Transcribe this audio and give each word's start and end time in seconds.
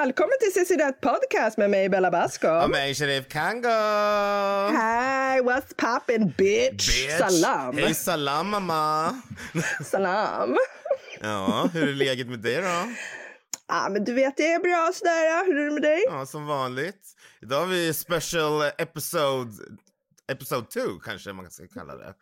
välkommen 0.00 0.32
till 0.40 0.52
Cissi 0.52 0.76
Det 0.76 0.92
Podcast 1.00 1.58
med 1.58 1.70
mig 1.70 1.88
Bella 1.88 2.10
Basco. 2.10 2.48
Och 2.48 2.70
mig 2.70 2.94
Sharif 2.94 3.28
Kango. 3.28 3.68
Hi, 3.68 5.40
what's 5.40 5.74
poppin 5.76 6.34
bitch? 6.38 6.86
Bitch. 6.86 7.18
Salam. 7.18 7.76
Hej 7.76 7.94
salam 7.94 8.48
mamma. 8.50 9.22
Salam. 9.84 10.56
Ja, 11.20 11.68
hur 11.72 11.88
är 11.88 11.92
läget 11.92 12.26
med 12.26 12.38
dig 12.38 12.56
då? 12.56 12.92
Ja, 13.68 13.88
men 13.90 14.04
du 14.04 14.14
vet, 14.14 14.36
det 14.36 14.52
är 14.52 14.58
bra 14.58 14.90
sådär. 14.94 15.46
Hur 15.46 15.58
är 15.58 15.64
det 15.64 15.72
med 15.72 15.82
dig? 15.82 16.04
Ja, 16.06 16.26
som 16.26 16.46
vanligt. 16.46 17.16
Idag 17.42 17.60
har 17.60 17.66
vi 17.66 17.94
special 17.94 18.62
episode, 18.78 19.52
episode 20.32 20.66
2 20.66 20.80
kanske 21.04 21.32
man 21.32 21.50
ska 21.50 21.66
kalla 21.66 21.96
det. 21.96 22.14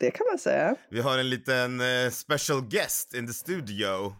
Det 0.00 0.10
kan 0.10 0.26
man 0.30 0.38
säga. 0.38 0.76
Vi 0.90 1.00
har 1.00 1.18
en 1.18 1.30
liten 1.30 1.80
eh, 1.80 2.10
special 2.10 2.60
guest 2.68 3.14
in 3.14 3.26
the 3.26 3.32
studio. 3.32 4.14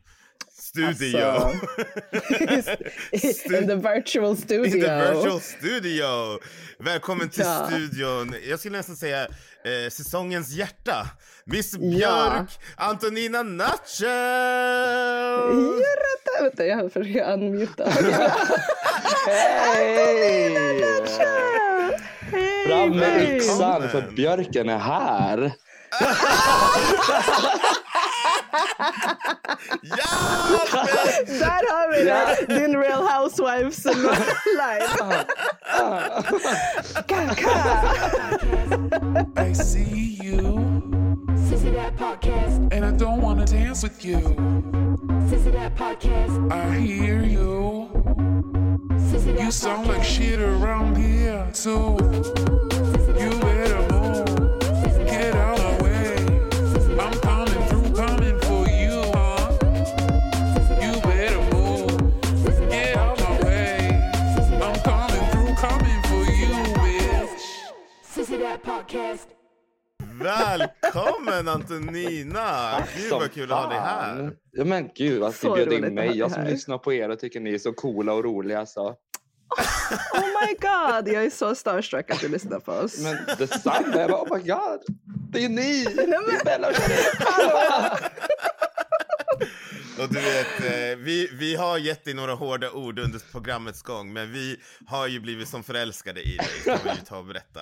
Studio. 0.76 1.52
Alltså, 2.48 2.70
In 3.56 3.66
the 3.68 3.74
virtual 3.94 4.36
studio. 4.36 4.64
In 4.64 4.70
the 4.80 5.12
virtual 5.12 5.40
studio. 5.40 6.38
Välkommen 6.78 7.28
till 7.28 7.44
Ja. 7.44 7.66
studion. 7.66 8.34
Jag 8.48 8.58
skulle 8.58 8.76
nästan 8.76 8.96
säga 8.96 9.22
eh, 9.22 9.90
säsongens 9.90 10.50
hjärta. 10.50 11.06
Miss 11.44 11.72
Ja. 11.72 11.78
Björk, 11.90 12.50
Antonina 12.76 13.42
Nacho! 13.42 14.06
Vänta, 15.52 16.42
vänta, 16.42 16.66
jag 16.66 16.92
försöker 16.92 17.32
unmuta. 17.32 17.90
Hej! 19.26 20.54
Hej, 20.54 20.84
Fram 22.66 22.90
med 22.90 23.36
yxan 23.36 23.88
för 23.88 24.00
björken 24.16 24.68
är 24.68 24.78
här. 24.78 25.52
Ja! 29.82 29.96
Där 31.26 31.62
har 31.72 31.96
vi 31.96 32.04
det! 32.04 32.36
Din 32.58 32.76
Real 32.76 33.02
Housewives 33.08 33.84
live. 33.84 34.86
Uh-huh. 35.00 35.24
Uh-huh. 35.78 37.02
Kaka. 37.06 37.52
I 39.36 39.52
see 39.54 40.18
you, 40.22 40.42
Sissy 41.48 41.72
that 41.74 41.96
podcast. 41.98 42.72
and 42.72 42.84
I 42.84 42.90
don't 42.92 43.20
wanna 43.20 43.44
dance 43.44 43.82
with 43.82 44.04
you. 44.04 44.18
Sissy 45.30 45.52
that 45.52 45.74
podcast. 45.76 46.52
I 46.52 46.76
hear 46.78 47.22
you. 47.22 47.88
Sissy 49.10 49.32
that 49.34 49.44
You 49.44 49.50
sound 49.50 49.86
podcast. 49.86 49.98
like 49.98 50.04
shit 50.04 50.40
around 50.40 50.96
here 50.96 51.46
too. 51.52 51.96
You 53.20 53.30
podcast. 68.66 69.28
Välkommen 70.22 71.48
Antonina! 71.48 72.82
Gud 72.96 73.12
vad 73.12 73.32
kul 73.32 73.52
att 73.52 73.58
ha 73.58 73.68
dig 73.68 73.78
här. 73.78 74.32
Ja 74.52 74.64
men 74.64 74.90
gud 74.94 75.22
att 75.22 75.42
ni 75.42 75.50
bjöd 75.50 75.72
in 75.72 75.94
mig. 75.94 76.18
Jag 76.18 76.30
som 76.30 76.44
lyssnar 76.44 76.78
på 76.78 76.92
er 76.92 77.08
och 77.08 77.18
tycker 77.18 77.40
ni 77.40 77.54
är 77.54 77.58
så 77.58 77.72
coola 77.72 78.12
och 78.12 78.24
roliga. 78.24 78.66
Så. 78.66 78.88
Oh 78.88 80.26
my 80.40 80.54
god, 80.60 81.14
jag 81.14 81.24
är 81.24 81.30
så 81.30 81.54
starstruck 81.54 82.10
att 82.10 82.20
du 82.20 82.28
lyssnar 82.28 82.60
på 82.60 82.72
oss. 82.72 83.02
Men 83.02 83.16
detsamma. 83.38 83.96
Jag 83.96 84.10
bara 84.10 84.22
oh 84.22 84.36
my 84.36 84.42
god. 84.42 84.80
Det 85.30 85.44
är 85.44 85.48
ni! 85.48 85.84
Det 85.84 86.02
är 86.02 86.44
Bella 86.44 86.68
och 86.68 86.74
Sharif. 86.74 87.20
Och 89.98 90.08
du 90.08 90.20
vet, 90.20 90.60
eh, 90.60 90.98
vi, 90.98 91.28
vi 91.32 91.56
har 91.56 91.78
gett 91.78 92.04
dig 92.04 92.14
några 92.14 92.34
hårda 92.34 92.70
ord 92.70 92.98
under 92.98 93.18
programmets 93.32 93.82
gång, 93.82 94.12
men 94.12 94.32
vi 94.32 94.56
har 94.86 95.06
ju 95.06 95.20
blivit 95.20 95.48
som 95.48 95.62
förälskade 95.62 96.20
i 96.20 96.36
dig, 96.36 96.46
ska 96.60 96.78
vi 96.84 96.90
ju 96.90 96.96
ta 97.06 97.18
och 97.18 97.24
berätta. 97.24 97.60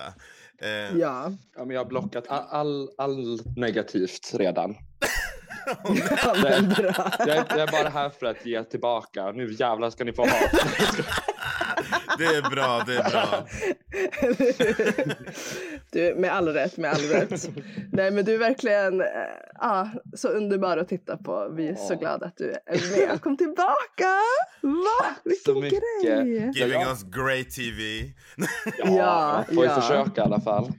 Eh, 0.61 0.69
Ja. 0.69 1.31
Ja, 1.55 1.65
men 1.65 1.69
jag 1.69 1.79
har 1.79 1.85
blockat 1.85 2.27
all, 2.27 2.45
all, 2.49 2.89
all 2.97 3.39
negativt 3.55 4.31
redan. 4.33 4.75
men 6.43 6.69
bra. 6.69 7.11
Jag 7.19 7.29
är, 7.29 7.45
jag 7.49 7.59
är 7.59 7.71
bara 7.71 7.89
här 7.89 8.09
för 8.09 8.25
att 8.25 8.45
ge 8.45 8.63
tillbaka. 8.63 9.31
Nu 9.31 9.53
jävlar 9.53 9.89
ska 9.89 10.03
ni 10.03 10.13
få 10.13 10.21
ha. 10.21 10.39
Det 12.17 12.25
är 12.25 12.49
bra, 12.49 12.83
det 12.87 12.95
är 12.95 13.09
bra. 13.09 13.47
Du, 15.95 16.15
med 16.15 16.33
all 16.33 16.47
rätt, 16.47 16.77
med 16.77 16.91
all 16.91 17.01
rätt. 17.01 17.49
Nej 17.91 18.11
men 18.11 18.25
du 18.25 18.33
är 18.33 18.37
verkligen 18.37 19.01
äh, 19.01 19.07
ah, 19.55 19.87
så 20.13 20.27
underbar 20.27 20.77
att 20.77 20.87
titta 20.87 21.17
på. 21.17 21.49
Vi 21.55 21.67
är 21.67 21.75
så 21.75 21.93
Ja. 21.93 21.97
glada 21.99 22.25
att 22.25 22.37
du 22.37 22.51
är 22.65 23.07
med. 23.07 23.21
Kom 23.21 23.37
tillbaka! 23.37 24.15
Va? 24.61 25.15
Vilken 25.23 25.53
så 25.53 25.61
mycket. 25.61 25.79
grej! 26.03 26.51
Giving 26.55 26.81
Ja. 26.81 26.89
us 26.89 27.03
great 27.03 27.49
TV. 27.49 28.11
Ja, 28.77 29.43
man 29.47 29.55
får 29.55 29.63
ju 29.63 29.69
ja. 29.69 29.81
försöka 29.81 30.21
i 30.21 30.23
alla 30.23 30.41
fall. 30.41 30.71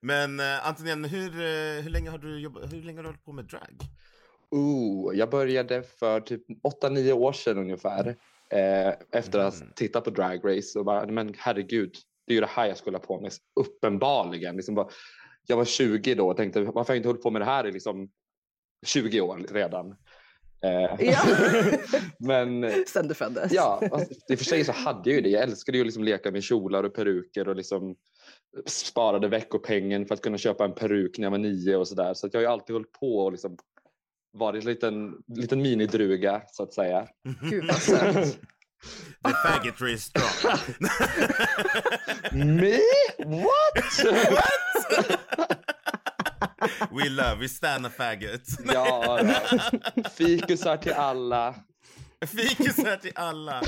Men 0.00 0.40
uh, 0.40 0.68
Antonina, 0.68 1.08
hur, 1.08 1.30
eh, 1.34 1.82
hur, 1.82 1.90
länge 1.90 2.10
har 2.10 2.18
du 2.18 2.40
jobbat, 2.40 2.72
hur 2.72 2.82
länge 2.82 2.98
har 2.98 3.02
du 3.02 3.08
hållit 3.08 3.24
på 3.24 3.32
med 3.32 3.44
drag? 3.44 3.80
Ooh, 4.50 5.16
jag 5.16 5.30
började 5.30 5.82
för 5.82 6.20
typ 6.20 6.42
8-9 6.82 7.12
år 7.12 7.32
sedan 7.32 7.58
ungefär. 7.58 8.16
Eh, 8.50 8.88
efter 9.12 9.38
att 9.38 9.54
Mm. 9.54 9.68
ha 9.68 9.74
tittat 9.74 10.04
på 10.04 10.10
Drag 10.10 10.40
Race 10.44 10.78
och 10.78 10.84
bara, 10.84 11.06
men 11.06 11.34
herregud, 11.38 11.94
det 12.26 12.32
är 12.32 12.34
ju 12.34 12.40
det 12.40 12.46
här 12.46 12.66
jag 12.66 12.76
skulle 12.76 12.96
ha 12.96 13.02
på 13.04 13.20
mig. 13.20 13.30
Uppenbarligen. 13.60 14.56
Liksom 14.56 14.74
bara, 14.74 14.88
jag 15.46 15.56
var 15.56 15.64
20 15.64 16.14
då 16.14 16.28
och 16.28 16.36
tänkte, 16.36 16.60
varför 16.60 16.78
har 16.78 16.94
jag 16.94 16.96
inte 16.96 17.08
hållit 17.08 17.22
på 17.22 17.30
med 17.30 17.40
det 17.40 17.46
här 17.46 17.66
i 17.66 17.72
liksom 17.72 18.08
20 18.86 19.20
år 19.20 19.46
redan? 19.50 19.90
Eh, 20.64 20.96
Ja. 21.10 21.18
men 22.18 22.72
Sen 22.86 23.08
du 23.08 23.14
föddes. 23.14 23.52
ja, 23.52 23.82
fast 23.90 24.30
i 24.30 24.34
och 24.34 24.38
för 24.38 24.44
sig 24.44 24.64
så 24.64 24.72
hade 24.72 25.10
jag 25.10 25.16
ju 25.16 25.20
det. 25.20 25.28
Jag 25.28 25.42
älskade 25.42 25.78
ju 25.78 25.82
att 25.82 25.86
liksom 25.86 26.04
leka 26.04 26.30
med 26.30 26.42
kjolar 26.42 26.84
och 26.84 26.94
peruker 26.94 27.48
och 27.48 27.56
liksom 27.56 27.96
sparade 28.66 29.28
veckopengen 29.28 30.06
för 30.06 30.14
att 30.14 30.20
kunna 30.20 30.38
köpa 30.38 30.64
en 30.64 30.74
peruk 30.74 31.18
när 31.18 31.24
jag 31.26 31.30
var 31.30 31.38
nio 31.38 31.76
och 31.76 31.88
sådär. 31.88 32.14
Så 32.14 32.26
att 32.26 32.34
jag 32.34 32.40
har 32.40 32.44
ju 32.44 32.50
alltid 32.52 32.74
hållit 32.74 32.92
på 32.92 33.18
och 33.18 33.32
liksom 33.32 33.56
varit 34.32 34.64
en 34.64 34.70
liten, 34.70 35.14
liten 35.26 35.62
minidruga 35.62 36.42
så 36.46 36.62
att 36.62 36.74
säga. 36.74 37.08
Gud 37.50 37.64
vad. 37.64 38.26
The 39.22 39.32
faggotry 39.32 39.92
is 39.92 40.04
strong. 40.04 40.58
Me? 42.56 42.80
What? 43.24 43.84
we 46.90 47.08
love, 47.08 47.38
we 47.40 47.48
stand 47.48 47.86
a 47.86 47.90
faggot. 47.90 48.42
ja, 48.74 49.18
fikusar 50.16 50.76
till 50.76 50.92
alla. 50.92 51.54
Fikusar 52.26 52.96
till 52.96 53.12
alla. 53.14 53.62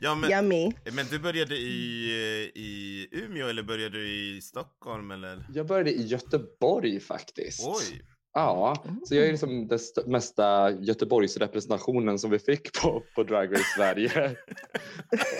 Ja, 0.00 0.14
men, 0.14 0.30
Yummy. 0.30 0.72
men 0.92 1.06
du 1.06 1.18
började 1.18 1.56
i, 1.56 2.10
i 2.54 3.08
Umeå 3.12 3.48
eller 3.48 3.62
började 3.62 3.98
du 3.98 4.08
i 4.08 4.40
Stockholm 4.40 5.10
eller? 5.10 5.46
Jag 5.54 5.66
började 5.66 5.90
i 5.90 6.06
Göteborg 6.06 7.00
faktiskt. 7.00 7.60
Oj! 7.66 8.02
Ja, 8.40 8.84
så 9.04 9.14
jag 9.14 9.24
är 9.26 9.30
liksom 9.30 9.68
den 9.68 9.76
st- 9.76 10.06
mesta 10.06 10.70
Göteborgsrepresentationen 10.70 12.18
som 12.18 12.30
vi 12.30 12.38
fick 12.38 12.80
på, 12.82 13.02
på 13.14 13.22
Drag 13.22 13.52
Race 13.52 13.64
Sverige. 13.76 14.24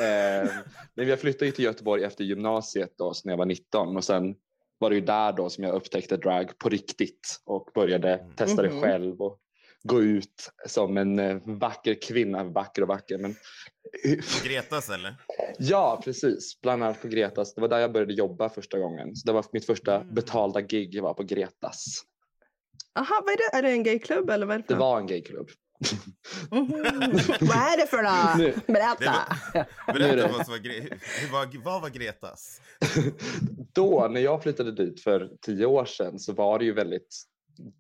eh, 0.00 0.50
men 0.94 1.08
jag 1.08 1.20
flyttade 1.20 1.52
till 1.52 1.64
Göteborg 1.64 2.04
efter 2.04 2.24
gymnasiet 2.24 2.94
då, 2.98 3.12
när 3.24 3.32
jag 3.32 3.38
var 3.38 3.46
19 3.46 3.96
och 3.96 4.04
sen 4.04 4.34
var 4.78 4.90
det 4.90 4.96
ju 4.96 5.02
där 5.02 5.32
då 5.32 5.50
som 5.50 5.64
jag 5.64 5.74
upptäckte 5.74 6.16
drag 6.16 6.58
på 6.58 6.68
riktigt 6.68 7.40
och 7.44 7.68
började 7.74 8.26
testa 8.36 8.62
det 8.62 8.68
Mhm. 8.70 8.80
själv 8.82 9.20
och 9.22 9.38
gå 9.82 10.02
ut 10.02 10.50
som 10.66 10.96
en 10.96 11.18
eh, 11.18 11.36
vacker 11.44 11.94
kvinna, 12.02 12.44
vacker 12.44 12.82
och 12.82 12.88
vacker. 12.88 13.18
Men, 13.18 13.34
Gretas 14.44 14.90
eller? 14.90 15.14
ja, 15.58 16.00
precis. 16.04 16.60
Bland 16.62 16.82
annat 16.84 17.02
på 17.02 17.08
Gretas. 17.08 17.54
Det 17.54 17.60
var 17.60 17.68
där 17.68 17.78
jag 17.78 17.92
började 17.92 18.12
jobba 18.14 18.48
första 18.48 18.78
gången. 18.78 19.16
Så 19.16 19.26
det 19.26 19.32
var 19.32 19.44
mitt 19.52 19.66
första 19.66 19.96
Mm. 20.00 20.14
betalda 20.14 20.60
gig 20.60 21.02
var 21.02 21.14
på 21.14 21.22
Gretas. 21.22 22.02
Aha, 22.98 23.22
vad 23.26 23.32
är 23.34 23.36
det? 23.52 23.58
Är 23.58 23.62
det 23.62 23.70
en 23.70 23.82
gayklubb 23.82 24.30
eller 24.30 24.46
vad 24.46 24.54
är 24.54 24.58
det 24.58 24.64
för 24.66 24.74
Det 24.74 24.80
var 24.80 24.98
en 25.00 25.06
gayklubb. 25.06 25.48
Mhm. 26.50 26.68
Vad 27.40 27.56
är 27.56 27.76
det 27.80 27.86
för 27.86 28.02
något? 28.02 28.66
Berätta! 28.66 29.14
Är 29.86 29.92
Berätta 29.92 30.28
vad 30.32 30.44
som 30.46 30.52
var, 30.52 30.58
gre- 30.58 30.92
var, 31.32 31.64
vad 31.64 31.82
var 31.82 31.88
Gretas? 31.88 32.60
Då, 33.72 34.08
när 34.10 34.20
jag 34.20 34.42
flyttade 34.42 34.72
dit 34.72 35.00
för 35.02 35.30
tio 35.42 35.66
år 35.66 35.84
sedan 35.84 36.18
så 36.18 36.32
var 36.32 36.58
det 36.58 36.64
ju 36.64 36.72
väldigt 36.72 37.16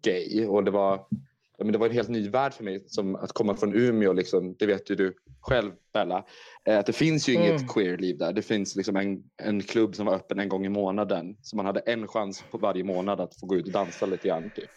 gay 0.02 0.46
och 0.46 0.64
det 0.64 0.70
var, 0.70 1.06
men 1.58 1.72
det 1.72 1.78
var 1.78 1.86
en 1.86 1.92
helt 1.92 2.08
ny 2.08 2.28
värld 2.28 2.52
för 2.54 2.64
mig 2.64 2.84
som 2.88 3.16
att 3.16 3.32
komma 3.32 3.56
från 3.56 3.74
Umeå. 3.74 4.12
Liksom, 4.12 4.56
det 4.58 4.66
vet 4.66 4.90
ju 4.90 4.94
du 4.94 5.14
själv 5.40 5.72
Bella. 5.92 6.24
Eh, 6.64 6.78
Att 6.78 6.86
det 6.86 6.92
finns 6.92 7.28
ju 7.28 7.34
Mm. 7.36 7.48
inget 7.48 7.68
queer-liv 7.68 8.18
där. 8.18 8.32
Det 8.32 8.42
finns 8.42 8.76
liksom 8.76 8.96
en, 8.96 9.22
en 9.42 9.62
klubb 9.62 9.94
som 9.96 10.06
var 10.06 10.14
öppen 10.14 10.38
en 10.38 10.48
gång 10.48 10.66
i 10.66 10.68
månaden. 10.68 11.36
Så 11.42 11.56
man 11.56 11.66
hade 11.66 11.80
en 11.80 12.08
chans 12.08 12.44
på 12.50 12.58
varje 12.58 12.84
månad 12.84 13.20
att 13.20 13.40
få 13.40 13.46
gå 13.46 13.56
ut 13.56 13.66
och 13.66 13.72
dansa 13.72 14.06
lite 14.06 14.28
grann. 14.28 14.50
Typ. 14.56 14.68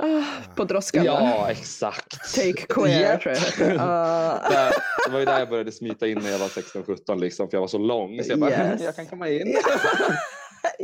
Ah, 0.00 0.24
på 0.56 0.64
droskan? 0.64 1.04
Ja, 1.04 1.50
exakt. 1.50 2.34
Take 2.34 2.52
queer 2.68 3.00
Japp. 3.02 3.22
tror 3.22 3.34
jag 3.34 3.40
heter. 3.40 3.76
Ah. 3.80 4.48
Där, 4.50 4.72
det 5.06 5.12
var 5.12 5.18
ju 5.18 5.24
där 5.24 5.38
jag 5.38 5.48
började 5.48 5.72
smita 5.72 6.06
in 6.08 6.18
när 6.18 6.30
jag 6.30 6.38
var 6.38 6.48
16-17 6.48 7.20
liksom, 7.20 7.50
för 7.50 7.56
jag 7.56 7.60
var 7.60 7.68
så 7.68 7.78
lång. 7.78 8.22
Så 8.22 8.30
jag 8.32 8.38
bara, 8.40 8.50
Yes. 8.50 8.82
jag 8.82 8.96
kan 8.96 9.06
komma 9.06 9.28
in. 9.28 9.46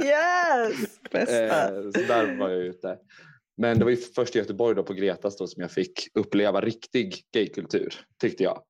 yes! 0.05 0.77
Bästa. 1.11 1.69
Eh, 1.77 1.83
så 1.95 2.01
där 2.09 2.39
var 2.39 2.49
jag 2.51 2.61
ute. 2.61 2.97
Men 3.57 3.79
det 3.79 3.85
var 3.85 3.91
ju 3.91 3.97
först 3.97 4.37
i 4.37 4.39
Göteborg 4.39 4.77
då 4.77 4.83
på 4.83 4.93
Gretas 4.93 5.37
då 5.37 5.47
som 5.47 5.63
jag 5.63 5.71
fick 5.71 5.93
uppleva 6.15 6.61
riktig 6.61 7.23
gaykultur, 7.35 7.95
tyckte 8.21 8.43
jag. 8.43 8.63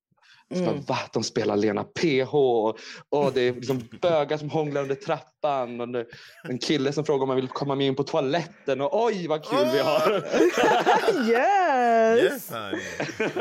Så 0.55 0.65
bara, 0.65 0.75
va? 0.75 0.99
De 1.12 1.23
spelar 1.23 1.56
Lena 1.56 1.85
PH 1.85 2.35
och, 2.35 2.79
och 3.09 3.33
det 3.35 3.41
är 3.41 3.55
liksom 3.55 3.83
bögar 4.03 4.37
som 4.37 4.51
hånglar 4.51 4.83
under 4.83 4.95
trappan. 4.95 5.81
Och 5.81 5.89
det, 5.89 6.06
en 6.49 6.59
kille 6.59 6.93
som 6.93 7.05
frågar 7.05 7.23
om 7.23 7.29
man 7.29 7.37
vill 7.37 7.49
komma 7.49 7.75
med 7.75 7.87
in 7.87 7.95
på 7.95 8.03
toaletten. 8.03 8.81
Och 8.81 9.05
oj 9.05 9.27
vad 9.29 9.45
kul 9.45 9.67
vi 9.73 9.79
har! 9.79 10.25
Yes! 11.31 12.23
Yes. 12.23 12.53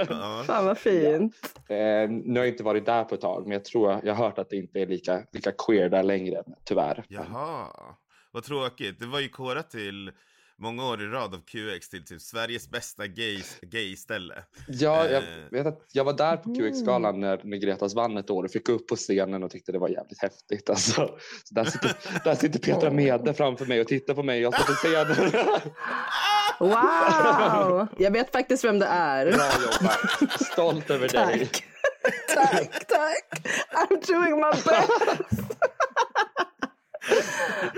Ja. 0.10 0.44
Fan 0.48 0.66
vad 0.66 0.78
fint. 0.78 1.36
Eh, 1.70 2.10
nu 2.10 2.40
har 2.40 2.46
jag 2.46 2.48
inte 2.48 2.64
varit 2.64 2.86
där 2.86 3.04
på 3.04 3.16
ett 3.16 3.22
tag 3.22 3.44
men 3.44 3.52
jag 3.52 3.66
tror 3.66 4.00
jag 4.04 4.16
har 4.16 4.26
hört 4.26 4.40
att 4.40 4.50
det 4.50 4.56
inte 4.56 4.80
är 4.80 4.88
lika, 4.88 5.22
lika 5.32 5.52
queer 5.52 5.90
där 5.90 6.04
längre 6.04 6.44
tyvärr. 6.66 7.04
Jaha, 7.08 7.68
vad 8.32 8.44
tråkigt. 8.44 9.00
Det 9.00 9.06
var 9.06 9.20
ju 9.20 9.30
korat 9.30 9.70
till 9.70 10.12
många 10.58 10.86
år 10.90 11.02
i 11.02 11.06
rad 11.06 11.34
av 11.34 11.42
QX 11.46 11.90
till 11.90 12.06
typ 12.06 12.22
Sveriges 12.22 12.70
bästa 12.70 13.08
gay, 13.08 13.44
gay-ställe. 13.62 14.44
Ja, 14.68 15.06
jag 15.10 15.24
Eh. 15.24 15.30
vet 15.52 15.68
att 15.68 15.80
jag 15.92 16.04
var 16.04 16.14
där 16.14 16.38
på 16.38 16.56
QX-galan 16.56 17.20
när, 17.20 17.42
när 17.44 17.58
Gretas 17.58 17.96
vann 17.96 18.18
ett 18.18 18.30
år 18.30 18.44
och 18.44 18.52
fick 18.52 18.70
upp 18.70 18.88
på 18.88 18.96
scenen 18.96 19.44
och 19.44 19.52
tyckte 19.52 19.72
det 19.72 19.80
var 19.80 19.90
jävligt 19.90 20.22
häftigt. 20.22 20.70
Alltså, 20.70 20.92
så 21.44 21.54
där, 21.56 21.64
sitter, 21.66 21.96
där 22.24 22.36
sitter 22.36 22.60
Petra 22.60 22.92
Mede 22.92 23.34
framför 23.34 23.66
mig 23.66 23.82
och 23.82 23.88
tittar 23.88 24.14
på 24.14 24.24
mig 24.24 24.48
och 24.48 24.54
jag 24.54 24.62
står 24.62 24.74
på 24.74 24.80
scenen. 24.80 25.32
Wow! 26.60 27.88
Jag 27.98 28.12
vet 28.12 28.32
faktiskt 28.32 28.64
vem 28.64 28.80
det 28.80 28.86
är. 28.86 29.26
Bra 29.32 29.50
jobbat! 29.62 30.42
Stolt 30.42 30.90
över 30.90 31.08
dig. 31.08 31.50
Tack. 31.50 31.64
tack, 32.36 32.88
tack. 32.88 33.48
I'm 33.74 34.08
doing 34.08 34.36
my 34.36 34.52
best. 34.52 34.90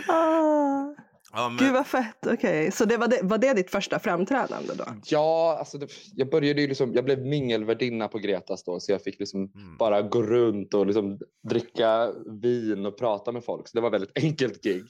ah, 0.09 0.95
Ja, 1.35 1.49
men, 1.49 1.57
gud 1.57 1.73
vad 1.73 1.87
fett. 1.87 2.27
Okej, 2.27 2.71
så 2.71 2.85
det 2.85 2.97
var, 2.97 3.07
det, 3.07 3.19
var 3.23 3.37
det 3.37 3.53
ditt 3.53 3.71
första 3.71 3.99
framträdande 3.99 4.73
då? 4.73 4.83
Ja, 5.05 5.55
alltså 5.59 5.77
det, 5.77 5.87
jag 6.15 6.29
började 6.29 6.61
ju 6.61 6.67
liksom, 6.67 6.93
jag 6.93 7.05
blev 7.05 7.25
mingelvärdinna 7.25 8.07
på 8.07 8.17
Gretas 8.19 8.63
då 8.63 8.79
så 8.79 8.91
jag 8.91 9.01
fick 9.03 9.19
liksom 9.19 9.51
Mm. 9.55 9.77
bara 9.77 10.01
gå 10.01 10.21
runt 10.23 10.73
och 10.73 10.85
liksom 10.85 11.19
dricka 11.49 12.11
vin 12.41 12.85
och 12.85 12.97
prata 12.97 13.31
med 13.31 13.43
folk. 13.45 13.67
Så 13.67 13.77
det 13.77 13.81
var 13.81 13.89
väldigt 13.89 14.17
enkelt 14.17 14.63
gig. 14.63 14.83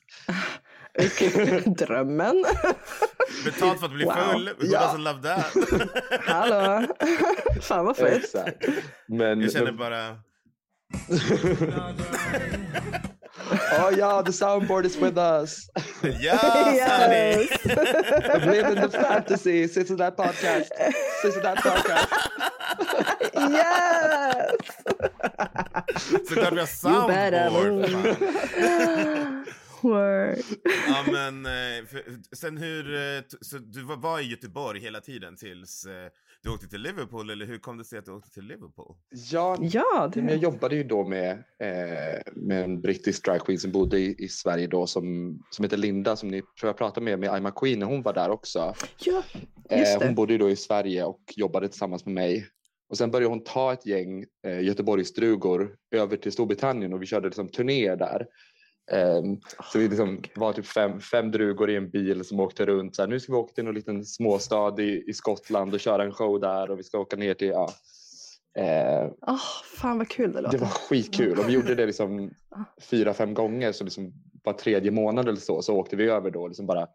Drömmen. 1.78 2.46
betalt 3.46 3.80
för 3.80 3.86
att 3.86 3.94
bli 3.94 4.06
Wow. 4.06 4.14
full. 4.14 4.48
Who 4.48 4.54
Ja. 4.66 4.80
doesn't 4.80 4.98
love 5.04 5.22
that? 5.22 5.54
Hallå. 6.26 6.88
Fan 7.62 7.86
vad 7.86 7.98
fett. 7.98 8.36
Men, 9.08 9.42
Jag 9.42 9.52
känner 9.52 9.72
bara... 9.72 10.18
oh 13.80 13.92
ja, 13.98 14.22
the 14.24 14.32
soundboard 14.32 14.86
is 14.86 14.98
with 14.98 15.18
us. 15.18 15.70
Yes, 16.04 16.42
honey! 16.42 16.76
Yes. 16.76 17.50
I'm 18.30 18.46
living 18.52 18.76
the 18.82 18.90
fantasy. 18.90 19.68
Sissy 19.68 19.98
that 19.98 20.18
podcast. 20.18 20.70
Sissy 21.24 21.42
that 21.42 21.58
podcast. 21.58 22.10
Yes. 23.52 24.52
Såklart 26.30 26.54
vi 26.54 26.60
har 26.60 26.66
soundboard. 26.66 27.52
move. 27.52 28.16
fan. 28.16 29.46
Word. 29.82 30.38
Ja, 30.88 31.04
men 31.12 31.46
eh, 31.46 31.86
för, 31.92 32.04
sen 32.36 32.58
hur... 32.58 32.96
eh, 32.96 33.22
t- 33.22 33.38
Så 33.42 33.58
du 33.58 33.84
var, 33.84 33.96
var 33.96 34.20
i 34.20 34.24
Göteborg 34.24 34.80
hela 34.80 35.02
tiden 35.02 35.36
tills 35.38 35.86
eh, 35.86 35.92
du 36.46 36.52
åkte 36.52 36.68
till 36.68 36.82
Liverpool, 36.82 37.30
eller 37.30 37.46
hur 37.46 37.58
kom 37.58 37.78
det 37.78 37.86
sig 37.86 38.00
att 38.00 38.06
du 38.06 38.12
åkte 38.12 38.30
till 38.32 38.44
Liverpool? 38.44 38.96
Ja, 39.32 39.58
Ja, 39.62 40.12
men 40.16 40.28
jag 40.28 40.38
det... 40.40 40.44
jobbade 40.44 40.76
ju 40.76 40.84
då 40.84 41.08
med, 41.08 41.32
eh, 41.60 42.22
med 42.36 42.64
en 42.64 42.82
brittisk 42.82 43.26
dragqueen 43.26 43.60
som 43.60 43.72
bodde 43.72 44.00
i, 44.00 44.16
i 44.20 44.28
Sverige 44.28 44.68
då 44.68 44.88
som, 44.88 45.40
som 45.50 45.64
heter 45.64 45.78
Linda 45.78 46.16
som 46.16 46.30
ni 46.30 46.42
tror 46.42 46.70
jag 46.70 46.78
pratade 46.78 47.04
med, 47.04 47.20
med 47.20 47.30
I'm 47.30 47.48
a 47.48 47.52
Queen 47.56 47.84
och 47.84 47.90
hon 47.90 48.02
var 48.02 48.14
där 48.14 48.30
också. 48.30 48.74
ja, 49.06 49.24
just 49.72 49.94
Eh, 49.94 50.00
det. 50.00 50.06
hon 50.06 50.16
bodde 50.16 50.34
ju 50.34 50.40
då 50.40 50.50
i 50.50 50.56
Sverige 50.56 51.04
och 51.04 51.22
jobbade 51.36 51.68
tillsammans 51.68 52.06
med 52.06 52.14
mig. 52.14 52.48
Och 52.90 52.98
sen 52.98 53.12
började 53.12 53.30
hon 53.34 53.44
ta 53.44 53.74
ett 53.74 53.86
gäng 53.86 54.26
eh, 54.48 54.60
Göteborgsdrugor 54.62 55.76
över 55.92 56.18
till 56.18 56.32
Storbritannien 56.32 56.94
och 56.94 57.02
vi 57.02 57.06
körde 57.06 57.28
liksom 57.28 57.48
turnéer 57.50 57.96
där. 57.96 58.26
Ehm, 58.92 59.40
så 59.72 59.80
vi 59.80 59.88
liksom 59.88 60.22
var 60.36 60.54
typ 60.54 60.66
fem, 60.66 61.00
fem 61.00 61.32
drugor 61.32 61.70
i 61.70 61.76
en 61.76 61.90
bil 61.90 62.26
som 62.26 62.40
åkte 62.40 62.66
runt. 62.66 62.96
Så 62.96 63.02
här, 63.02 63.10
nu 63.10 63.20
ska 63.20 63.32
vi 63.32 63.38
åka 63.38 63.54
till 63.54 63.64
någon 63.66 63.76
liten 63.76 64.06
småstad 64.06 64.82
i, 64.82 65.04
i 65.08 65.14
Skottland 65.14 65.74
och 65.74 65.80
köra 65.80 66.04
en 66.04 66.12
show 66.12 66.40
där 66.40 66.72
och 66.72 66.80
vi 66.80 66.84
ska 66.84 67.00
åka 67.00 67.16
ner 67.16 67.34
till 67.34 67.48
ja, 67.48 67.70
eh, 68.58 69.12
Åh, 69.28 69.40
fan 69.78 69.98
vad 69.98 70.10
kul 70.10 70.32
det 70.32 70.38
det 70.38 70.42
låter. 70.42 70.58
var 70.58 70.68
skitkul 70.68 71.40
och 71.40 71.50
vi 71.50 71.54
gjorde 71.54 71.76
det 71.76 71.86
liksom 71.86 72.32
fyra, 72.82 73.14
fem 73.14 73.34
gånger. 73.34 73.72
Så 73.72 73.84
liksom 73.84 74.14
var 74.44 74.54
tredje 74.54 74.92
månad 74.92 75.28
eller 75.28 75.40
så, 75.40 75.62
så 75.62 75.76
åkte 75.76 75.96
vi 75.96 76.10
över 76.10 76.32
då 76.32 76.42
och 76.42 76.48
liksom 76.50 76.66
bara 76.66 76.88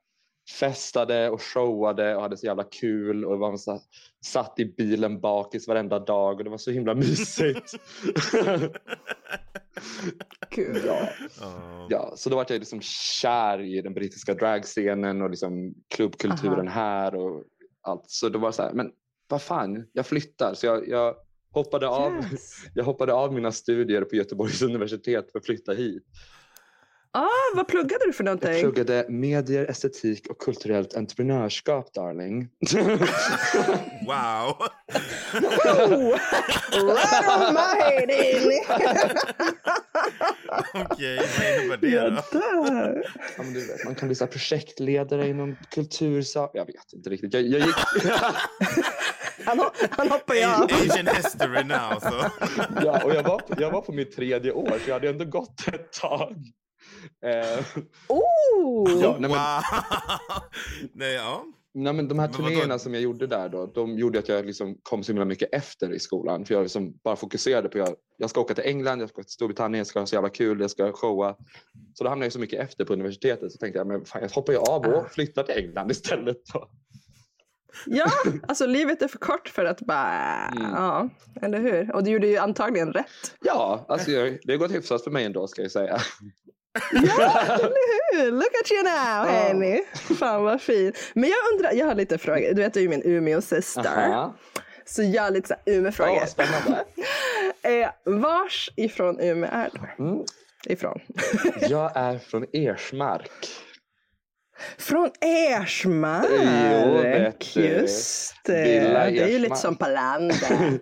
festade 0.59 1.31
och 1.31 1.43
showade 1.43 2.17
och 2.17 2.23
hade 2.23 2.37
så 2.37 2.47
jävla 2.47 2.65
kul 2.65 3.25
och 3.25 3.39
man 3.39 3.59
så, 3.59 3.81
satt 4.25 4.59
i 4.59 4.65
bilen 4.65 5.21
bakis 5.21 5.69
varenda 5.69 5.99
dag 5.99 6.39
och 6.39 6.45
det 6.45 6.51
var 6.51 6.59
så 6.59 6.71
himla 6.71 6.95
mysigt. 6.95 7.73
Kul. 10.51 10.83
ja, 10.87 11.09
Ja. 11.41 11.87
ja, 11.91 12.13
så 12.17 12.31
då 12.31 12.37
var 12.37 12.47
jag 12.49 12.59
liksom 12.59 12.81
kär 12.83 13.61
i 13.61 13.81
den 13.81 13.95
brittiska 13.95 14.35
dragscenen 14.35 15.23
och 15.23 15.31
liksom 15.31 15.75
klubbkulturen 15.89 16.69
här 16.69 17.15
och 17.15 17.45
allt. 17.83 18.05
Så 18.07 18.29
då 18.29 18.39
var 18.39 18.49
det 18.49 18.53
så 18.53 18.63
här, 18.63 18.73
men 18.73 18.93
vad 19.29 19.43
fan, 19.43 19.87
jag 19.93 20.07
flyttar. 20.07 20.55
Så 20.55 20.67
jag, 20.67 20.89
jag 20.89 21.15
hoppade 21.51 21.89
av 21.89 22.13
Yes. 22.13 22.55
jag 22.75 22.85
hoppade 22.85 23.13
av 23.13 23.35
mina 23.35 23.53
studier 23.53 24.05
på 24.05 24.17
Göteborgs 24.17 24.63
universitet 24.63 25.33
för 25.33 25.39
att 25.39 25.47
flytta 25.47 25.73
hit. 25.73 26.05
Ah, 27.13 27.27
vad 27.55 27.69
pluggade 27.69 28.07
du 28.07 28.13
för 28.13 28.25
Jag 28.25 28.41
någonting? 28.43 28.61
pluggade 28.61 29.07
medier, 29.09 29.67
estetik 29.71 30.27
och 30.31 30.39
kulturellt 30.39 30.95
entreprenörskap, 30.95 31.95
darling. 31.95 32.49
Wow! 34.07 34.57
Right 36.73 37.29
on 37.29 37.55
my 37.55 37.81
head, 37.83 38.11
Ellie. 38.11 38.63
Okej, 40.75 41.21
vad 41.39 41.63
innebär 41.63 41.77
det 41.77 41.89
Jag 41.89 42.13
då? 42.13 42.23
ja, 43.37 43.43
men 43.43 43.53
du 43.53 43.67
vet, 43.67 43.85
man 43.85 43.95
kan 43.95 44.09
bli 44.09 44.15
så 44.15 44.25
här 44.25 44.31
projektledare 44.33 45.29
inom 45.29 45.57
kultursak. 45.71 46.51
Jag 46.55 46.67
vet 46.67 46.93
inte 46.93 47.11
riktigt. 47.11 47.35
Jag, 47.35 47.43
jag 47.43 47.61
gick... 47.61 47.77
Han, 49.45 49.61
han 49.91 50.09
hoppar 50.11 50.35
ju 50.35 50.45
av. 50.45 50.65
Asian 50.65 51.07
history 51.17 51.65
now, 51.65 52.01
så. 52.01 52.31
ja, 52.85 53.05
och 53.05 53.15
jag, 53.15 53.23
var 53.23 53.39
på, 53.39 53.63
jag 53.63 53.71
var 53.71 53.81
på 53.81 53.93
mitt 53.93 54.17
tredje 54.17 54.53
år, 54.53 54.69
så 54.85 54.91
jag 54.91 54.95
hade 54.95 55.09
ändå 55.09 55.25
gått 55.25 55.69
ett 55.69 55.93
tag. 55.93 56.37
Eh, 57.27 57.65
Oh! 58.09 59.03
ja, 59.03 59.17
nej, 59.21 59.31
men! 59.31 59.39
Nej, 60.93 61.15
ja. 61.15 61.45
nej, 61.75 61.93
men 61.93 62.09
de 62.09 62.19
här 62.19 62.29
turnéerna 62.29 62.79
som 62.79 62.95
jag 62.95 63.03
gjorde 63.03 63.27
där 63.27 63.49
då, 63.49 63.67
de 63.67 63.99
gjorde 63.99 64.19
att 64.19 64.29
jag 64.29 64.47
liksom 64.47 64.79
kom 64.83 65.03
så 65.03 65.13
himla 65.13 65.25
mycket 65.25 65.49
efter 65.55 65.93
i 65.93 65.99
skolan. 65.99 66.45
För 66.45 66.55
jag 66.55 66.63
liksom 66.63 66.99
bara 67.05 67.17
fokuserade 67.17 67.69
på 67.69 67.79
jag, 67.79 67.89
jag 68.17 68.31
ska 68.31 68.41
åka 68.41 68.55
till 68.55 68.65
England, 68.65 69.01
jag 69.01 69.09
ska 69.09 69.17
åka 69.21 69.25
till 69.27 69.33
Storbritannien, 69.33 69.79
jag 69.79 69.87
ska 69.87 69.99
ha 69.99 70.07
så 70.07 70.15
jävla 70.15 70.31
kul, 70.31 70.61
jag 70.61 70.71
ska 70.71 70.93
showa. 70.93 71.37
Så 71.95 72.05
då 72.05 72.11
hamnade 72.11 72.27
jag 72.27 72.33
så 72.33 72.39
mycket 72.39 72.61
efter 72.61 72.85
på 72.85 72.93
universitetet 72.93 73.53
så 73.53 73.59
tänkte 73.59 73.79
jag, 73.79 73.87
men 73.87 74.05
fan, 74.05 74.23
jag 74.23 74.29
hoppar 74.31 74.53
ju 74.53 74.59
av 74.59 74.87
Ah. 74.87 74.89
och 75.01 75.11
flyttar 75.11 75.43
till 75.43 75.55
England 75.65 75.91
istället. 75.91 76.37
Då. 76.53 76.71
Ja, 77.87 78.11
alltså 78.49 78.67
livet 78.67 79.03
är 79.03 79.09
för 79.09 79.19
kort 79.19 79.49
för 79.49 79.65
att 79.65 79.81
bara... 79.81 80.49
Mm. 80.49 80.71
Ja, 80.73 81.09
eller 81.43 81.61
hur? 81.61 81.95
Och 81.95 82.05
du 82.05 82.11
gjorde 82.11 82.27
ju 82.27 82.37
antagligen 82.37 82.93
rätt. 82.93 83.07
Ja, 83.41 83.85
alltså 83.89 84.11
det 84.11 84.53
har 84.53 84.57
gått 84.57 84.73
hyfsat 84.73 85.05
för 85.05 85.11
mig 85.11 85.25
ändå 85.25 85.47
ska 85.47 85.63
jag 85.63 85.71
säga. 85.71 85.99
Ja, 86.93 87.41
eller 87.41 87.73
hur? 88.13 88.31
Look 88.31 88.55
at 88.65 88.73
you 88.73 88.83
now, 88.83 89.27
Henny. 89.27 89.83
Fan 90.19 90.43
vad 90.45 90.61
fin. 90.61 90.93
Men 91.15 91.31
jag 91.31 91.39
undrar, 91.53 91.73
jag 91.73 91.87
har 91.87 91.95
lite 91.95 92.19
frågor. 92.19 92.55
Du 92.55 92.63
vet, 92.63 92.75
du 92.75 92.81
är 92.81 92.83
ju 92.83 92.89
min 92.89 93.03
Umeå-syster. 93.05 94.31
Så 94.85 95.03
jag 95.03 95.23
har 95.23 95.31
lite 95.31 95.49
så 95.49 95.55
här 95.55 95.75
Umeå-frågor. 95.75 96.17
Ja, 96.17 96.27
spännande. 96.27 96.85
eh, 97.63 97.91
vars 98.05 98.71
ifrån 98.77 99.21
Umeå 99.21 99.51
är 99.53 99.71
du? 99.73 100.05
Mm. 100.05 100.25
Ifrån? 100.67 101.01
Jag 101.61 101.93
är 101.95 102.19
från 102.19 102.47
Ersmark. 102.53 103.31
Från 104.79 105.11
Ersmark! 105.21 106.27
Jo. 107.55 107.63
Just 107.63 108.35
det. 108.45 108.65
Lilla 108.65 109.05
Det 109.05 109.21
är 109.23 109.29
ju 109.29 109.39
lite 109.39 109.57
som 109.57 109.77
på 109.77 109.89
landet. 109.89 110.43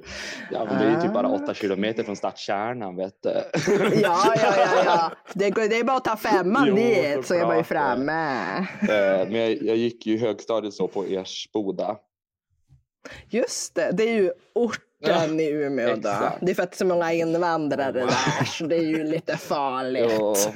Ja, 0.51 0.65
men 0.65 0.79
det 0.79 0.85
är 0.85 0.91
ju 0.97 1.03
typ 1.03 1.13
bara 1.13 1.27
Ah. 1.29 1.31
åtta 1.31 1.55
kilometer 1.55 2.03
från 2.05 2.17
stadskärnan, 2.17 2.97
vet 2.97 3.23
du. 3.23 3.31
Ja, 4.03 4.35
ja, 4.37 4.55
ja, 4.57 4.83
ja. 4.85 5.13
Det, 5.35 5.51
går, 5.51 5.63
det 5.69 5.79
är 5.79 5.85
bara 5.85 5.97
att 5.97 6.05
ta 6.05 6.17
femman 6.17 6.65
Jo, 6.69 6.75
dit 6.75 7.27
så 7.27 7.35
är 7.35 7.47
man 7.47 7.57
ju 7.57 7.65
framme. 7.65 8.57
Eh, 8.83 9.29
Men 9.29 9.35
jag, 9.35 9.63
jag 9.63 9.77
gick 9.77 10.07
ju 10.07 10.19
högstadiet 10.19 10.75
så 10.75 10.89
på 10.89 11.05
Ersboda. 11.05 11.97
Just 13.29 13.75
det, 13.75 13.91
det 13.93 14.03
är 14.09 14.15
ju 14.15 14.33
orten 14.55 15.41
i 15.41 15.49
Umeå 15.51 15.97
då. 15.97 16.15
Det 16.41 16.51
är 16.51 16.55
för 16.55 16.63
att 16.63 16.75
så 16.75 16.85
många 16.87 17.13
invandrare 17.13 17.93
där 17.93 18.45
så 18.45 18.65
det 18.67 18.77
är 18.77 18.83
ju 18.83 19.05
lite 19.05 19.37
farligt. 19.37 20.51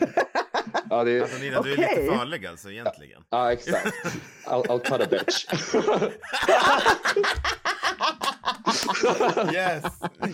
Ja, 0.90 1.04
det, 1.04 1.22
Alltså 1.22 1.38
Nina, 1.38 1.62
du 1.62 1.72
är 1.72 1.76
lite 1.76 2.06
farlig 2.16 2.46
alltså 2.46 2.70
egentligen. 2.70 3.22
ja 3.30 3.52
exakt. 3.52 3.86
I'll, 4.46 4.66
I'll 4.66 4.80
cut 4.80 5.00
a 5.00 5.06
bitch. 5.10 5.46
Yes! 9.52 9.84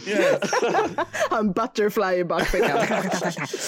yes. 0.07 0.51
Han 1.31 1.53
butterfly 1.53 2.15
i 2.19 2.25
bakfickan. 2.25 2.69
ja. 2.69 2.87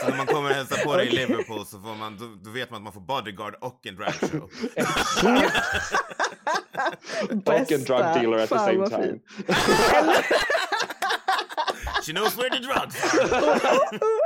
Så 0.00 0.08
när 0.08 0.16
man 0.16 0.26
kommer 0.26 0.50
och 0.50 0.56
hälsar 0.56 0.76
på 0.84 0.96
dig 0.96 1.06
i 1.06 1.10
Liverpool 1.10 1.66
så 1.66 1.80
får 1.80 1.94
man, 1.94 2.16
då, 2.18 2.24
då 2.44 2.50
vet 2.50 2.70
man 2.70 2.76
att 2.76 2.82
man 2.82 2.92
får 2.92 3.00
bodyguard 3.00 3.54
och 3.60 3.86
en 3.86 3.96
dragshow. 3.96 4.42
Och 7.46 7.72
en 7.72 7.84
drug 7.84 7.98
dealer 8.14 8.38
at 8.38 8.48
the 8.48 8.58
same 8.58 8.88
time. 8.88 9.18
She 12.04 12.12
knows 12.12 12.36
where 12.36 12.50
the 12.50 12.58
drugs 12.58 12.96
are. 13.04 13.78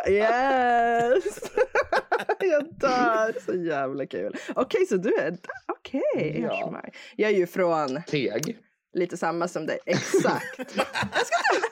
Yes! 0.12 1.24
jag 2.40 2.74
dör. 2.78 3.34
Så 3.46 3.54
jävla 3.54 4.06
kul. 4.06 4.36
Okej, 4.54 4.86
så 4.86 4.96
du 4.96 5.14
är... 5.14 5.36
Okej, 5.78 6.40
Ja. 6.42 6.54
Ersmark. 6.62 6.96
Jag 7.16 7.30
är 7.30 7.34
ju 7.36 7.46
från 7.46 8.02
Teg. 8.02 8.58
lite 8.94 9.16
samma 9.16 9.48
som 9.48 9.66
dig. 9.66 9.78
Exakt. 9.86 10.58
jag 10.58 11.26
ska 11.26 11.54
inte... 11.54 11.68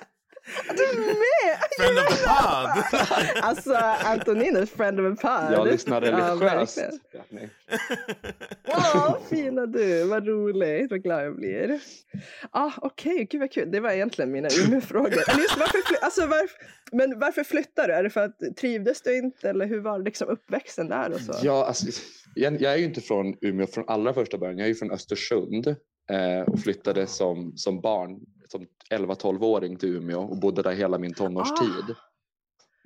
Du 0.77 0.83
är 0.85 1.07
med! 1.07 1.59
Friend 1.79 1.99
of 1.99 2.19
the 2.19 2.25
pod. 2.27 3.03
Alltså, 3.43 3.75
Antonin 4.05 4.57
är 4.57 4.67
friend 4.67 5.01
of 5.01 5.13
a 5.13 5.17
pod. 5.23 5.53
Jag 5.59 5.67
lyssnar 5.67 6.01
religiöst. 6.01 6.81
Nej. 7.29 7.51
Åh, 8.69 9.17
fina 9.31 9.67
du, 9.67 10.05
vad 10.05 10.27
roligt, 10.27 10.91
vad 10.91 11.03
glad 11.03 11.25
jag 11.25 11.37
blir. 11.37 11.81
Ah, 12.51 12.71
Okej, 12.77 13.27
gud 13.31 13.41
vad 13.41 13.53
kul. 13.53 13.71
Det 13.71 13.81
var 13.81 13.91
egentligen 13.91 14.33
mina 14.33 14.49
Umeå-frågor. 14.67 15.23
Men 15.33 15.43
just 15.43 15.57
varför, 15.59 15.79
fly- 15.89 15.99
alltså, 16.03 16.21
varför, 16.27 16.57
men 16.93 17.19
varför 17.19 17.45
flyttar 17.45 17.89
du? 17.89 17.95
Är 17.95 18.03
det 18.03 18.11
för 18.11 18.21
att 18.21 18.39
trivdes 18.61 19.03
du 19.03 19.17
inte 19.19 19.49
eller 19.51 19.67
hur 19.67 19.81
var 19.81 19.99
liksom 19.99 20.29
uppväxten 20.29 20.89
där 20.89 21.13
och 21.13 21.21
så? 21.21 21.33
Ja, 21.43 21.67
alltså, 21.67 21.87
jag, 22.35 22.61
jag 22.63 22.73
är 22.73 22.77
ju 22.77 22.85
inte 22.85 23.01
från 23.01 23.35
Umeå 23.41 23.67
från 23.67 23.85
allra 23.89 24.15
första 24.15 24.39
början. 24.39 24.59
Jag 24.59 24.65
är 24.65 24.69
ju 24.69 24.75
från 24.75 24.91
Östersund 24.91 25.67
eh, 26.11 26.41
och 26.47 26.61
flyttade 26.61 27.07
som, 27.07 27.53
som 27.57 27.81
barn, 27.81 28.21
som 28.55 28.67
11-12-åring 28.91 29.77
till 29.77 29.97
Umeå 29.97 30.21
och 30.21 30.39
bodde 30.39 30.63
där 30.63 30.73
hela 30.73 30.99
min 30.99 31.15
tonårstid. 31.15 31.95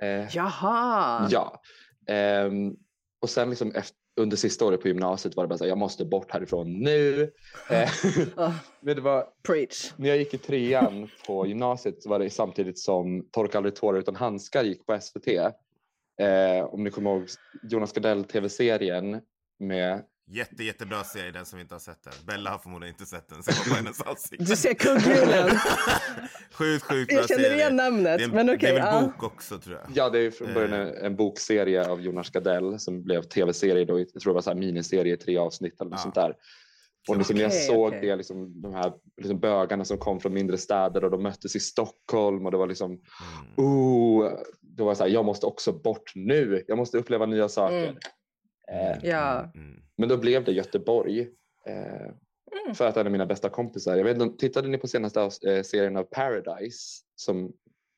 Eh, 0.02 0.37
Jaha! 0.37 1.28
ja. 1.30 1.60
Ehm, 2.06 2.76
och 3.22 3.30
sen 3.30 3.50
liksom 3.50 3.72
efter, 3.75 3.96
under 4.20 4.37
sista 4.37 4.64
året 4.64 4.82
på 4.82 4.88
gymnasiet 4.88 5.37
var 5.37 5.44
det 5.44 5.48
bara 5.48 5.58
så 5.58 5.64
här, 5.64 5.68
jag 5.68 5.78
måste 5.78 6.04
bort 6.04 6.30
härifrån 6.30 6.72
nu. 6.80 7.30
Eh, 7.70 7.90
Ah, 8.37 8.52
men 8.80 8.96
det 8.96 9.02
var, 9.02 9.26
preach. 9.46 9.92
när 9.96 10.08
jag 10.08 10.18
gick 10.18 10.34
i 10.34 10.38
trean 10.38 11.08
på 11.26 11.46
gymnasiet 11.46 12.02
så 12.02 12.08
var 12.08 12.18
det 12.18 12.30
samtidigt 12.30 12.78
som 12.78 13.28
Torka 13.32 13.58
aldrig 13.58 13.76
tårar 13.76 13.98
utan 13.98 14.16
handskar 14.16 14.64
gick 14.64 14.87
på 14.87 15.00
SVT. 15.00 15.28
Eh, 15.28 16.64
om 16.70 16.84
ni 16.84 16.90
kommer 16.90 17.10
ihåg 17.10 17.26
Jonas 17.62 17.92
Gardell 17.92 18.25
tv-serien 18.25 19.20
med 19.58 20.04
Jätte, 20.30 20.64
jättebra 20.64 21.04
serie, 21.04 21.30
den 21.30 21.47
som 21.47 21.58
inte 21.58 21.75
har 21.75 21.80
sett 21.80 22.02
den. 22.04 22.12
Bella 22.26 22.50
har 22.50 22.58
förmodligen 22.58 22.94
inte 22.94 23.06
sett 23.06 23.28
den, 23.28 23.42
så 23.42 23.50
jag 23.50 23.64
på 23.68 23.75
hennes 23.75 24.02
ansikte. 24.02 24.44
Du 24.44 24.56
ser 24.56 24.75
kugghjulen. 24.75 25.50
Sjukt, 26.52 26.85
sjukt 26.85 27.08
bra 27.11 27.16
Jag 27.20 27.28
känner 27.28 27.42
serie. 27.42 27.56
igen 27.56 27.76
namnet, 27.76 28.18
det 28.18 28.25
är, 28.25 28.28
en- 28.28 28.35
men 28.35 28.47
Det 28.47 28.54
okej. 28.54 28.68
är 28.70 28.75
väl 28.75 28.82
ja. 28.94 29.00
bok 29.00 29.23
också, 29.23 29.58
tror 29.58 29.76
jag. 29.76 29.87
Ja, 29.94 30.11
det 30.11 30.18
är 30.18 30.30
från 30.30 30.54
början 30.54 30.73
en, 30.73 30.94
en 31.04 31.16
bokserie 31.16 31.88
av 31.88 32.00
Jonas 32.02 32.30
Gardell 32.30 32.78
som 32.78 33.02
blev 33.02 33.23
tv-serie. 33.23 33.85
Då, 33.85 33.99
jag 33.99 34.08
tror 34.08 34.32
det 34.32 34.35
var 34.35 34.40
så 34.42 34.50
här 34.50 34.56
miniserie 34.56 35.14
i 35.14 35.16
tre 35.16 35.37
avsnitt 35.38 35.80
eller 35.80 35.90
något 35.90 35.99
Ja. 35.99 36.02
sånt 36.02 36.14
där. 36.14 36.35
Och 37.08 37.16
liksom 37.16 37.37
när 37.37 37.42
jag 37.42 37.52
såg 37.54 37.88
okej. 37.88 38.00
det, 38.00 38.16
liksom, 38.16 38.61
de 38.62 38.75
här 38.75 38.92
liksom 39.16 39.40
bögarna 39.40 39.85
som 39.85 39.99
kom 39.99 40.20
från 40.20 40.35
mindre 40.35 40.58
städer 40.58 41.04
och 41.04 41.11
de 41.11 41.23
möttes 41.23 41.56
i 41.56 41.61
Stockholm 41.61 42.44
och 42.47 42.50
det 42.52 42.56
var 42.58 42.66
liksom, 42.66 42.90
Mm. 42.90 43.00
oh, 43.56 44.30
då 44.61 44.85
var 44.85 44.90
jag 44.90 44.97
så 44.97 45.02
här, 45.04 45.11
jag 45.11 45.25
måste 45.25 45.47
också 45.47 45.73
bort 45.73 46.12
nu. 46.14 46.64
Jag 46.68 46.78
måste 46.78 46.99
uppleva 46.99 47.26
nya 47.26 47.49
saker. 47.49 47.82
Mm. 47.88 47.97
Eh, 48.92 48.99
Ja. 49.11 49.52
Mm. 49.54 49.82
Men 49.99 50.09
då 50.09 50.17
blev 50.17 50.45
det 50.45 50.52
Göteborg. 50.52 51.21
Eh, 51.67 52.12
Mm. 52.64 52.75
För 52.75 52.87
att 52.87 52.97
en 52.97 53.07
av 53.07 53.12
mina 53.12 53.26
bästa 53.26 53.49
kompisar, 53.49 53.97
jag 53.97 54.05
vet 54.05 54.21
inte, 54.21 54.38
tittade 54.38 54.69
ni 54.69 54.78
på 54.78 54.88
senaste 54.88 55.21
eh, 55.21 55.62
serien 55.62 55.97
av 55.97 56.02
Paradise 56.02 57.02
som 57.17 57.52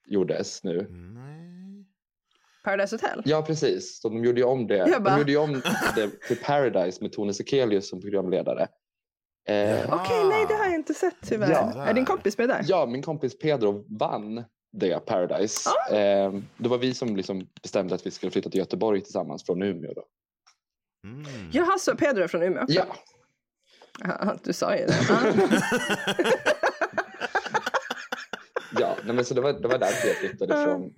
gjordes 0.07 0.65
nu? 0.65 0.87
Nej. 0.91 1.87
Paradise 2.65 2.95
Hotel? 2.97 3.23
Ja, 3.25 3.43
precis. 3.43 4.01
Så 4.01 4.09
de 4.09 4.25
gjorde 4.25 4.41
ju 4.41 4.47
om 4.47 4.67
det. 4.67 4.85
Bara- 5.01 5.11
De 5.15 5.19
gjorde 5.19 5.33
ju 5.33 5.39
om 5.39 5.53
det 5.97 6.11
till 6.29 6.37
Paradise 6.45 7.03
med 7.03 7.13
Tone 7.13 7.35
Sekelius 7.35 7.89
som 7.89 8.01
programledare. 8.01 8.63
Eh, 9.49 9.95
Okej, 9.95 10.25
nej 10.29 10.47
det 10.49 10.55
har 10.55 10.65
jag 10.65 10.75
inte 10.75 10.95
sett 10.95 11.17
tyvärr. 11.23 11.51
Ja. 11.51 11.85
Är 11.87 11.95
din 11.95 12.05
kompis 12.05 12.39
med 12.39 12.49
där? 12.49 12.65
ja, 12.69 12.87
min 12.87 13.03
kompis 13.03 13.39
Pedro 13.39 13.85
vann 13.99 14.45
det 14.73 15.07
Paradise. 15.07 15.71
Eh, 15.91 16.33
det 16.57 16.69
var 16.69 16.79
vi 16.79 16.95
som 16.95 17.17
liksom 17.17 17.47
bestämde 17.63 17.95
att 17.95 18.07
vi 18.07 18.11
skulle 18.11 18.33
flytta 18.33 18.51
till 18.51 18.59
Göteborg 18.61 19.01
tillsammans 19.01 19.47
från 19.47 19.63
Umeå. 19.63 19.93
Då. 19.95 20.05
Mm. 21.05 21.25
Jaha, 21.53 21.79
så 21.79 21.97
Pedro 21.97 22.23
är 22.23 22.29
från 22.29 22.43
Umeå? 22.43 22.65
Ja, 22.69 22.87
Ja, 24.05 24.37
du 24.45 24.53
sa 24.53 24.77
ju 24.77 24.87
det. 24.87 24.97
Ja. 28.73 28.81
ja 28.81 28.97
nej, 29.05 29.15
men 29.15 29.25
så 29.25 29.35
det 29.35 29.41
var, 29.41 29.53
det 29.53 29.69
var 29.69 29.79
därför 29.79 30.09
jag 30.09 30.17
flyttade 30.17 30.65
från, 30.65 30.91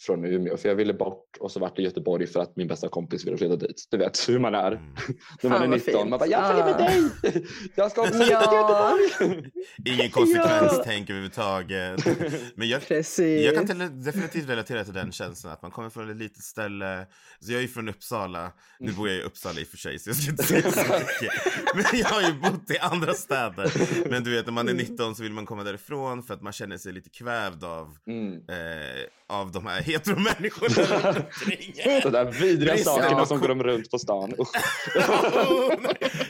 från 0.00 0.24
Umeå. 0.24 0.56
För 0.56 0.68
jag 0.68 0.76
ville 0.76 0.94
bort 0.94 1.36
och 1.40 1.50
så 1.52 1.60
vart 1.60 1.76
det 1.76 1.82
Göteborg 1.82 2.26
för 2.26 2.40
att 2.40 2.56
min 2.56 2.68
bästa 2.68 2.88
kompis 2.88 3.26
ville 3.26 3.36
flytta 3.36 3.56
dit. 3.56 3.86
Du 3.90 3.96
vet 3.98 4.28
hur 4.28 4.38
man 4.38 4.54
är. 4.54 4.72
Mm. 4.72 4.82
När 5.42 5.50
man 5.50 5.58
Fan, 5.58 5.62
är 5.62 5.68
vad 5.68 5.70
19. 5.70 5.80
fint. 5.94 6.10
Man 6.10 6.18
bara, 6.18 6.26
jag 6.28 6.46
följer 6.46 6.64
med 6.64 6.74
Ah. 6.74 6.78
dig! 6.78 7.44
Jag 7.74 7.90
ska 7.90 8.00
också 8.00 8.14
flytta 8.14 8.32
Ja. 8.32 8.96
till 9.08 9.20
Göteborg! 9.26 9.50
Ingen 9.84 10.10
konsekvenstänk 10.10 11.10
överhuvudtaget. 11.10 12.06
Men 12.54 12.68
jag, 12.68 12.88
Precis. 12.88 13.44
jag 13.44 13.54
kan 13.54 13.66
till, 13.66 14.04
definitivt 14.04 14.48
relatera 14.48 14.84
till 14.84 14.94
den 14.94 15.12
känslan 15.12 15.52
att 15.52 15.62
man 15.62 15.70
kommer 15.70 15.90
från 15.90 16.10
ett 16.10 16.16
litet 16.16 16.42
ställe. 16.44 17.06
Så 17.40 17.52
jag 17.52 17.58
är 17.58 17.62
ju 17.62 17.68
från 17.68 17.88
Uppsala. 17.88 18.52
Nu 18.78 18.92
bor 18.92 19.08
jag 19.08 19.16
i 19.18 19.22
Uppsala 19.22 19.60
i 19.60 19.64
och 19.64 19.68
för 19.68 19.76
sig 19.76 19.98
så 19.98 20.10
jag 20.10 20.16
ska 20.16 20.30
inte 20.30 20.42
säga 20.42 20.70
så 20.70 20.80
mycket. 20.80 21.32
Men 21.74 22.00
jag 22.00 22.08
har 22.08 22.22
ju 22.22 22.32
bott 22.32 22.70
i 22.70 22.78
andra 22.78 23.14
städer. 23.14 23.72
Men 24.10 24.24
du 24.24 24.30
vet 24.34 24.46
när 24.46 24.52
man 24.52 24.68
är 24.68 24.74
19 24.74 25.14
så 25.14 25.22
vill 25.22 25.32
man 25.32 25.46
komma 25.46 25.64
därifrån 25.64 26.22
för 26.22 26.34
att 26.34 26.42
man 26.42 26.52
känner 26.52 26.76
sig 26.78 26.92
lite 26.92 27.10
kvävd 27.10 27.64
av, 27.64 27.96
Mm. 28.06 28.32
eh, 28.34 29.02
av 29.28 29.52
de 29.52 29.66
här 29.66 29.82
heteromänniskorna 29.86 31.12
runt 31.12 31.16
omkring. 31.16 31.74
De 32.02 32.10
där 32.10 32.32
vidriga 32.32 32.76
sakerna 32.76 33.26
som 33.26 33.40
går 33.40 33.48
de 33.54 33.62
runt 33.62 33.90
på 33.90 33.98
stan. 33.98 34.32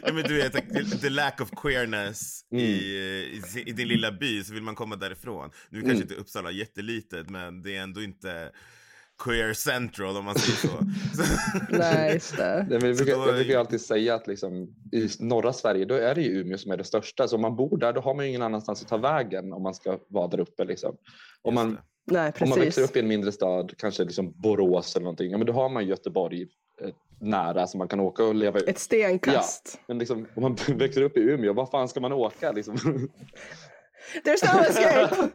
Ja, 0.03 0.13
men 0.13 0.23
du 0.23 0.35
vet, 0.37 0.53
the 1.01 1.11
lack 1.11 1.41
of 1.41 1.51
queerness 1.63 2.33
Mm. 2.53 2.65
i, 2.65 2.69
i, 3.57 3.61
i 3.67 3.73
din 3.73 3.89
lilla 3.89 4.13
by 4.13 4.45
så 4.45 4.55
vill 4.55 4.63
man 4.63 4.75
komma 4.75 4.97
därifrån. 4.97 5.51
Nu 5.71 5.81
kanske 5.81 5.97
Mm. 5.97 6.03
inte 6.03 6.15
Uppsala 6.15 6.49
är 6.49 6.53
jättelitet 6.55 7.31
men 7.31 7.63
det 7.63 7.77
är 7.77 7.83
ändå 7.83 8.03
inte 8.03 8.51
queer 9.25 9.53
central 9.53 10.17
om 10.17 10.25
man 10.25 10.35
säger 10.39 10.57
så. 10.59 10.69
så 11.23 11.23
Nej, 11.79 12.15
just 12.15 12.37
det. 12.37 12.67
Nej, 12.71 12.79
men 12.81 12.89
jag, 12.89 12.97
brukar, 12.97 13.13
jag 13.13 13.35
brukar 13.35 13.51
ju 13.51 13.55
alltid 13.57 13.81
säga 13.81 14.15
att 14.15 14.27
liksom, 14.27 14.63
i 14.93 15.09
norra 15.21 15.53
Sverige 15.53 15.85
då 15.85 15.95
är 15.95 16.15
det 16.15 16.21
ju 16.23 16.41
Umeå 16.41 16.59
som 16.59 16.71
är 16.73 16.77
det 16.77 16.85
största. 16.85 17.29
Så 17.29 17.37
om 17.37 17.43
man 17.43 17.57
bor 17.57 17.79
där 17.79 17.93
då 17.93 18.01
har 18.01 18.15
man 18.15 18.25
ju 18.25 18.29
ingen 18.29 18.43
annanstans 18.43 18.83
att 18.83 18.89
ta 18.89 18.97
vägen 18.97 19.53
om 19.53 19.63
man 19.63 19.75
ska 19.75 19.99
vara 20.09 20.29
där 20.29 20.41
uppe. 20.41 20.65
Liksom. 20.65 20.97
Om, 21.43 21.55
man, 21.55 21.79
Nej, 22.07 22.33
om 22.41 22.49
man 22.49 22.59
växer 22.59 22.81
precis. 22.81 22.91
upp 22.91 22.97
i 22.97 23.01
en 23.01 23.09
mindre 23.09 23.33
stad, 23.33 23.73
kanske 23.79 24.05
liksom 24.05 24.33
Borås 24.37 24.97
eller 24.97 25.05
någonting, 25.05 25.31
ja, 25.31 25.39
men 25.39 25.47
då 25.47 25.53
har 25.53 25.69
man 25.69 25.87
Göteborg 25.87 26.43
eh, 26.83 26.89
nära 27.21 27.67
så 27.67 27.79
man 27.79 27.89
kan 27.89 28.01
åka 28.01 28.25
och 28.25 28.35
leva 28.35 28.59
ut. 28.59 28.69
Ett 28.69 28.79
stenkast. 28.79 29.81
Men 29.89 29.99
liksom, 29.99 30.27
om 30.35 30.43
man 30.43 30.57
växer 30.79 31.03
upp 31.03 31.17
i 31.17 31.21
Umeå, 31.21 31.53
var 31.53 31.67
fan 31.67 31.89
ska 31.89 32.01
man 32.01 32.13
åka? 32.13 32.53
Liksom? 32.53 32.77
There's 34.25 34.55
no 34.55 34.61
escape! 34.63 35.17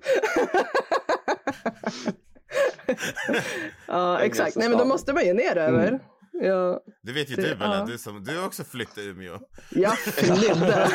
ja, 3.88 4.20
exakt. 4.20 4.56
Nej, 4.56 4.70
men 4.70 4.78
då 4.78 4.86
måste 4.86 5.14
man 5.14 5.26
ju 5.26 5.34
ner 5.34 5.58
över. 5.58 5.88
Mm. 5.88 6.00
Ja, 6.34 6.84
Det 7.02 7.12
vet 7.12 7.30
ju 7.32 7.36
du 7.36 7.56
Bella, 7.56 7.78
ja. 7.78 7.86
du, 7.86 7.98
som, 7.98 8.24
du 8.24 8.38
har 8.38 8.46
också 8.46 8.64
flyttat 8.64 8.94
till 8.94 9.04
Umeå. 9.04 9.40
jag 9.70 9.98
flydde. 9.98 10.88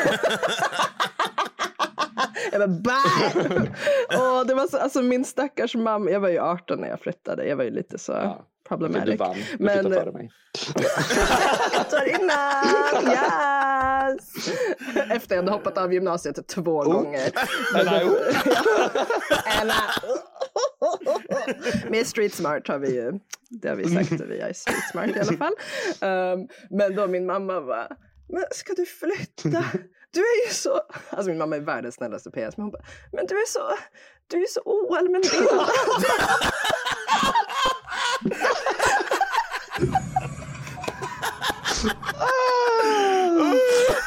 Jag 2.59 2.69
bara 2.69 3.01
bye! 3.39 3.59
Och 4.39 4.47
det 4.47 4.53
var 4.53 4.67
så, 4.67 4.77
alltså 4.77 5.01
min 5.01 5.25
stackars 5.25 5.75
mamma, 5.75 6.09
jag 6.11 6.19
var 6.19 6.29
ju 6.29 6.39
18 6.39 6.81
när 6.81 6.87
jag 6.89 6.99
flyttade, 6.99 7.45
jag 7.47 7.55
var 7.55 7.63
ju 7.63 7.69
lite 7.71 7.97
så 7.97 8.11
Ja. 8.11 8.45
Okej, 8.69 8.87
du 8.87 8.93
problematic. 8.93 9.19
vann, 9.19 9.35
du 9.57 9.63
Men- 9.63 9.73
flyttade 9.79 9.95
före 10.01 10.11
mig. 10.11 10.31
Jag 11.73 11.89
tar 11.89 12.05
innan! 12.09 13.11
Yes! 13.13 14.49
Efter 15.11 15.35
jag 15.35 15.41
hade 15.43 15.51
hoppat 15.51 15.77
av 15.77 15.93
gymnasiet 15.93 16.47
två 16.47 16.71
Oh. 16.79 16.93
gånger. 16.93 17.29
Eller, 17.75 18.01
jo. 18.05 18.15
Ella. 19.61 19.73
Med 21.89 22.07
street 22.07 22.33
smart 22.33 22.67
har 22.67 22.79
vi 22.79 22.95
ju, 22.95 23.11
det 23.49 23.69
har 23.69 23.75
vi 23.75 23.95
sagt 23.95 24.21
att 24.21 24.27
vi 24.29 24.39
är 24.39 24.53
street 24.53 24.83
smart 24.91 25.09
i 25.15 25.19
alla 25.19 25.37
fall. 25.37 25.53
Um, 26.33 26.47
men 26.77 26.95
då 26.95 27.07
min 27.07 27.25
mamma 27.25 27.59
var, 27.59 27.87
men 28.29 28.43
ska 28.51 28.73
du 28.73 28.85
flytta? 28.85 29.63
Du 30.11 30.19
är 30.19 30.47
ju 30.47 30.53
så, 30.53 30.81
alltså 31.09 31.29
min 31.29 31.37
mamma 31.37 31.55
är 31.55 31.59
världens 31.59 31.95
snällaste 31.95 32.31
PS, 32.31 32.57
men 32.57 32.63
hon 32.63 32.71
bara, 32.71 32.83
men 33.11 33.25
du 33.25 33.35
är 33.35 33.47
så, 33.47 33.77
du 34.27 34.41
är 34.41 34.47
så 34.47 34.61
oallmänbildad. 34.65 35.69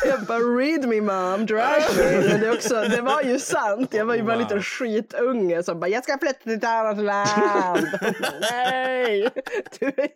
Jag 0.04 0.23
bara 0.26 0.38
read 0.38 0.88
me 0.88 1.00
mom, 1.00 1.47
drag 1.47 1.83
me. 1.97 2.28
Men 2.28 2.40
det, 2.40 2.50
också, 2.50 2.75
det 2.75 3.00
var 3.00 3.23
ju 3.23 3.38
sant. 3.38 3.95
Jag 3.95 4.04
var 4.04 4.14
ju 4.14 4.23
bara 4.23 4.33
en 4.33 4.38
liten 4.38 4.62
skitunge 4.62 5.62
som 5.62 5.80
bara 5.80 5.88
jag 5.88 6.04
ska 6.04 6.19
flytta 6.19 6.38
till 6.42 6.52
ett 6.52 6.64
annat 6.64 6.99
land. 6.99 7.87
Nej! 8.40 9.30
Du 9.78 9.87
är... 9.87 10.11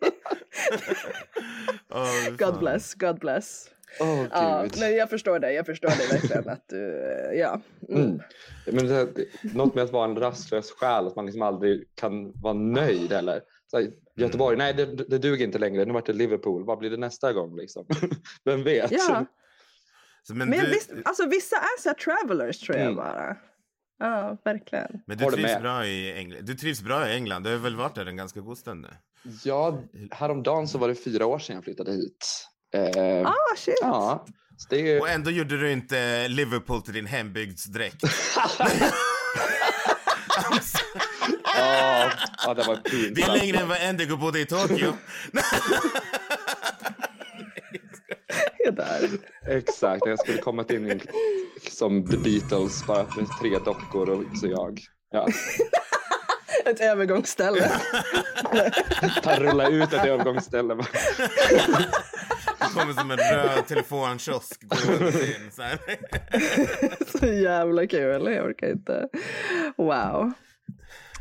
God 2.37 2.59
bless, 2.59 2.93
God 2.93 3.19
bless. 3.19 3.69
Åh, 3.99 4.25
Ja, 4.31 4.65
men 4.79 4.95
jag 4.95 5.09
förstår 5.09 5.39
dig, 5.39 5.55
jag 5.55 5.65
förstår 5.65 5.87
dig 5.89 6.07
verkligen 6.11 6.49
att 6.49 6.63
du, 6.69 7.01
eh, 7.03 7.39
ja. 7.39 7.61
Mm. 7.89 8.01
Mm. 8.03 8.19
Men 8.65 8.87
det, 8.87 9.07
något 9.53 9.75
med 9.75 9.83
att 9.83 9.91
vara 9.91 10.05
en 10.09 10.15
rastlös 10.15 10.71
själ, 10.71 11.07
att 11.07 11.15
man 11.15 11.25
liksom 11.25 11.41
aldrig 11.41 11.95
kan 11.95 12.41
vara 12.41 12.53
nöjd 12.53 13.11
heller. 13.13 13.41
Så 13.71 13.77
här, 13.77 13.87
Göteborg, 14.15 14.57
nej 14.57 14.73
det, 14.73 14.85
det 14.85 15.17
duger 15.17 15.45
inte 15.45 15.57
längre, 15.59 15.85
nu 15.85 15.93
vart 15.93 16.05
det 16.05 16.13
Liverpool, 16.13 16.65
vad 16.65 16.77
blir 16.77 16.89
det 16.89 16.97
nästa 16.97 17.33
gång 17.33 17.57
liksom? 17.57 17.85
Vem 18.45 18.63
vet? 18.63 18.91
Ja, 18.91 19.25
Så, 20.23 20.35
men 20.35 20.49
men 20.49 20.59
du, 20.59 20.65
visst, 20.71 20.91
alltså 21.05 21.25
vissa 21.29 21.55
är 21.55 21.81
så 21.81 21.93
travelers 21.93 22.59
tror 22.59 22.77
jag 22.77 22.85
Mm. 22.85 22.95
bara. 22.95 23.37
Ja, 23.99 24.37
verkligen. 24.45 25.01
Men 25.07 25.17
du 25.17 25.25
trivs 25.25 25.59
bra 25.59 25.85
i 25.85 26.13
England. 26.17 26.45
Du 26.45 26.53
trivs 26.55 26.81
bra 26.81 27.09
i 27.09 27.15
England. 27.15 27.43
Du 27.43 27.49
har 27.49 27.57
väl 27.57 27.75
varit 27.75 27.95
där 27.95 28.05
en 28.05 28.17
ganska 28.17 28.39
god 28.39 28.57
stund 28.57 28.81
nu? 28.81 28.89
Ja, 29.43 29.83
häromdagen 30.11 30.67
så 30.67 30.77
var 30.77 30.87
det 30.87 30.95
fyra 30.95 31.25
år 31.25 31.39
sedan 31.39 31.55
jag 31.55 31.63
flyttade 31.63 31.91
hit. 31.91 32.47
Eh, 32.75 33.27
Ah, 33.27 33.55
shit! 33.57 33.75
Ja, 33.81 34.25
så 34.57 34.67
det 34.69 34.91
är 34.91 35.01
Och 35.01 35.09
ändå 35.09 35.31
gjorde 35.31 35.57
du 35.59 35.71
inte 35.71 36.27
Liverpool 36.27 36.81
till 36.81 36.93
din 36.93 37.05
hembygdsdräkt. 37.05 38.01
Ja, 41.57 42.11
ja, 42.45 42.53
det 42.53 42.63
var 42.63 42.75
Det 42.83 42.89
är 42.97 43.13
pinsamt. 43.15 43.37
längre 43.37 43.57
än 43.57 43.67
vad 43.67 43.77
Endigo 43.81 44.17
bodde 44.17 44.39
i 44.39 44.45
Tokyo. 44.45 44.93
Det 48.57 48.71
där. 48.71 49.09
Exakt, 49.47 50.05
jag 50.05 50.19
skulle 50.19 50.37
kommit 50.37 50.71
in 50.71 51.01
som 51.71 52.05
The 52.07 52.17
Beatles 52.17 52.85
bara 52.85 53.03
med 53.03 53.27
tre 53.41 53.59
dockor 53.59 54.09
och 54.09 54.23
så 54.37 54.47
jag. 54.47 54.79
Ja. 55.11 55.27
Ett 56.69 56.81
övergångsställe. 56.81 57.71
Ta 59.23 59.39
rulla 59.39 59.69
ut 59.69 59.93
ett 59.93 60.05
övergångsställe. 60.05 60.75
Det 62.59 62.73
kommer 62.73 62.93
som 62.93 63.11
en 63.11 63.17
röd 63.17 63.67
telefonkiosk 63.67 64.63
in. 64.63 65.51
Så 65.51 65.61
här. 65.61 65.79
Så 67.19 67.25
jävla 67.25 67.87
kul. 67.87 68.33
Jag 68.33 68.45
orkar 68.45 68.67
inte. 68.71 69.07
Wow. 69.77 70.33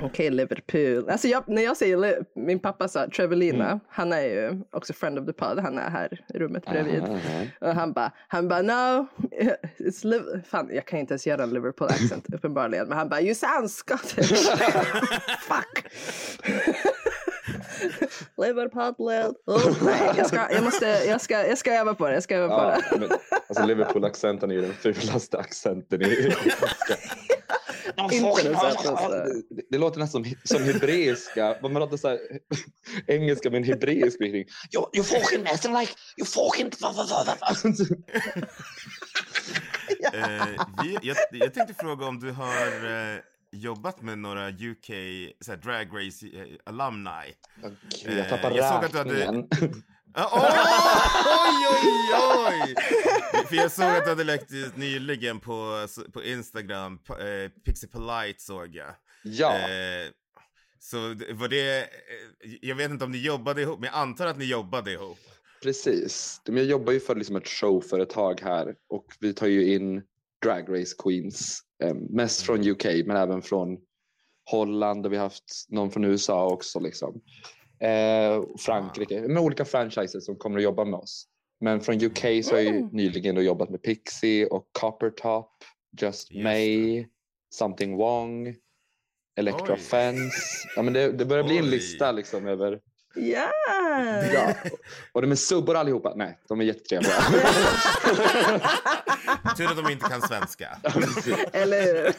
Okej, 0.00 0.30
Liverpool. 0.30 1.08
Alltså 1.10 1.28
jag, 1.28 1.48
när 1.48 1.62
jag 1.62 1.76
säger 1.76 2.24
min 2.34 2.58
pappa 2.58 2.88
sa 2.88 3.06
Trevelina, 3.08 3.80
han 3.88 4.12
är 4.12 4.20
ju 4.22 4.60
också 4.70 4.92
friend 4.92 5.18
of 5.18 5.26
the 5.26 5.32
pod, 5.32 5.58
han 5.58 5.78
är 5.78 5.90
här 5.90 6.20
i 6.34 6.38
rummet 6.38 6.64
bredvid. 6.66 7.02
Aha. 7.02 7.18
Och 7.60 7.74
han 7.74 7.92
bara, 7.92 8.12
han 8.28 8.48
bara 8.48 8.62
no, 8.62 9.06
it's 9.78 10.04
Liv- 10.06 10.42
Fan, 10.48 10.68
jag 10.72 10.86
kan 10.86 10.98
inte 10.98 11.12
ens 11.14 11.26
göra 11.26 11.42
en 11.42 11.50
Liverpool 11.50 11.88
accent 11.88 12.26
uppenbarligen. 12.34 12.88
Men 12.88 12.98
han 12.98 13.08
bara, 13.08 13.20
you 13.20 13.34
sound 13.34 13.70
Scottish. 13.70 14.32
Fuck. 15.40 15.84
Liverpool, 18.36 18.94
Liv- 19.10 19.34
oh, 19.46 19.84
nej, 19.84 20.10
jag 20.16 20.26
ska, 20.26 20.36
jag 20.52 20.64
måste, 20.64 20.86
jag 20.86 21.20
ska, 21.20 21.46
jag 21.46 21.58
ska 21.58 21.74
öva 21.74 21.94
på 21.94 22.06
det, 22.08 22.14
jag 22.14 22.22
ska 22.22 22.36
öva 22.36 22.48
på 22.48 22.54
Ja, 22.62 22.76
det. 22.90 22.98
men, 23.00 23.08
alltså 23.48 23.64
Liverpool-accenten 23.66 24.50
är 24.50 24.54
ju 24.54 24.60
den 24.60 24.72
fulaste 24.72 25.38
accenten 25.38 26.02
i 26.02 26.34
Inte 27.86 29.64
det, 29.70 29.78
låter 29.78 29.98
nästan 30.00 30.24
som, 30.24 30.34
som 30.44 30.62
hebreiska. 30.62 31.56
Man 31.62 31.72
låter 31.74 31.96
så 31.96 32.08
här, 32.08 32.18
engelska 33.06 33.50
med 33.50 33.58
en 33.58 33.64
hebreisk. 33.64 34.20
You, 34.20 34.44
you 34.94 35.04
fucking 35.04 35.42
nästan 35.42 35.72
like, 35.80 35.92
you 36.18 36.26
fucking... 36.26 36.70
Eh, 40.14 40.46
vi, 40.82 40.98
jag, 41.02 41.16
jag 41.32 41.54
tänkte 41.54 41.74
fråga 41.74 42.06
om 42.06 42.20
du 42.20 42.30
har 42.30 42.84
eh, 43.14 43.18
jobbat 43.52 44.02
med 44.02 44.18
några 44.18 44.48
UK 44.48 44.86
så 45.40 45.50
här, 45.52 45.56
drag 45.56 45.88
race 46.06 46.26
eh, 46.26 46.46
alumni. 46.64 47.34
Okej, 47.62 48.16
jag 48.18 48.28
tappar 48.28 48.50
Eh, 48.50 48.56
jag 48.56 48.74
såg 48.74 48.84
att 48.84 48.92
du 48.92 48.98
hade- 48.98 49.48
Ah, 50.16 51.46
oj, 51.46 51.66
oj, 51.70 52.14
oj! 52.48 52.74
För 53.48 53.56
jag 53.56 53.72
såg 53.72 53.84
att 53.84 54.04
du 54.04 54.10
hade 54.10 54.24
lagt 54.24 54.52
ut 54.52 54.76
nyligen 54.76 55.40
på, 55.40 55.86
på 56.12 56.22
Instagram, 56.22 56.98
eh, 57.08 57.50
Pixie 57.64 57.88
Polite 57.88 58.42
såg 58.42 58.74
jag. 58.74 58.94
Ja, 59.24 59.58
Eh, 59.58 60.10
så 60.78 60.98
var 61.34 61.48
det, 61.48 61.78
eh, 61.80 61.86
jag 62.60 62.76
vet 62.76 62.90
inte 62.90 63.04
om 63.04 63.10
ni 63.10 63.18
jobbade 63.18 63.62
ihop, 63.62 63.80
men 63.80 63.86
jag 63.86 64.00
antar 64.00 64.26
att 64.26 64.38
ni 64.38 64.44
jobbade 64.44 64.92
ihop. 64.92 65.18
precis. 65.62 66.40
Jag 66.44 66.64
jobbar 66.64 66.92
ju 66.92 67.00
för 67.00 67.14
liksom 67.14 67.36
ett 67.36 67.48
showföretag 67.48 68.40
här 68.40 68.74
och 68.88 69.06
vi 69.20 69.32
tar 69.34 69.46
ju 69.46 69.74
in 69.74 70.02
drag 70.42 70.80
race 70.80 70.94
queens. 70.98 71.60
Eh, 71.82 71.94
mest 71.94 72.42
från 72.42 72.68
UK 72.68 72.84
men 73.06 73.16
även 73.16 73.42
från 73.42 73.78
Holland 74.50 75.06
och 75.06 75.12
vi 75.12 75.16
har 75.16 75.24
haft 75.24 75.66
någon 75.68 75.90
från 75.90 76.04
USA 76.04 76.46
också. 76.46 76.80
Liksom. 76.80 77.20
Eh, 77.80 78.42
Frankrike, 78.58 79.20
med 79.20 79.42
olika 79.42 79.64
franchises 79.64 80.24
som 80.24 80.36
kommer 80.36 80.56
att 80.58 80.62
jobba 80.64 80.84
med 80.84 80.98
oss. 81.00 81.26
Men 81.60 81.80
från 81.80 81.94
UK 82.04 82.42
så 82.44 82.54
har 82.54 82.60
jag 82.60 82.74
Mm. 82.76 82.88
nyligen 82.92 83.44
jobbat 83.44 83.70
med 83.70 83.82
Pixie 83.82 84.46
och 84.46 84.68
Coppertop, 84.72 85.50
Just 86.00 86.30
Just 86.30 86.44
May, 86.44 87.06
Something 87.54 87.96
Wrong, 87.96 88.54
Electra 89.36 89.74
Oj. 89.74 89.80
Fence. 89.80 90.36
Ja, 90.76 90.82
men 90.82 90.92
det, 90.92 91.12
det 91.12 91.24
börjar 91.24 91.44
bli 91.44 91.58
en 91.58 91.64
Oj. 91.64 91.70
lista 91.70 92.12
liksom 92.12 92.46
över 92.46 92.80
Ja! 93.16 93.52
Ja, 94.32 94.54
och 95.12 95.22
de 95.22 95.30
är 95.30 95.34
subbor 95.36 95.76
allihopa. 95.76 96.12
Nej, 96.16 96.38
de 96.48 96.60
är 96.60 96.64
jättetrevliga. 96.64 97.12
Tur 99.56 99.66
att 99.70 99.76
de 99.84 99.92
inte 99.92 100.08
kan 100.08 100.22
svenska. 100.22 100.78
Eller 101.52 101.82
hur? 101.82 102.12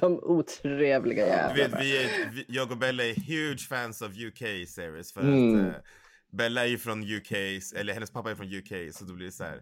De 0.00 0.18
otrevliga 0.22 1.26
jävlarna. 1.26 1.78
vi 1.80 2.08
vi, 2.32 2.44
jag 2.48 2.70
och 2.70 2.76
Bella 2.78 3.04
är 3.04 3.14
huge 3.14 3.66
fans 3.68 4.02
av 4.02 4.10
UK 4.10 4.68
series 4.68 5.12
för 5.12 5.20
Mm. 5.20 5.60
att 5.60 5.66
eh, 5.66 5.72
Bella 6.32 6.62
är 6.64 6.68
ju 6.68 6.78
från 6.78 7.02
UK, 7.02 7.32
eller 7.76 7.92
hennes 7.94 8.10
pappa 8.10 8.30
är 8.30 8.34
från 8.34 8.54
UK 8.54 8.94
så 8.94 9.04
då 9.04 9.12
blir 9.14 9.26
det 9.26 9.32
så 9.32 9.44
här. 9.44 9.60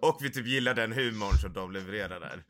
Och 0.00 0.18
vi 0.20 0.30
typ 0.30 0.46
gillar 0.46 0.74
den 0.74 0.92
humorn 0.92 1.34
som 1.42 1.52
de 1.52 1.72
levererar 1.72 2.20
där. 2.20 2.42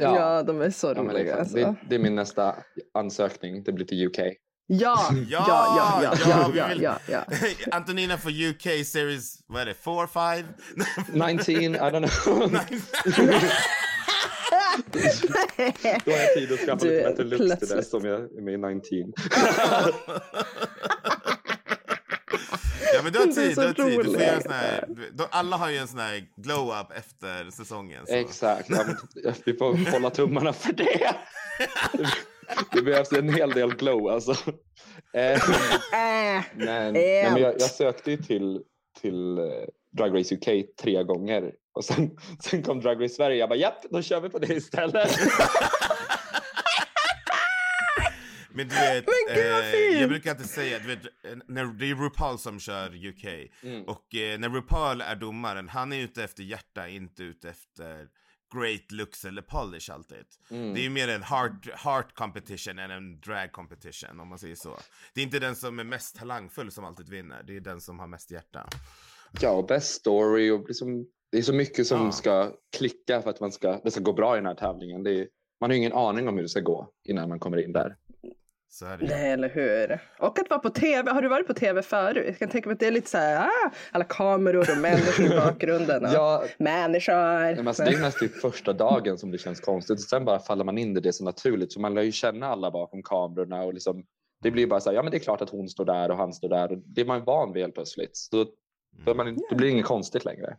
Ja, 0.00 0.42
de 0.42 0.60
är 0.60 0.70
så 0.70 0.86
Ja, 0.86 0.94
roliga. 0.94 1.34
är, 1.34 1.38
Alltså. 1.40 1.56
det, 1.56 1.74
det 1.88 1.94
är 1.94 1.98
min 1.98 2.14
nästa 2.14 2.56
ansökning. 2.94 3.62
Det 3.62 3.72
blir 3.72 3.86
till 3.86 4.06
UK. 4.06 4.18
Ja, 4.66 5.10
ja, 5.12 5.24
Ja, 5.28 5.44
ja, 5.48 6.00
ja, 6.02 6.14
ja, 6.24 6.28
ja, 6.28 6.48
vi 6.52 6.58
ja, 6.58 6.66
vill- 6.68 6.82
ja, 6.82 6.98
ja. 7.08 7.24
Antonina 7.76 8.18
för 8.18 8.30
UK 8.30 8.86
series, 8.86 9.38
vad 9.46 9.62
är 9.62 9.66
det, 9.66 9.74
4, 9.74 10.06
5? 10.06 10.46
19, 11.12 11.54
I 11.54 11.78
don't 11.78 12.08
know. 12.08 12.50
Då 16.04 16.10
har 16.12 16.18
jag 16.18 16.34
tid 16.34 16.52
att 16.52 16.58
skaffa 16.60 16.84
Du, 16.84 16.90
lite 16.90 17.08
bättre 17.08 17.24
looks 17.24 17.58
till 17.58 17.68
dess 17.76 17.94
om 17.94 18.04
jag 18.04 18.20
är 18.20 18.42
med 18.42 18.54
i 18.54 18.74
19. 18.74 19.12
Ja 22.94 23.02
men 23.02 23.12
du 23.12 23.18
har 23.18 23.26
Det 23.26 23.32
är 23.32 23.34
tid, 23.34 23.56
du 23.56 23.62
har 23.66 23.72
tid. 23.72 23.98
Du 23.98 24.04
får 24.04 24.20
göra 24.22 24.34
en 24.36 24.42
sån 24.42 24.52
här, 24.52 24.84
alla 25.30 25.56
har 25.56 25.68
ju 25.70 25.76
en 25.76 25.88
sån 25.88 25.98
här 25.98 26.24
glow-up 26.36 26.92
efter 26.98 27.50
säsongen. 27.50 28.06
Så. 28.06 28.12
Exakt. 28.14 28.70
Ja, 28.70 28.84
men 28.86 28.96
vi 29.44 29.54
får 29.54 29.90
hålla 29.90 30.10
tummarna 30.10 30.52
för 30.52 30.72
det. 30.72 31.14
Det 32.72 32.82
behövs 32.82 33.12
en 33.12 33.34
hel 33.34 33.50
del 33.50 33.74
glow 33.74 34.08
alltså. 34.08 34.32
Eh, 35.14 35.42
Men, 36.54 36.92
nej, 36.94 37.30
men 37.32 37.42
jag, 37.42 37.54
jag 37.54 37.70
sökte 37.70 38.10
ju 38.10 38.16
till, 38.16 38.62
till 39.00 39.38
eh, 39.38 39.44
Drag 39.96 40.18
Race 40.18 40.34
UK 40.34 40.76
tre 40.82 41.02
gånger 41.02 41.52
och 41.74 41.84
sen, 41.84 42.10
sen 42.40 42.62
kom 42.62 42.80
Drag 42.80 43.04
Race 43.04 43.14
Sverige. 43.14 43.36
Jag 43.36 43.48
bara 43.48 43.58
japp, 43.58 43.82
då 43.90 44.02
kör 44.02 44.20
vi 44.20 44.28
på 44.28 44.38
det 44.38 44.54
istället. 44.54 45.18
Men 48.54 48.68
du 48.68 48.74
vet, 48.74 49.06
Men 49.26 49.36
eh, 49.36 50.00
jag 50.00 50.08
brukar 50.08 50.30
inte 50.30 50.44
säga, 50.44 50.78
du 50.78 50.86
vet, 50.86 51.04
eh, 51.04 51.38
när, 51.46 51.64
det 51.64 51.90
är 51.90 51.94
RuPaul 51.94 52.38
som 52.38 52.60
kör 52.60 53.06
UK. 53.08 53.24
Mm. 53.62 53.84
Och 53.84 54.14
eh, 54.14 54.38
när 54.38 54.48
RuPaul 54.48 55.00
är 55.00 55.16
domaren, 55.16 55.68
han 55.68 55.92
är 55.92 56.00
ute 56.00 56.24
efter 56.24 56.42
hjärta, 56.42 56.88
inte 56.88 57.22
ute 57.22 57.48
efter 57.48 58.08
great 58.52 58.92
looks 58.92 59.24
eller 59.24 59.42
polish 59.42 59.90
alltid. 59.92 60.24
Mm. 60.50 60.74
Det 60.74 60.80
är 60.80 60.82
ju 60.82 60.90
mer 60.90 61.08
en 61.08 61.22
heart, 61.22 61.68
heart 61.74 62.14
competition 62.14 62.78
än 62.78 62.90
en 62.90 63.20
drag 63.20 63.52
competition 63.52 64.20
om 64.20 64.28
man 64.28 64.38
säger 64.38 64.54
så. 64.54 64.78
Det 65.14 65.20
är 65.20 65.24
inte 65.24 65.38
den 65.38 65.56
som 65.56 65.78
är 65.78 65.84
mest 65.84 66.16
talangfull 66.16 66.70
som 66.70 66.84
alltid 66.84 67.08
vinner, 67.08 67.42
det 67.46 67.56
är 67.56 67.60
den 67.60 67.80
som 67.80 67.98
har 67.98 68.06
mest 68.06 68.30
hjärta. 68.30 68.68
Ja, 69.40 69.50
och 69.50 69.66
best 69.66 69.94
story 69.94 70.50
och 70.50 70.68
liksom, 70.68 71.06
det 71.30 71.38
är 71.38 71.42
så 71.42 71.52
mycket 71.54 71.86
som 71.86 72.04
Ja. 72.04 72.12
ska 72.12 72.52
klicka 72.76 73.22
för 73.22 73.30
att 73.30 73.40
man 73.40 73.52
ska, 73.52 73.80
det 73.84 73.90
ska 73.90 74.00
gå 74.00 74.12
bra 74.12 74.34
i 74.36 74.38
den 74.38 74.46
här 74.46 74.54
tävlingen. 74.54 75.06
Är, 75.06 75.28
man 75.60 75.70
har 75.70 75.74
ju 75.74 75.78
ingen 75.78 75.92
aning 75.92 76.28
om 76.28 76.34
hur 76.36 76.42
det 76.42 76.48
ska 76.48 76.60
gå 76.60 76.92
innan 77.04 77.28
man 77.28 77.40
kommer 77.40 77.64
in 77.64 77.72
där. 77.72 77.96
Så 78.74 78.86
är 78.86 78.96
det 78.96 79.04
ju. 79.04 79.10
nej, 79.10 79.30
eller 79.30 79.48
hur? 79.48 79.98
Och 80.18 80.38
att 80.38 80.50
vara 80.50 80.60
på 80.60 80.70
tv. 80.70 81.10
Har 81.10 81.22
du 81.22 81.28
varit 81.28 81.46
på 81.46 81.54
tv 81.54 81.82
förut? 81.82 82.24
Jag 82.26 82.38
kan 82.38 82.48
tänka 82.48 82.68
mig 82.68 82.72
att 82.74 82.80
det 82.80 82.86
är 82.86 82.90
lite 82.90 83.10
så 83.10 83.18
här, 83.18 83.46
ah, 83.46 83.70
alla 83.90 84.04
kameror 84.04 84.70
och 84.70 84.78
människor 84.78 85.26
i 85.26 85.28
bakgrunden. 85.36 86.04
Och 86.04 86.10
Ja, 86.12 86.44
Människor. 86.58 87.56
men 87.56 87.68
alltså, 87.68 87.84
det 87.84 87.90
är 87.94 88.00
mest 88.00 88.18
typ 88.18 88.40
första 88.40 88.72
dagen 88.72 89.18
som 89.18 89.30
det 89.30 89.38
känns 89.38 89.60
konstigt. 89.60 90.00
Sen 90.00 90.24
bara 90.24 90.38
faller 90.38 90.64
man 90.64 90.78
in 90.78 90.96
i 90.96 91.00
det 91.00 91.12
så 91.12 91.24
naturligt. 91.24 91.72
Så 91.72 91.80
man 91.80 91.94
lär 91.94 92.02
ju 92.02 92.12
känna 92.12 92.46
alla 92.46 92.70
bakom 92.70 93.02
kamerorna. 93.02 93.62
Och 93.62 93.74
liksom, 93.74 94.04
det 94.42 94.50
blir 94.50 94.66
bara 94.66 94.80
så 94.80 94.90
här, 94.90 94.96
ja 94.96 95.02
men 95.02 95.10
det 95.10 95.16
är 95.16 95.20
klart 95.20 95.42
att 95.42 95.50
hon 95.50 95.68
står 95.68 95.84
där 95.84 96.10
och 96.10 96.16
han 96.16 96.32
står 96.32 96.48
där. 96.48 96.72
Och 96.72 96.78
det 96.78 97.00
är 97.00 97.04
man 97.04 97.24
van 97.24 97.52
vid 97.52 97.62
helt 97.62 97.74
plötsligt. 97.74 98.16
Så 98.16 98.46
är 99.06 99.14
man, 99.14 99.34
då 99.50 99.56
blir 99.56 99.66
det 99.68 99.72
inget 99.72 99.86
konstigt 99.86 100.24
längre. 100.24 100.56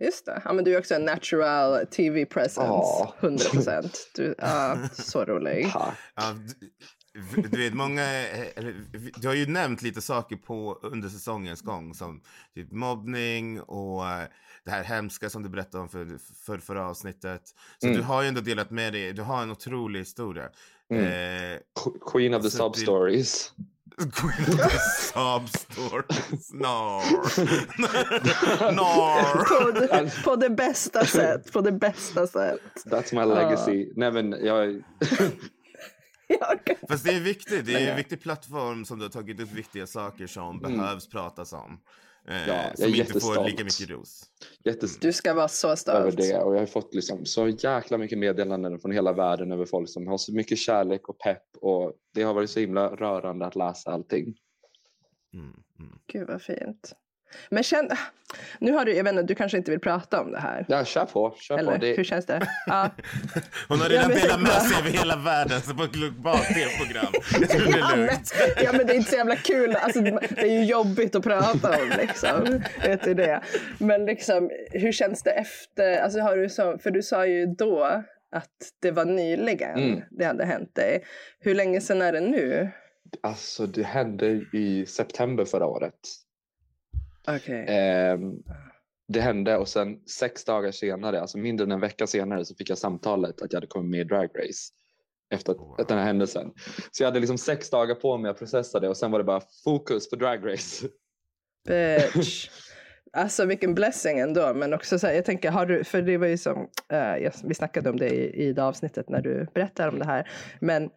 Just 0.00 0.26
det. 0.26 0.42
Ja, 0.44 0.52
men 0.52 0.64
du 0.64 0.74
är 0.74 0.78
också 0.78 0.94
en 0.94 1.04
natural 1.04 1.86
tv 1.86 2.26
presence. 2.26 2.68
Ja. 2.68 3.14
100 3.20 3.44
procent. 3.52 4.10
Du, 4.14 4.34
ja, 4.38 4.78
så 4.92 5.24
rolig. 5.24 5.72
Ja, 6.14 6.34
du, 7.34 7.42
du 7.42 7.58
vet, 7.58 7.74
många, 7.74 8.02
eller, 8.02 8.74
du 9.16 9.28
har 9.28 9.34
ju 9.34 9.46
nämnt 9.46 9.82
lite 9.82 10.00
saker 10.00 10.36
på 10.36 10.78
under 10.82 11.08
säsongens 11.08 11.62
gång 11.62 11.94
som 11.94 12.22
typ 12.54 12.72
mobbning 12.72 13.60
och 13.60 14.08
eh, 14.08 14.28
det 14.64 14.70
här 14.70 14.84
hemska 14.84 15.30
som 15.30 15.42
du 15.42 15.48
berättade 15.48 15.82
om 15.82 15.88
för, 15.88 16.06
för 16.46 16.58
förra 16.58 16.86
avsnittet. 16.88 17.42
Så 17.78 17.86
Mm. 17.86 17.98
du 17.98 18.04
har 18.04 18.22
ju 18.22 18.28
ändå 18.28 18.40
delat 18.40 18.70
med 18.70 18.92
dig, 18.92 19.12
du 19.12 19.22
har 19.22 19.42
en 19.42 19.50
otrolig 19.50 20.00
historia. 20.00 20.48
Mm. 20.90 21.04
Eh, 21.04 21.58
Queen 22.12 22.34
of 22.34 22.42
the 22.42 22.50
Så 22.50 22.72
på 23.96 24.30
sob 25.12 25.48
stories. 25.48 26.52
No. 26.52 27.00
no. 28.72 28.84
På 29.48 29.70
det, 29.70 30.12
på 30.24 30.36
det 30.36 30.50
bästa 30.50 31.04
sätt. 31.04 31.52
På 31.52 31.60
det 31.60 31.72
bästa 31.72 32.26
sätt. 32.26 32.60
That's 32.86 33.14
my 33.14 33.34
legacy. 33.34 33.92
Nej 33.96 34.12
men 34.12 34.44
jag. 34.44 34.82
Fast 36.88 37.04
det 37.04 37.10
är 37.10 37.20
viktigt. 37.20 37.66
Det 37.66 37.74
är 37.74 37.90
en 37.90 37.96
viktig 37.96 38.22
plattform 38.22 38.84
som 38.84 38.98
du 38.98 39.04
har 39.04 39.10
tagit 39.10 39.40
upp 39.40 39.52
viktiga 39.52 39.86
saker 39.86 40.26
som 40.26 40.60
behövs 40.60 41.08
pratas 41.08 41.52
om. 41.52 41.80
Eh, 42.30 42.36
Mm. 42.36 42.48
jag 42.48 42.56
är 42.70 42.74
som 42.76 42.94
inte 42.94 43.20
får 43.20 43.44
lika 43.44 43.64
mycket 43.64 43.90
ros. 43.90 44.22
jättestolt 44.64 45.02
Du 45.02 45.12
ska 45.12 45.34
vara 45.34 45.48
så 45.48 45.66
över 45.68 45.76
stolt. 45.76 46.16
det 46.16 46.38
och 46.38 46.54
jag 46.54 46.58
har 46.60 46.66
fått 46.66 46.94
liksom 46.94 47.26
så 47.26 47.48
jäkla 47.48 47.98
mycket 47.98 48.18
meddelanden 48.18 48.78
från 48.80 48.92
hela 48.92 49.12
världen 49.12 49.52
över 49.52 49.64
folk 49.64 49.88
som 49.90 50.06
har 50.06 50.18
så 50.18 50.32
mycket 50.34 50.58
kärlek 50.58 51.08
och 51.08 51.18
pepp 51.18 51.42
och 51.60 51.92
det 52.14 52.22
har 52.22 52.34
varit 52.34 52.50
så 52.50 52.60
himla 52.60 52.88
rörande 52.96 53.46
att 53.46 53.56
läsa 53.56 53.90
allting. 53.90 54.34
Mm, 55.34 55.62
mm. 55.78 55.98
Gud 56.06 56.28
vad 56.28 56.42
fint. 56.42 56.92
Men 57.48 57.62
känn, 57.62 57.90
nu 58.58 58.72
har 58.72 58.84
du, 58.84 58.94
jag 58.94 59.04
vet 59.04 59.12
inte, 59.12 59.22
du 59.22 59.34
kanske 59.34 59.58
inte 59.58 59.70
vill 59.70 59.80
prata 59.80 60.20
om 60.20 60.32
det 60.32 60.40
här. 60.40 60.64
Ja, 60.68 60.84
kör 60.84 61.04
på, 61.04 61.34
kör 61.40 61.58
Eller 61.58 61.72
på. 61.72 61.78
Det, 61.78 61.96
hur 61.96 62.04
känns 62.04 62.26
det? 62.26 62.40
Ja. 62.66 62.90
Hon 63.68 63.80
har 63.80 63.88
redan 63.88 64.10
delat 64.10 64.40
med 64.40 64.50
sig 64.62 64.78
över 64.78 64.90
hela 64.90 65.16
världen 65.16 65.60
så 65.60 65.74
på 65.74 65.82
ett 65.82 65.92
globalt 65.92 66.48
tv-program. 66.48 67.12
Ja, 67.80 67.92
är 67.92 67.96
men, 67.96 68.08
ja 68.64 68.72
men 68.72 68.86
det 68.86 68.92
är 68.92 68.96
inte 68.96 69.10
så 69.10 69.16
jävla 69.16 69.36
kul. 69.36 69.76
Alltså, 69.76 70.00
det 70.00 70.40
är 70.40 70.60
ju 70.60 70.64
jobbigt 70.64 71.14
att 71.14 71.22
prata 71.24 71.82
om 71.82 71.92
liksom. 71.98 72.62
Vet 72.82 73.04
du 73.04 73.14
det? 73.14 73.42
Men 73.78 74.04
liksom, 74.04 74.50
hur 74.70 74.92
känns 74.92 75.22
det 75.22 75.30
efter? 75.30 76.00
Alltså, 76.00 76.20
har 76.20 76.36
du 76.36 76.48
så, 76.48 76.78
för 76.78 76.90
du 76.90 77.02
sa 77.02 77.26
ju 77.26 77.46
då 77.46 78.02
att 78.32 78.48
det 78.82 78.90
var 78.90 79.04
nyligen 79.04 79.78
Mm. 79.78 80.02
det 80.10 80.24
hade 80.24 80.44
hänt 80.44 80.74
dig. 80.74 81.04
Hur 81.40 81.54
länge 81.54 81.80
sedan 81.80 82.02
är 82.02 82.12
det 82.12 82.20
nu? 82.20 82.70
alltså, 83.22 83.66
det 83.66 83.82
hände 83.82 84.26
i 84.52 84.86
september 84.86 85.44
förra 85.44 85.66
året. 85.66 85.94
Okej. 87.36 87.64
Ehm, 87.68 88.32
det 89.08 89.20
hände 89.20 89.56
och 89.56 89.68
sen 89.68 90.00
sex 90.06 90.44
dagar 90.44 90.70
senare, 90.70 91.20
alltså 91.20 91.38
mindre 91.38 91.64
än 91.64 91.72
en 91.72 91.80
vecka 91.80 92.06
senare, 92.06 92.44
så 92.44 92.54
fick 92.54 92.70
jag 92.70 92.78
samtalet 92.78 93.42
att 93.42 93.52
jag 93.52 93.56
hade 93.56 93.66
kommit 93.66 93.90
med 93.90 94.00
i 94.00 94.04
Drag 94.04 94.28
Race 94.38 94.72
efter 95.34 95.52
att, 95.52 95.58
Wow. 95.58 95.80
att 95.80 95.88
den 95.88 95.98
här 95.98 96.04
händelsen. 96.04 96.52
Så 96.90 97.02
jag 97.02 97.08
hade 97.08 97.20
liksom 97.20 97.38
sex 97.38 97.70
dagar 97.70 97.94
på 97.94 98.18
mig 98.18 98.30
att 98.30 98.38
processa 98.38 98.80
det 98.80 98.88
och 98.88 98.96
sen 98.96 99.10
var 99.10 99.18
det 99.18 99.24
bara 99.24 99.42
fokus 99.64 100.10
på 100.10 100.16
Drag 100.16 100.52
Race. 100.52 100.88
Bitch. 101.68 102.48
Alltså 103.12 103.44
vilken 103.44 103.74
blessing 103.74 104.18
ändå. 104.18 104.54
Men 104.54 104.74
också 104.74 104.98
så 104.98 105.06
här, 105.06 105.14
jag 105.14 105.24
tänker, 105.24 105.50
har 105.50 105.66
du, 105.66 105.84
för 105.84 106.02
det 106.02 106.16
var 106.16 106.26
ju 106.26 106.38
som, 106.38 106.68
eh, 106.92 107.22
yes, 107.22 107.44
vi 107.44 107.54
snackade 107.54 107.90
om 107.90 107.96
det 107.96 108.08
i, 108.08 108.48
i 108.48 108.52
det 108.52 108.64
avsnittet 108.64 109.08
när 109.08 109.22
du 109.22 109.46
berättar 109.54 109.88
om 109.88 109.98
det 109.98 110.04
här. 110.04 110.28
Men 110.60 110.90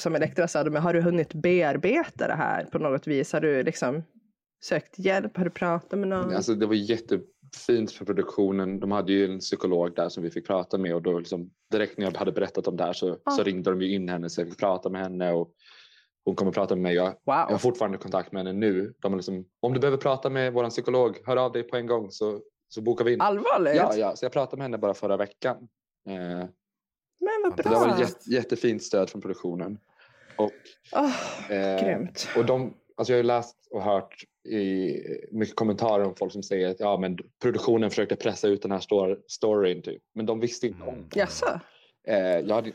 som 0.00 0.14
Elektra 0.14 0.48
sa, 0.48 0.64
men 0.64 0.82
har 0.82 0.94
du 0.94 1.00
hunnit 1.00 1.34
bearbeta 1.34 2.28
det 2.28 2.34
här 2.34 2.64
på 2.64 2.78
något 2.78 3.06
vis? 3.06 3.32
Har 3.32 3.40
du 3.40 3.62
liksom 3.62 4.04
sökt 4.68 4.98
hjälp? 4.98 5.36
Har 5.36 5.44
du 5.44 5.50
pratat 5.50 5.98
med 5.98 6.08
någon? 6.08 6.34
Alltså, 6.34 6.54
det 6.54 6.66
var 6.66 6.74
jättefint 6.74 7.92
för 7.92 8.04
produktionen. 8.04 8.80
De 8.80 8.92
hade 8.92 9.12
ju 9.12 9.24
en 9.32 9.38
psykolog 9.38 9.94
där 9.94 10.08
som 10.08 10.22
vi 10.22 10.30
fick 10.30 10.46
prata 10.46 10.78
med 10.78 10.94
och 10.94 11.02
då 11.02 11.18
liksom, 11.18 11.50
direkt 11.70 11.98
när 11.98 12.04
jag 12.06 12.16
hade 12.16 12.32
berättat 12.32 12.68
om 12.68 12.76
det 12.76 12.84
här 12.84 12.92
så, 12.92 13.18
Ah. 13.24 13.30
så 13.30 13.42
ringde 13.42 13.70
de 13.70 13.82
ju 13.82 13.94
in 13.94 14.08
henne 14.08 14.30
så 14.30 14.40
jag 14.40 14.48
fick 14.48 14.58
prata 14.58 14.88
med 14.88 15.02
henne 15.02 15.32
och 15.32 15.52
hon 16.24 16.34
kommer 16.34 16.52
prata 16.52 16.74
med 16.74 16.82
mig. 16.82 16.94
Jag, 16.94 17.14
jag 17.24 17.34
har 17.34 17.50
wow. 17.50 17.58
fortfarande 17.58 17.98
kontakt 17.98 18.32
med 18.32 18.46
henne 18.46 18.52
nu. 18.58 18.94
De 19.00 19.12
har 19.12 19.16
liksom, 19.16 19.44
om 19.60 19.72
du 19.72 19.80
behöver 19.80 19.98
prata 19.98 20.30
med 20.30 20.52
vår 20.52 20.70
psykolog, 20.70 21.18
hör 21.24 21.36
av 21.36 21.52
dig 21.52 21.62
på 21.62 21.76
en 21.76 21.86
gång 21.86 22.10
så, 22.10 22.40
så 22.68 22.80
bokar 22.80 23.04
vi 23.04 23.12
in. 23.12 23.20
Allvarligt? 23.20 23.76
Ja, 23.76 23.94
ja, 23.96 24.16
så 24.16 24.24
jag 24.24 24.32
pratade 24.32 24.56
med 24.56 24.64
henne 24.64 24.78
bara 24.78 24.94
förra 24.94 25.16
veckan. 25.16 25.56
Eh, 26.08 26.14
Men 26.14 26.48
vad 27.44 27.56
så 27.56 27.62
det 27.62 27.68
var 27.68 27.84
bra. 27.84 27.94
ett 27.94 28.00
jätte, 28.00 28.30
jättefint 28.30 28.82
stöd 28.82 29.10
från 29.10 29.20
produktionen. 29.22 29.78
Och, 30.38 30.52
Åh, 30.92 31.52
eh, 31.52 31.84
grymt. 31.84 32.28
och 32.36 32.44
de, 32.44 32.74
alltså 32.96 33.12
jag 33.12 33.16
har 33.18 33.22
ju 33.22 33.26
läst 33.26 33.56
och 33.70 33.82
hört 33.82 34.24
i 34.48 34.96
mycket 35.30 35.56
kommentarer 35.56 36.04
om 36.04 36.14
folk 36.14 36.32
som 36.32 36.42
säger 36.42 36.68
att 36.70 36.80
ja, 36.80 36.96
men 36.98 37.18
produktionen 37.42 37.90
försökte 37.90 38.16
pressa 38.16 38.48
ut 38.48 38.62
den 38.62 38.70
här 38.70 38.80
stor, 38.80 39.20
storyn. 39.28 39.82
Typ. 39.82 40.02
Men 40.14 40.26
de 40.26 40.40
visste 40.40 40.66
inte 40.66 40.82
om 40.82 40.88
Mm. 40.94 41.06
det. 41.10 41.18
Jaså? 41.20 41.60
Eh, 42.08 42.16
jag, 42.18 42.54
hade, 42.54 42.72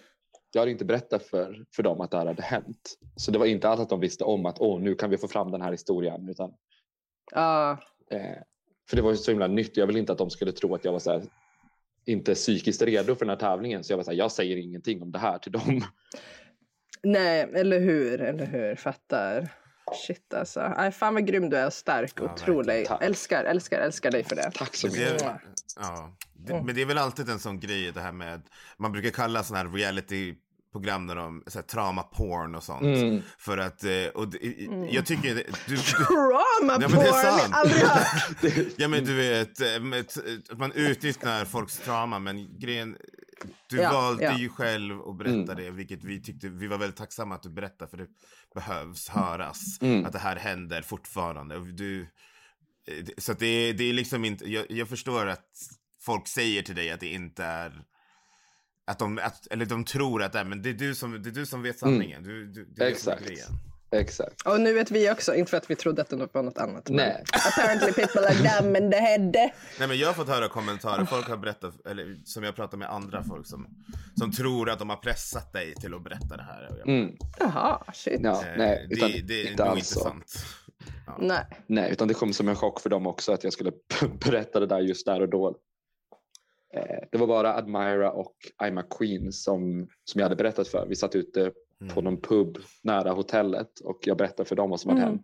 jag 0.53 0.62
hade 0.62 0.71
inte 0.71 0.86
berättat 0.86 1.23
för, 1.23 1.65
för 1.75 1.84
dem 1.84 2.01
att 2.01 2.12
det 2.12 2.17
här 2.17 2.25
hade 2.25 2.41
hänt. 2.43 2.95
Så 3.15 3.31
det 3.31 3.39
var 3.39 3.45
inte 3.45 3.69
alls 3.69 3.81
att 3.81 3.89
de 3.89 3.99
visste 3.99 4.23
om 4.23 4.45
att 4.45 4.60
åh, 4.60 4.79
nu 4.79 4.95
kan 4.95 5.10
vi 5.10 5.17
få 5.17 5.27
fram 5.27 5.51
den 5.51 5.62
här 5.62 5.71
historien. 5.71 6.29
Utan, 6.29 6.53
Ja. 7.31 7.71
eh, 8.12 8.19
för 8.89 8.95
det 8.95 9.01
var 9.01 9.12
ju 9.12 9.17
så 9.17 9.31
himla 9.31 9.47
nytt. 9.47 9.77
Jag 9.77 9.88
ville 9.88 9.99
inte 9.99 10.12
att 10.12 10.17
de 10.17 10.29
skulle 10.29 10.51
tro 10.51 10.75
att 10.75 10.86
jag 10.86 10.91
var 10.91 10.99
så 10.99 11.12
här, 11.12 11.23
inte 12.05 12.34
psykiskt 12.36 12.81
redo 12.81 13.15
för 13.15 13.25
den 13.25 13.29
här 13.29 13.36
tävlingen. 13.49 13.84
Så 13.84 13.93
jag 13.93 13.97
var 13.97 14.03
så 14.03 14.12
här, 14.12 14.17
jag 14.17 14.31
säger 14.31 14.57
ingenting 14.57 15.01
om 15.01 15.12
det 15.12 15.19
här 15.19 15.38
till 15.38 15.51
dem. 15.51 15.81
Nej, 17.03 17.41
eller 17.53 17.79
hur? 17.79 18.21
Eller 18.21 18.45
hur? 18.45 18.75
Fattar. 18.75 19.49
Shit 19.93 20.34
alltså. 20.34 20.73
Aj, 20.77 20.91
fan 20.91 21.13
vad 21.13 21.27
grym 21.27 21.49
du 21.49 21.58
är 21.58 21.65
och 21.65 21.73
stark. 21.73 22.13
Ja. 22.15 22.36
Tack. 22.88 23.04
Älskar, 23.04 23.43
älskar, 23.43 23.80
älskar 23.80 24.12
dig 24.12 24.23
för 24.23 24.36
det. 24.36 24.51
Tack 24.56 24.75
så 24.75 24.88
mycket. 24.88 25.19
det, 25.19 25.39
ja, 25.75 26.15
det, 26.34 26.63
men 26.63 26.75
det 26.75 26.82
är 26.82 26.86
väl 26.86 26.97
alltid 26.97 27.30
en 27.30 27.39
sån 27.39 27.60
grej 27.60 27.91
det 27.91 28.01
här 28.01 28.12
med, 28.12 28.41
man 28.77 28.91
brukar 28.91 29.10
kalla 29.10 29.43
såna 29.43 29.60
här 29.60 29.67
reality-program 29.67 31.06
när 31.06 31.15
de, 31.15 31.43
så 31.47 31.60
här, 31.60 31.63
trauma 31.63 32.04
porn 32.04 32.56
och 32.56 32.63
sånt. 32.63 32.82
Mm. 32.82 33.21
För 33.38 33.58
att, 33.58 33.84
eh, 33.84 34.06
och 34.13 34.27
det, 34.27 34.38
jag 34.89 35.06
tycker, 35.06 35.36
du, 35.36 35.43
du, 35.67 35.77
Trauma 35.77 36.77
Ja, 36.82 36.88
men 36.89 36.91
det 36.91 36.95
är 36.95 37.06
Jag 37.06 37.13
har 37.13 37.39
sant. 37.39 37.54
aldrig 37.56 37.82
hört. 37.82 38.73
ja 38.77 38.88
men 38.88 39.06
du 39.06 39.15
vet, 39.15 39.62
eh, 39.62 39.80
man 40.58 40.71
utnyttjar 40.71 41.45
folks 41.45 41.77
trauma 41.77 42.19
men 42.19 42.60
grejen, 42.60 42.97
du 43.69 43.77
Ja, 43.77 43.91
valde 43.93 44.23
ja. 44.23 44.38
ju 44.38 44.49
själv 44.49 45.01
att 45.01 45.17
berätta 45.17 45.51
Mm. 45.51 45.56
det, 45.56 45.71
vilket 45.71 46.04
vi 46.04 46.21
tyckte, 46.23 46.49
vi 46.49 46.67
var 46.67 46.77
väldigt 46.77 46.97
tacksamma 46.97 47.36
att 47.36 47.43
du 47.43 47.49
berättade 47.49 47.91
för 47.91 47.97
det 47.97 48.08
behövs 48.56 49.10
höras, 49.10 49.82
Mm. 49.82 50.06
att 50.06 50.12
det 50.13 50.19
här 50.19 50.36
händer 50.36 50.82
fortfarande. 50.82 51.71
Du, 51.71 52.01
eh, 52.01 53.06
så 53.17 53.34
det, 53.34 53.73
det 53.73 53.84
är 53.84 53.93
liksom 53.93 54.25
inte, 54.25 54.45
jag, 54.51 54.71
jag 54.71 54.89
förstår 54.89 55.27
att 55.27 55.47
folk 56.01 56.27
säger 56.27 56.62
till 56.63 56.75
dig 56.75 56.91
att 56.91 56.99
det 56.99 57.13
inte 57.13 57.43
är 57.43 57.84
att 58.88 58.99
de, 58.99 59.17
att, 59.23 59.47
eller 59.47 59.65
de 59.65 59.86
tror 59.86 60.23
att 60.23 60.34
det 60.34 60.39
är, 60.39 60.45
men 60.45 60.62
det 60.62 60.69
är 60.69 60.73
du 60.73 60.95
som, 60.95 61.23
det 61.23 61.30
är 61.30 61.34
du 61.34 61.45
som 61.45 61.62
vet 61.62 61.80
sanningen. 61.80 62.23
Du, 62.23 62.47
du, 62.47 62.65
det 62.65 62.86
är 62.86 62.89
det 62.89 62.95
som 62.99 63.12
är 63.12 63.15
Exakt. 63.15 63.27
grejen. 63.27 63.49
Exakt. 63.91 64.41
Och 64.47 64.62
nu 64.62 64.73
vet 64.73 64.91
vi 64.91 65.12
också, 65.12 65.36
inte 65.36 65.49
för 65.49 65.58
att 65.58 65.69
vi 65.71 65.75
trodde 65.75 66.01
att 66.01 66.10
det 66.10 66.27
var 66.32 66.43
något 66.43 66.58
annat. 66.58 66.89
Nej. 66.89 67.23
Apparently 67.47 67.93
people 67.93 68.21
are 68.27 68.62
dumb 68.62 68.91
they 68.91 69.01
had 69.12 69.32
det. 69.34 69.51
Nej 69.80 69.88
men 69.88 69.97
jag 69.97 70.08
har 70.08 70.13
fått 70.13 70.27
höra 70.27 70.47
kommentarer, 70.49 71.06
folk 71.06 71.27
har 71.30 71.38
berättat, 71.38 71.86
eller 71.88 72.21
som 72.25 72.43
jag 72.43 72.56
pratar 72.56 72.77
med 72.77 72.89
andra 72.89 73.23
folk 73.23 73.47
som, 73.47 73.67
som 74.19 74.32
tror 74.32 74.69
att 74.69 74.80
de 74.80 74.89
har 74.89 74.97
pressat 74.97 75.54
dig 75.54 75.75
till 75.75 75.93
att 75.93 76.04
berätta 76.04 76.38
det 76.38 76.43
här. 76.43 76.75
Jag, 76.80 76.88
Mm. 76.89 77.15
Jaha, 77.39 77.84
shit. 77.93 78.19
Ja, 78.23 78.41
eh, 78.45 78.58
nej, 78.58 78.88
det, 78.89 78.95
utan, 78.95 79.12
det 79.27 79.41
är 79.41 79.51
inte 79.51 79.63
nog 79.63 79.71
alls 79.71 79.91
inte 79.91 80.04
sant. 80.04 80.45
Nej. 81.19 81.45
Nej, 81.67 81.91
utan 81.91 82.08
det 82.08 82.13
kom 82.13 82.34
som 82.34 82.47
en 82.49 82.56
chock 82.56 82.80
för 82.82 82.89
dem 82.89 83.08
också 83.08 83.34
att 83.34 83.43
jag 83.43 83.54
skulle 83.54 83.71
berätta 84.25 84.60
det 84.60 84.65
där 84.67 84.80
just 84.80 85.06
där 85.06 85.21
och 85.21 85.30
då. 85.30 85.56
Eh, 86.73 87.08
Det 87.12 87.17
var 87.17 87.27
bara 87.27 87.56
Admira 87.56 88.12
och 88.12 88.36
I'm 88.63 88.80
a 88.80 88.84
Queen 88.99 89.32
som, 89.32 89.88
som 90.04 90.19
jag 90.19 90.25
hade 90.25 90.36
berättat 90.36 90.67
för. 90.67 90.86
Vi 90.89 90.95
satt 90.95 91.15
ute 91.15 91.51
på 91.93 91.99
Mm. 91.99 92.03
någon 92.13 92.21
pub 92.21 92.57
nära 92.83 93.11
hotellet 93.11 93.79
och 93.79 93.99
jag 94.01 94.17
berättade 94.17 94.49
för 94.49 94.55
dem 94.55 94.69
vad 94.69 94.79
som 94.79 94.89
hade 94.89 95.01
Mm. 95.01 95.13
hänt. 95.13 95.23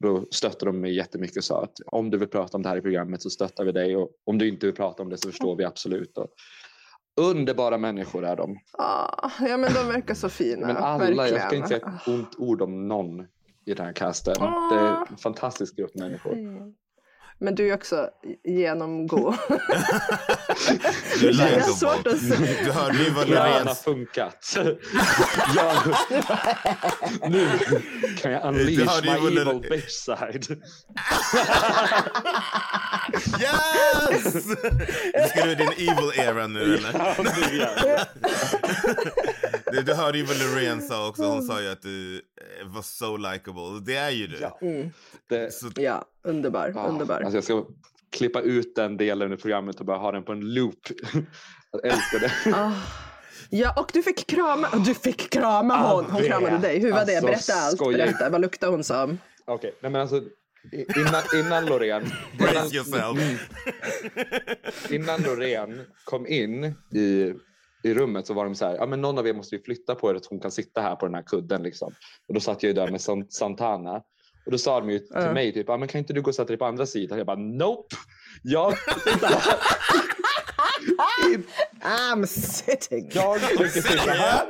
Då 0.00 0.26
stöttade 0.30 0.64
de 0.64 0.80
mig 0.80 0.94
jättemycket 0.96 1.36
och 1.36 1.44
sa 1.44 1.62
att 1.62 1.72
om 1.86 2.10
du 2.10 2.18
vill 2.18 2.28
prata 2.28 2.56
om 2.56 2.62
det 2.62 2.68
här 2.68 2.76
i 2.76 2.80
programmet 2.80 3.22
så 3.22 3.30
stöttar 3.30 3.64
vi 3.64 3.72
dig 3.72 3.96
och 3.96 4.10
om 4.24 4.38
du 4.38 4.48
inte 4.48 4.66
vill 4.66 4.74
prata 4.74 5.02
om 5.02 5.08
det 5.08 5.18
så 5.18 5.28
förstår 5.28 5.56
vi 5.56 5.64
absolut. 5.64 6.18
Och 6.18 6.28
underbara 7.20 7.78
människor 7.78 8.24
är 8.24 8.36
de. 8.36 8.56
Ah, 8.78 9.30
ja 9.40 9.56
men 9.56 9.72
de 9.74 9.86
verkar 9.92 10.14
så 10.14 10.28
fina. 10.28 10.66
Men 10.66 10.76
alla, 10.76 11.04
jag 11.06 11.28
ska 11.28 11.38
verkligen. 11.38 11.64
inte 11.64 11.68
säga 11.68 11.92
ett 12.02 12.08
ont 12.08 12.34
ord 12.38 12.62
om 12.62 12.88
någon 12.88 13.20
i 13.66 13.74
den 13.74 13.86
här 13.86 13.92
casten. 13.92 14.34
Ah. 14.38 14.74
Det 14.74 14.80
är 14.80 15.10
en 15.10 15.16
fantastisk 15.16 15.76
grupp 15.76 15.94
människor. 15.94 16.36
Men 17.42 17.54
du 17.54 17.68
är 17.68 17.74
också 17.74 18.08
genomgå. 18.44 19.34
Du 21.20 21.28
är 21.28 21.32
Det 21.32 21.42
är 21.42 21.60
svårt 21.60 22.06
att 22.06 22.18
säga. 22.18 22.64
Du 22.64 22.70
hörde 22.70 22.98
ju 22.98 23.10
vad 23.10 23.26
Planen 23.26 23.66
har 23.66 23.74
funkat. 23.74 24.56
jag, 25.56 25.76
nu 27.30 27.48
kan 28.22 28.32
jag 28.32 28.44
unleash 28.44 29.02
my 29.02 29.08
evil 29.08 29.70
bitch 29.70 29.90
side. 29.90 30.46
Yes! 33.40 34.32
Ska 35.30 35.44
du 35.44 35.54
din 35.54 35.72
evil 35.72 36.12
era 36.16 36.46
nu 36.46 36.62
eller? 36.62 36.92
Ja, 36.92 37.14
nu 37.18 37.58
Du, 39.72 39.82
du 39.82 39.94
hörde 39.94 40.18
ju 40.18 40.24
vad 40.24 40.36
Loreen 40.38 40.82
sa 40.82 41.08
också, 41.08 41.24
hon 41.24 41.42
sa 41.42 41.60
ju 41.62 41.68
att 41.68 41.82
du 41.82 42.16
eh, 42.16 42.66
var 42.66 42.82
so 42.82 43.16
likable. 43.16 43.80
Det 43.86 43.96
är 43.96 44.10
ju 44.10 44.26
du. 44.26 44.38
Ja. 44.40 44.58
Mm. 44.62 44.90
Det, 45.28 45.54
Så, 45.54 45.70
Ja, 45.76 46.04
underbar. 46.24 46.72
ah, 46.76 46.86
underbar. 46.86 47.14
Alltså 47.20 47.36
jag 47.36 47.44
ska 47.44 47.66
klippa 48.12 48.40
ut 48.40 48.74
den 48.76 48.96
delen 48.96 49.32
i 49.32 49.36
programmet 49.36 49.80
och 49.80 49.86
bara 49.86 49.98
ha 49.98 50.12
den 50.12 50.22
på 50.24 50.32
en 50.32 50.40
loop. 50.54 50.78
Jag 51.72 51.84
älskar 51.86 52.18
det. 52.20 52.32
Ah. 52.56 52.72
Ja, 53.50 53.80
och 53.80 53.90
du 53.92 54.02
fick 54.02 54.26
krama. 54.26 54.68
Du 54.86 54.94
fick 54.94 55.30
krama 55.30 55.74
Ah, 55.74 55.94
hon. 55.94 56.04
Hon 56.10 56.22
det. 56.22 56.28
kramade 56.28 56.58
dig. 56.58 56.78
Hur 56.78 56.92
var 56.92 57.04
det? 57.04 57.16
Alltså, 57.16 57.26
Berätta 57.26 57.54
allt. 57.54 57.78
Berätta. 57.96 58.30
Vad 58.30 58.40
luktade 58.40 58.72
hon 58.72 58.84
som? 58.84 59.18
Okej, 59.44 59.74
nej 59.80 59.92
men 59.92 60.00
alltså 60.00 60.22
innan, 60.72 61.22
innan 61.46 61.66
Loreen 61.66 62.02
innan, 62.02 62.14
brace 62.52 62.76
yourself. 62.76 63.40
innan 64.90 65.22
Loreen 65.22 65.80
kom 66.04 66.26
in 66.26 66.64
i 66.94 67.34
i 67.84 67.94
rummet 67.94 68.26
så 68.26 68.34
var 68.34 68.44
de 68.44 68.54
så 68.54 68.64
här, 68.66 68.74
ja 68.76 68.86
men 68.86 69.00
någon 69.00 69.18
av 69.18 69.26
er 69.28 69.34
måste 69.34 69.56
ju 69.56 69.62
flytta 69.62 69.94
på 69.94 70.10
er 70.10 70.14
att 70.14 70.26
hon 70.26 70.40
kan 70.40 70.50
sitta 70.50 70.80
här 70.80 70.96
på 70.96 71.06
den 71.06 71.14
här 71.14 71.22
kudden 71.22 71.62
liksom. 71.62 71.92
Och 72.28 72.34
då 72.34 72.40
satt 72.40 72.62
jag 72.62 72.68
ju 72.68 72.74
där 72.74 72.90
med 72.90 73.00
San- 73.00 73.26
Santana. 73.28 74.02
Och 74.46 74.52
då 74.52 74.58
sa 74.58 74.80
de 74.80 74.90
ju 74.90 74.98
till 74.98 75.30
mig 75.34 75.52
typ, 75.52 75.68
ja 75.68 75.76
men 75.76 75.88
kan 75.88 75.98
inte 75.98 76.12
du 76.12 76.22
gå 76.22 76.28
och 76.28 76.34
sätta 76.34 76.48
dig 76.48 76.56
på 76.56 76.64
andra 76.64 76.86
sidan? 76.86 77.18
Jag 77.18 77.26
bara, 77.26 77.36
nope! 77.36 77.96
Jag 78.42 78.78
sitter 78.78 79.26
här. 79.26 79.54
I'm 81.82 82.26
sitting. 82.26 83.10
Jag 83.12 83.40
tänker 83.48 83.66
sitta 83.68 84.12
här 84.12 84.46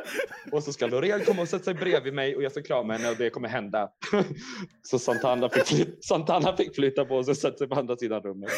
och 0.53 0.63
så 0.63 0.73
ska 0.73 0.87
Loreen 0.87 1.25
komma 1.25 1.43
och 1.43 1.49
sätta 1.49 1.65
sig 1.65 1.75
bredvid 1.75 2.15
mig 2.15 2.37
och 2.37 2.43
jag 2.43 2.53
ska 2.53 2.63
krama 2.63 2.93
henne 2.93 3.11
och 3.11 3.17
det 3.17 3.31
kommer 3.31 3.49
hända. 3.49 3.89
Så 4.83 4.99
Santana 4.99 5.49
fick, 5.49 5.67
fly- 5.67 5.97
Santana 6.03 6.57
fick 6.57 6.75
flytta 6.75 7.05
på 7.05 7.25
sig 7.25 7.31
och 7.31 7.37
sätta 7.37 7.59
sig 7.59 7.69
på 7.69 7.75
andra 7.75 7.97
sidan 7.97 8.23
rummet. 8.23 8.51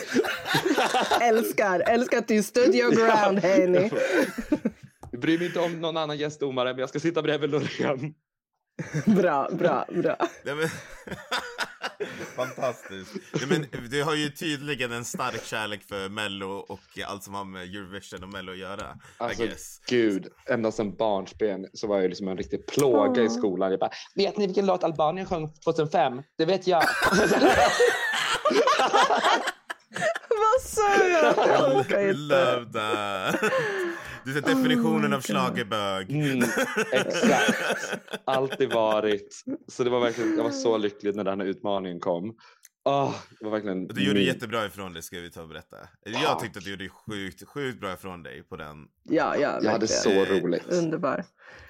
älskar, 1.21 1.81
älskar 1.81 2.19
att 2.19 2.29
du 2.29 2.43
stood 2.43 2.75
your 2.75 2.91
ground, 2.95 3.39
Henny. 3.39 3.91
Jag 5.11 5.21
bryr 5.21 5.39
mig 5.39 5.47
inte 5.47 5.61
om 5.61 5.81
någon 5.81 5.97
annan 5.97 6.19
gästdomare 6.19 6.69
men 6.73 6.79
jag 6.79 6.89
ska 6.89 7.01
sitta 7.01 7.23
bredvid 7.23 7.51
Loreen. 7.51 8.15
Bra, 9.07 9.49
bra, 9.53 9.87
bra. 9.95 10.17
Fantastiskt. 12.37 13.15
Nej, 13.33 13.47
men 13.49 13.67
du 13.91 14.03
har 14.03 14.15
ju 14.15 14.29
tydligen 14.29 14.93
en 14.93 15.05
stark 15.05 15.45
kärlek 15.45 15.83
för 15.89 16.09
Mello 16.09 16.51
och 16.51 16.81
allt 17.07 17.23
som 17.23 17.35
har 17.35 17.45
med 17.45 17.63
Eurovision 17.63 18.23
och 18.23 18.29
Mello 18.29 18.53
att 18.53 18.59
göra. 18.59 18.97
Alltså 19.19 19.45
I 19.45 19.55
gud, 19.89 20.27
ända 20.47 20.73
sedan 20.73 20.97
barnsben 20.97 21.67
så 21.75 21.87
var 21.87 22.01
jag 22.01 22.09
liksom 22.09 22.29
en 22.29 22.37
riktig 22.37 22.67
plåga 22.67 23.23
i 23.23 23.27
Åh. 23.27 23.33
skolan. 23.39 23.71
Jag 23.71 23.81
bara, 23.81 23.91
vet 24.15 24.37
ni 24.37 24.47
vilken 24.47 24.67
låt 24.67 24.85
Albanien 24.85 25.27
sjöng 25.27 25.53
2005? 25.65 26.23
Det 26.39 26.45
vet 26.45 26.67
jag. 26.67 26.83
Vad 30.29 30.61
sa 30.63 31.05
jag? 31.07 32.17
Love 32.17 32.73
that. 32.73 33.41
Du 34.25 34.39
är 34.39 34.41
definitionen 34.41 35.13
av 35.13 35.23
schlagerbög. 35.23 36.11
Mm, 36.11 36.49
exakt. 36.93 37.59
Alltid 38.25 38.73
varit. 38.73 39.45
Så 39.69 39.85
det 39.85 39.91
var 39.91 40.01
verkligen, 40.01 40.37
jag 40.37 40.45
var 40.45 40.51
så 40.51 40.79
lycklig 40.79 41.17
när 41.17 41.25
den 41.25 41.41
här 41.41 41.47
utmaningen 41.47 42.01
kom. 42.01 42.35
Åh, 42.87 43.15
det 43.39 43.45
var 43.45 43.53
verkligen... 43.53 43.87
Du 43.87 44.03
gjorde 44.05 44.19
min- 44.19 44.27
jättebra 44.29 44.67
ifrån 44.67 44.93
dig 44.93 45.03
ska 45.03 45.21
vi 45.21 45.31
ta 45.31 45.43
och 45.43 45.49
berätta. 45.49 45.77
Jag 46.05 46.23
Tack. 46.23 46.41
tyckte 46.43 46.59
att 46.59 46.65
du 46.65 46.71
gjorde 46.71 46.89
sjukt, 46.89 47.49
sjukt 47.49 47.81
bra 47.81 47.93
ifrån 47.93 48.23
dig 48.23 48.43
på 48.43 48.57
den. 48.57 48.77
Ja, 49.03 49.37
ja, 49.37 49.59
Jag 49.63 49.71
hade 49.71 49.87
så 49.89 50.25
roligt. 50.25 50.69
Underbar. 50.73 51.25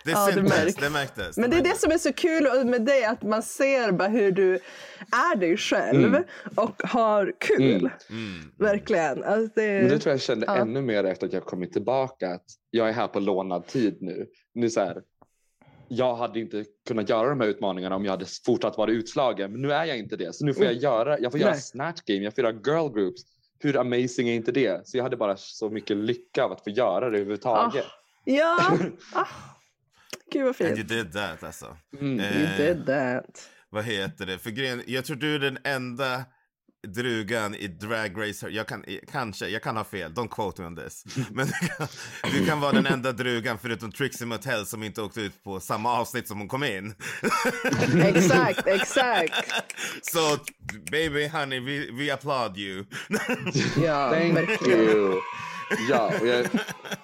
Det 0.04 0.10
Ja, 0.10 0.26
det 0.26 0.32
syntes, 0.32 0.52
märks. 0.64 0.74
det 0.76 0.90
märktes. 0.90 1.36
Men 1.38 1.50
det 1.50 1.56
är 1.56 1.62
det 1.62 1.78
som 1.78 1.92
är 1.92 1.98
så 1.98 2.12
kul 2.12 2.64
med 2.66 2.84
dig, 2.84 3.04
att 3.04 3.22
man 3.22 3.42
ser 3.42 3.92
bara 3.92 4.08
hur 4.08 4.32
du 4.32 4.54
är 5.12 5.36
dig 5.36 5.56
själv 5.56 6.04
Mm. 6.04 6.24
och 6.54 6.82
har 6.84 7.32
kul. 7.40 7.90
Mm. 8.10 8.34
Mm. 8.34 8.50
Verkligen. 8.58 9.24
Alltså 9.24 9.52
det... 9.54 9.80
Men 9.80 9.88
det 9.88 9.98
tror 9.98 10.10
jag 10.10 10.14
jag 10.14 10.20
kände 10.20 10.46
Ja. 10.46 10.56
ännu 10.56 10.82
mer 10.82 11.04
efter 11.04 11.26
att 11.26 11.32
jag 11.32 11.44
kommit 11.44 11.72
tillbaka. 11.72 12.30
Att 12.30 12.44
jag 12.70 12.88
är 12.88 12.92
här 12.92 13.08
på 13.08 13.20
lånad 13.20 13.66
tid 13.66 13.98
nu. 14.00 14.26
nu 14.54 14.70
så 14.70 14.80
här, 14.80 15.02
jag 15.88 16.16
hade 16.16 16.40
inte 16.40 16.64
kunnat 16.88 17.08
göra 17.08 17.28
de 17.28 17.40
här 17.40 17.48
utmaningarna 17.48 17.96
om 17.96 18.04
jag 18.04 18.12
hade 18.12 18.26
fortsatt 18.46 18.78
vara 18.78 18.90
utslagen. 18.90 19.52
Men 19.52 19.62
nu 19.62 19.72
är 19.72 19.84
jag 19.84 19.98
inte 19.98 20.16
det. 20.16 20.34
Så 20.34 20.44
nu 20.44 20.54
får 20.54 20.64
jag 20.64 20.74
göra, 20.74 21.18
jag 21.18 21.32
får 21.32 21.40
göra 21.40 21.50
Nej. 21.50 21.60
snatch 21.60 22.00
game, 22.04 22.20
jag 22.20 22.34
får 22.34 22.44
göra 22.44 22.52
girl 22.52 22.92
groups. 22.94 23.22
Hur 23.58 23.76
amazing 23.76 24.28
är 24.28 24.34
inte 24.34 24.52
det? 24.52 24.88
Så 24.88 24.96
jag 24.96 25.02
hade 25.02 25.16
bara 25.16 25.36
så 25.36 25.70
mycket 25.70 25.96
lycka 25.96 26.44
av 26.44 26.52
att 26.52 26.64
få 26.64 26.70
göra 26.70 27.00
det 27.00 27.06
överhuvudtaget. 27.06 27.84
Ja, 28.24 28.56
ah. 29.14 29.26
gud 30.32 30.44
vad 30.44 30.60
And 30.60 30.60
you 30.60 30.76
fint. 30.76 30.88
did 30.88 31.12
that 31.12 31.44
alltså. 31.44 31.76
Mm. 32.00 32.20
Eh, 32.20 32.40
You 32.40 32.74
did 32.74 32.86
that. 32.86 33.48
Vad 33.70 33.84
heter 33.84 34.26
det? 34.26 34.38
För 34.38 34.50
grejen, 34.50 34.82
jag 34.86 35.04
tror 35.04 35.16
du 35.16 35.34
är 35.34 35.38
den 35.38 35.58
enda 35.64 36.24
drugan 36.86 37.54
i 37.54 37.68
Drag 37.68 38.20
Race. 38.20 38.48
Jag 38.48 38.68
kan, 38.68 38.84
kanske, 39.12 39.48
jag 39.48 39.62
kan 39.62 39.76
ha 39.76 39.84
fel, 39.84 40.12
don't 40.12 40.28
quote 40.28 40.62
me 40.62 40.68
on 40.68 40.76
this. 40.76 41.04
Men 41.30 41.46
du 41.46 41.68
kan, 41.68 41.88
du 42.32 42.46
kan 42.46 42.60
vara 42.60 42.72
den 42.72 42.86
enda 42.86 43.12
drugan 43.12 43.58
förutom 43.58 43.92
Trixie 43.92 44.26
Mattel 44.26 44.66
som 44.66 44.82
inte 44.82 45.02
åkte 45.02 45.20
ut 45.20 45.44
på 45.44 45.60
samma 45.60 45.92
avsnitt 45.92 46.28
som 46.28 46.38
hon 46.38 46.48
kom 46.48 46.64
in. 46.64 46.94
Exakt, 48.02 48.66
exakt. 48.66 49.54
Så 50.02 50.38
baby 50.90 51.28
honey, 51.28 51.60
we, 51.60 51.92
we 51.92 52.14
applaud 52.14 52.56
you. 52.56 52.84
Ja, 53.84 54.10
Thank 54.10 54.66
you. 54.66 55.20
Ja, 55.90 56.12
och 56.20 56.26
jag 56.26 56.36
är 56.36 56.48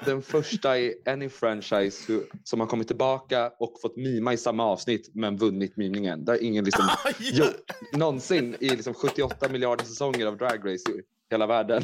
den 0.05 0.23
första 0.23 0.79
i 0.79 0.94
any 1.07 1.29
franchise 1.29 2.12
who, 2.12 2.20
som 2.44 2.61
har 2.61 2.66
kommit 2.66 2.87
tillbaka 2.87 3.53
och 3.59 3.81
fått 3.83 3.96
mima 3.96 4.33
i 4.33 4.37
samma 4.37 4.64
avsnitt 4.64 5.11
men 5.14 5.37
vunnit 5.37 5.77
mimningen. 5.77 6.25
Det 6.25 6.33
har 6.33 6.42
ingen 6.42 6.64
liksom 6.64 6.85
Ja. 7.05 7.11
gjort 7.20 7.70
någonsin 7.92 8.57
i 8.61 8.68
liksom 8.68 8.94
78 8.94 9.49
miljarder 9.49 9.85
säsonger 9.85 10.27
av 10.27 10.37
Drag 10.37 10.59
Race 10.73 10.90
i 10.90 11.03
hela 11.31 11.46
världen. 11.46 11.83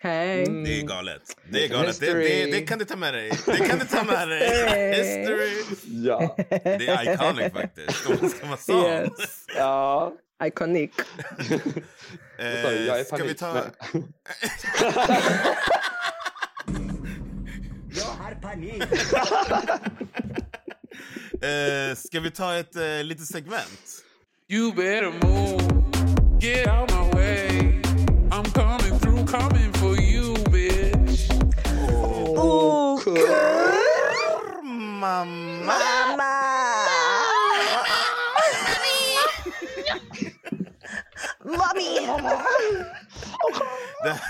Hej. 0.00 0.42
Mm. 0.48 0.64
Det 0.64 0.80
är 0.80 0.82
galet. 0.86 1.22
Det 1.52 1.64
är 1.64 1.68
galet. 1.68 2.00
Det, 2.00 2.14
det, 2.14 2.50
det 2.50 2.60
kan 2.60 2.78
du 2.78 2.84
ta 2.84 2.96
med 2.96 3.14
dig. 3.14 3.32
Det 3.46 3.56
kan 3.68 3.78
du 3.78 3.84
ta 3.84 4.04
med 4.04 4.28
dig. 4.28 4.94
History. 4.94 5.50
Ja. 6.06 6.34
Det 6.48 6.86
är 6.88 7.14
iconic 7.14 7.52
faktiskt. 7.52 8.06
Om 8.42 8.48
man 8.48 8.58
ska 8.58 8.72
sån. 8.72 8.84
Yes. 8.90 9.44
ja. 9.56 10.12
Iconic. 10.44 10.90
Jag 12.38 12.98
Eh, 13.00 13.04
ska 13.04 13.16
vi 13.16 13.34
panik. 13.34 13.38
ta... 13.38 13.52
Nej. 18.56 18.80
Eh, 21.42 21.94
ska 21.96 22.20
vi 22.20 22.30
ta 22.30 22.54
ett 22.54 22.76
eh, 22.76 23.02
litet 23.04 23.26
segment? 23.26 23.80
You 24.48 24.72
better 24.72 25.10
move. 25.26 25.62
Get 26.40 26.66
out 26.66 26.90
my 26.90 27.10
way. 27.12 27.48
I'm 28.30 28.44
coming 28.52 28.98
through, 29.00 29.26
coming 29.26 29.72
for 29.74 30.00
you, 30.00 30.34
bitch. 30.50 31.30
Oh, 32.36 33.00
Mamma! 34.62 36.05
Det, 44.04 44.20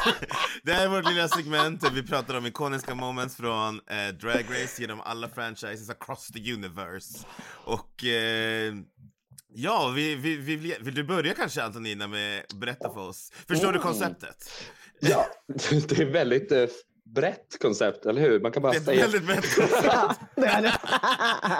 det 0.62 0.72
här 0.72 0.84
är 0.84 0.88
vårt 0.88 1.08
lilla 1.08 1.28
segment 1.28 1.80
där 1.80 1.90
vi 1.90 2.02
pratar 2.02 2.34
om 2.34 2.46
ikoniska 2.46 2.94
moments 2.94 3.36
från 3.36 3.80
eh, 3.90 4.14
Drag 4.20 4.44
Race 4.50 4.82
genom 4.82 5.00
alla 5.00 5.28
franchises 5.28 5.90
across 5.90 6.28
the 6.28 6.52
universe. 6.52 7.26
Och 7.64 8.04
eh, 8.04 8.74
ja, 9.48 9.92
vi, 9.96 10.14
vi, 10.14 10.36
vi, 10.36 10.56
vill, 10.56 10.74
vill 10.80 10.94
du 10.94 11.04
börja 11.04 11.34
kanske 11.34 11.62
Antonina 11.62 12.08
med 12.08 12.44
berätta 12.54 12.92
för 12.92 13.00
oss? 13.00 13.32
Förstår 13.48 13.72
du 13.72 13.78
konceptet? 13.78 14.50
ja, 15.00 15.26
det 15.88 15.98
är 15.98 16.12
väldigt 16.12 16.52
eh, 16.52 16.66
brett 17.14 17.58
koncept, 17.60 18.06
eller 18.06 18.20
hur? 18.20 18.40
Man 18.40 18.52
kan 18.52 18.62
bara 18.62 18.72
Det 18.72 18.76
är 18.76 18.80
ett 18.80 18.84
säga 18.86 19.00
väldigt 19.02 19.26
brett 19.26 19.54
koncept. 19.56 19.84
Ja, 19.92 20.14
det 20.36 20.46
är 20.46 20.62
det. 20.62 20.72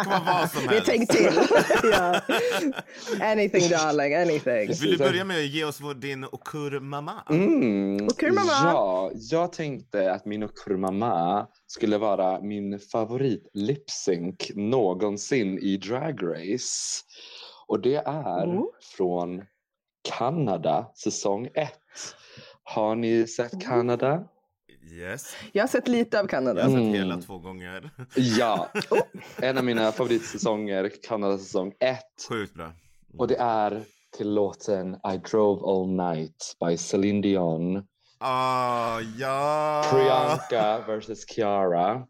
Kan 0.05 0.25
vara 0.25 0.39
vad 0.41 0.51
som 0.51 0.61
Vi 0.63 0.69
helst. 0.69 0.87
tänkt 0.87 1.13
till. 1.13 1.31
ja. 1.93 2.21
Anything 3.21 3.69
darling, 3.71 4.15
anything. 4.15 4.69
Vill 4.81 4.91
du 4.91 4.97
börja 4.99 5.25
med 5.25 5.37
att 5.37 5.47
ge 5.47 5.65
oss 5.65 5.81
vår, 5.81 5.95
din 5.95 6.25
okur 6.25 6.81
mamma? 6.81 7.13
Mm, 7.31 8.07
Okurmama. 8.07 8.53
Ja, 8.53 9.11
jag 9.15 9.53
tänkte 9.53 10.13
att 10.13 10.25
min 10.27 10.43
Okurmama 10.43 11.47
skulle 11.67 11.99
vara 11.99 12.41
min 12.41 12.79
favorit 12.79 13.51
lipsync 13.55 14.51
någonsin 14.55 15.59
i 15.59 15.77
Drag 15.77 16.19
Race. 16.23 17.03
Och 17.67 17.81
det 17.81 17.97
är 17.97 18.45
Mm. 18.45 18.63
från 18.97 19.43
Kanada, 20.19 20.87
säsong 20.95 21.49
1. 21.55 21.71
Har 22.63 22.95
ni 22.95 23.27
sett 23.27 23.61
Kanada? 23.63 24.25
Yes. 24.93 25.37
Jag 25.53 25.63
har 25.63 25.69
sett 25.69 25.89
lite 25.89 26.19
av 26.19 26.23
Jag 26.25 26.31
Kanada. 26.31 26.63
har 26.63 26.69
sett 26.71 26.79
Mm. 26.81 26.93
hela 26.93 27.17
två 27.17 27.39
gånger. 27.39 27.91
Ja, 28.17 28.69
en 29.37 29.59
av 29.59 29.65
mina 29.65 29.93
favoritsäsonger, 29.93 30.93
Kanada 31.09 31.39
säsong 31.39 31.73
1. 31.81 31.99
Sjukt 32.29 32.55
bra. 32.55 32.73
Och 33.19 33.29
det 33.29 33.37
är 33.37 33.83
till 34.17 34.35
låten 34.35 34.95
I 34.95 35.17
drove 35.31 35.63
all 35.67 35.89
night 36.15 36.57
by 36.67 36.77
Celine 36.77 37.21
Dion. 37.21 37.87
Ah, 38.19 39.01
ja! 39.19 39.85
Priyanka 39.91 40.85
versus 40.87 41.27
Kiara. 41.29 42.03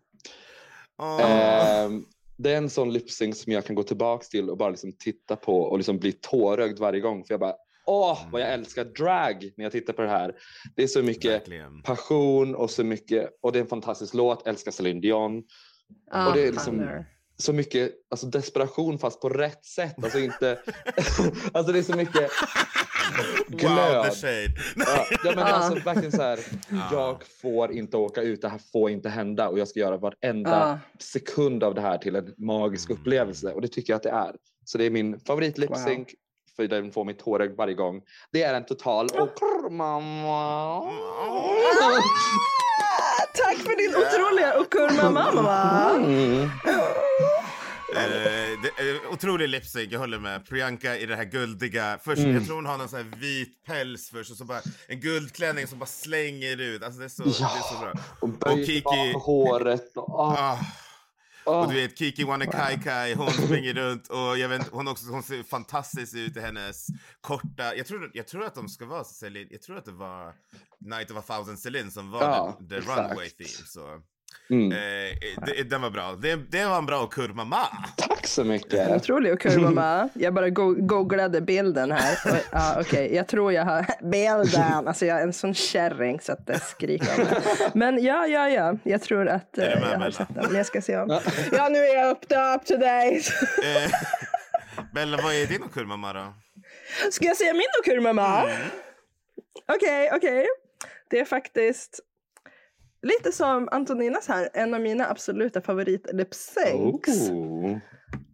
Ah. 0.96 1.20
Ehm, 1.20 2.04
det 2.36 2.52
är 2.52 2.56
en 2.56 2.70
sån 2.70 2.92
lipsync 2.92 3.42
som 3.42 3.52
jag 3.52 3.64
kan 3.66 3.76
gå 3.76 3.82
tillbaka 3.82 4.24
till 4.24 4.50
och 4.50 4.56
bara 4.56 4.70
liksom 4.70 4.92
titta 4.98 5.36
på 5.36 5.60
och 5.60 5.76
liksom 5.78 5.98
bli 5.98 6.12
tårögd 6.12 6.78
varje 6.78 7.00
gång. 7.00 7.24
För 7.24 7.34
jag 7.34 7.40
bara, 7.40 7.54
åh 7.86 8.18
vad 8.32 8.40
jag 8.40 8.52
älskar 8.52 8.84
drag 8.84 9.50
när 9.56 9.64
jag 9.64 9.72
tittar 9.72 9.92
på 9.92 10.02
det 10.02 10.08
här. 10.08 10.34
Det 10.76 10.82
är 10.82 10.86
så 10.86 11.02
mycket 11.02 11.32
Verkligen. 11.32 11.82
passion 11.82 12.54
och 12.54 12.70
så 12.70 12.84
mycket, 12.84 13.30
och 13.42 13.52
det 13.52 13.58
är 13.58 13.60
en 13.60 13.68
fantastisk 13.68 14.14
låt, 14.14 14.46
älskar 14.46 14.70
Celine 14.72 15.00
Dion. 15.00 15.42
Ah, 16.10 16.28
och 16.28 16.34
det 16.34 16.42
är 16.46 16.52
liksom-. 16.52 17.04
Så 17.38 17.52
mycket 17.52 17.92
alltså 18.10 18.26
desperation 18.26 18.98
fast 18.98 19.20
på 19.20 19.28
rätt 19.28 19.64
sätt. 19.64 20.04
Alltså 20.04 20.18
inte, 20.18 20.58
alltså 21.52 21.72
det 21.72 21.78
är 21.78 21.82
så 21.82 21.96
mycket 21.96 22.30
Wow, 23.48 23.58
glöd. 23.58 24.04
the 24.04 24.10
shade. 24.16 24.54
Ja, 24.76 25.06
ja, 25.24 25.30
men 25.36 25.38
Ja. 25.38 25.44
alltså 25.44 25.84
verkligen 25.84 26.12
så 26.12 26.22
här, 26.22 26.38
Ja. 26.70 26.88
jag 26.92 27.22
får 27.42 27.72
inte 27.72 27.96
åka 27.96 28.22
ut, 28.22 28.42
det 28.42 28.48
här 28.48 28.60
får 28.72 28.90
inte 28.90 29.08
hända 29.08 29.48
och 29.48 29.58
jag 29.58 29.68
ska 29.68 29.80
göra 29.80 29.96
varenda 29.96 30.64
Ah, 30.72 30.78
sekund 30.98 31.64
av 31.64 31.74
det 31.74 31.80
här 31.80 31.98
till 31.98 32.16
en 32.16 32.34
magisk 32.38 32.90
Mm. 32.90 33.00
upplevelse 33.00 33.52
och 33.52 33.60
det 33.60 33.68
tycker 33.68 33.92
jag 33.92 33.96
att 33.96 34.02
det 34.02 34.10
är. 34.10 34.36
Så 34.64 34.78
det 34.78 34.84
är 34.84 34.90
min 34.90 35.20
favorit 35.20 35.58
lip 35.58 35.76
sync 35.76 36.08
för 36.56 36.66
den 36.68 36.92
får 36.92 37.04
mig 37.04 37.14
tårögd 37.16 37.56
varje 37.56 37.74
gång. 37.74 38.00
Det 38.32 38.42
är 38.42 38.54
en 38.54 38.66
total 38.66 39.06
och 39.64 39.72
mamma. 39.72 40.80
Tack 43.34 43.56
för 43.56 43.76
din 43.76 43.94
otroliga 43.96 44.60
okurma 44.60 45.10
mamma. 45.10 45.90
Mm. 45.96 46.50
Eh, 47.96 48.60
det, 48.62 49.00
otrolig 49.12 49.48
lipsync, 49.48 49.92
jag 49.92 49.98
håller 50.00 50.18
med. 50.18 50.46
Priyanka 50.48 50.96
i 50.96 51.06
det 51.06 51.16
här 51.16 51.24
guldiga. 51.24 51.98
Först, 52.04 52.18
Mm. 52.22 52.34
Jag 52.34 52.46
tror 52.46 52.56
hon 52.56 52.66
har 52.66 52.78
någon 52.78 52.88
sån 52.88 52.98
här 52.98 53.18
vit 53.20 53.64
päls 53.66 54.10
först 54.10 54.30
och 54.30 54.36
så 54.36 54.44
bara 54.44 54.60
en 54.88 55.00
guldklänning 55.00 55.66
som 55.66 55.78
bara 55.78 55.86
slänger 55.86 56.60
ut. 56.60 56.82
Alltså 56.82 56.98
det 56.98 57.04
är 57.04 57.08
så, 57.08 57.22
det 57.22 57.28
är 57.30 57.74
så 57.74 57.80
bra. 57.80 57.92
Och 58.20 58.28
böjer 58.28 58.66
Kiki- 58.66 59.12
håret. 59.14 59.96
Och, 59.96 60.20
ah, 60.20 60.58
Ah. 61.46 61.60
Och 61.60 61.72
du 61.72 61.74
vet 61.74 61.98
Kiki 61.98 62.24
Wanna 62.24 62.46
Kai 62.46 62.78
Kai, 62.78 63.14
hon 63.14 63.30
springer 63.30 63.74
runt 63.82 64.08
och 64.08 64.38
jag 64.38 64.48
vet, 64.48 64.68
hon, 64.68 64.88
också, 64.88 65.06
hon 65.06 65.22
ser 65.22 65.42
fantastisk 65.42 66.14
ut 66.14 66.36
i 66.36 66.40
hennes 66.40 66.86
korta, 67.20 67.74
jag 67.76 67.86
tror, 67.86 68.10
jag 68.14 68.26
tror 68.26 68.44
att 68.44 68.54
de 68.54 68.68
ska 68.68 68.86
vara 68.86 69.04
Celine, 69.04 69.48
jag 69.50 69.62
tror 69.62 69.78
att 69.78 69.84
det 69.84 69.92
var 69.92 70.34
Night 70.80 71.10
of 71.10 71.16
a 71.16 71.22
thousand 71.36 71.58
Celine 71.58 71.90
som 71.90 72.10
var 72.10 72.22
Ja, 72.22 72.58
the, 72.60 72.68
the 72.68 72.80
runway 72.80 73.30
theme. 73.30 73.66
Så. 73.66 74.02
Mm. 74.50 74.72
Eh, 74.72 74.78
det, 75.46 75.62
den 75.70 75.82
var 75.82 75.90
bra, 75.90 76.12
det, 76.22 76.36
det 76.36 76.64
var 76.66 76.78
en 76.78 76.86
bra 76.86 77.06
kurmamma. 77.06 77.66
Tack 77.96 78.26
så 78.26 78.44
mycket. 78.44 78.90
otrolig 78.90 79.32
okurma 79.32 79.62
mamma. 79.70 80.08
Jag 80.14 80.34
bara 80.34 80.50
go- 80.50 80.74
googlade 80.78 81.40
bilden 81.40 81.92
här. 81.92 82.18
Ja, 82.52 82.76
okej, 82.80 83.14
jag 83.14 83.26
tror 83.28 83.52
jag 83.52 83.64
har 83.64 83.86
bilden. 84.10 84.88
Alltså 84.88 85.06
jag 85.06 85.18
är 85.18 85.22
en 85.22 85.32
sån 85.32 85.54
kärring 85.54 86.20
så 86.20 86.32
att 86.32 86.46
det 86.46 86.60
skriker 86.60 87.08
om 87.18 87.24
det. 87.24 87.70
Men 87.74 88.04
ja, 88.04 88.26
ja, 88.26 88.48
ja. 88.48 88.76
Jag 88.84 89.02
tror 89.02 89.28
att 89.28 89.58
eh, 89.58 89.64
jag 89.64 89.80
har 89.80 89.98
Bella? 89.98 90.10
sett 90.12 90.28
den. 90.34 90.44
Men 90.46 90.56
jag 90.56 90.66
ska 90.66 90.80
se 90.82 90.96
om. 90.98 91.20
Ja, 91.52 91.68
nu 91.68 91.78
är 91.78 91.94
jag 91.94 92.10
up 92.10 92.28
to, 92.28 92.34
up 92.34 92.66
to 92.66 92.74
date. 92.76 93.22
Eh, 93.62 93.90
Bella, 94.94 95.18
vad 95.22 95.34
är 95.34 95.46
din 95.46 95.68
kurmamma 95.74 96.12
då? 96.12 96.34
Ska 97.10 97.24
jag 97.24 97.36
säga 97.36 97.52
min 97.52 97.62
okurmamma? 97.82 98.42
Okej, 99.68 100.10
okej. 100.14 100.46
Det 101.10 101.18
är 101.20 101.24
faktiskt 101.24 102.00
lite 103.06 103.32
som 103.32 103.68
Antoninas 103.72 104.28
här, 104.28 104.48
en 104.54 104.74
av 104.74 104.80
mina 104.80 105.08
absoluta 105.08 105.60
favorit 105.60 106.12
lip-syncs. 106.12 107.30
Oh. 107.30 107.78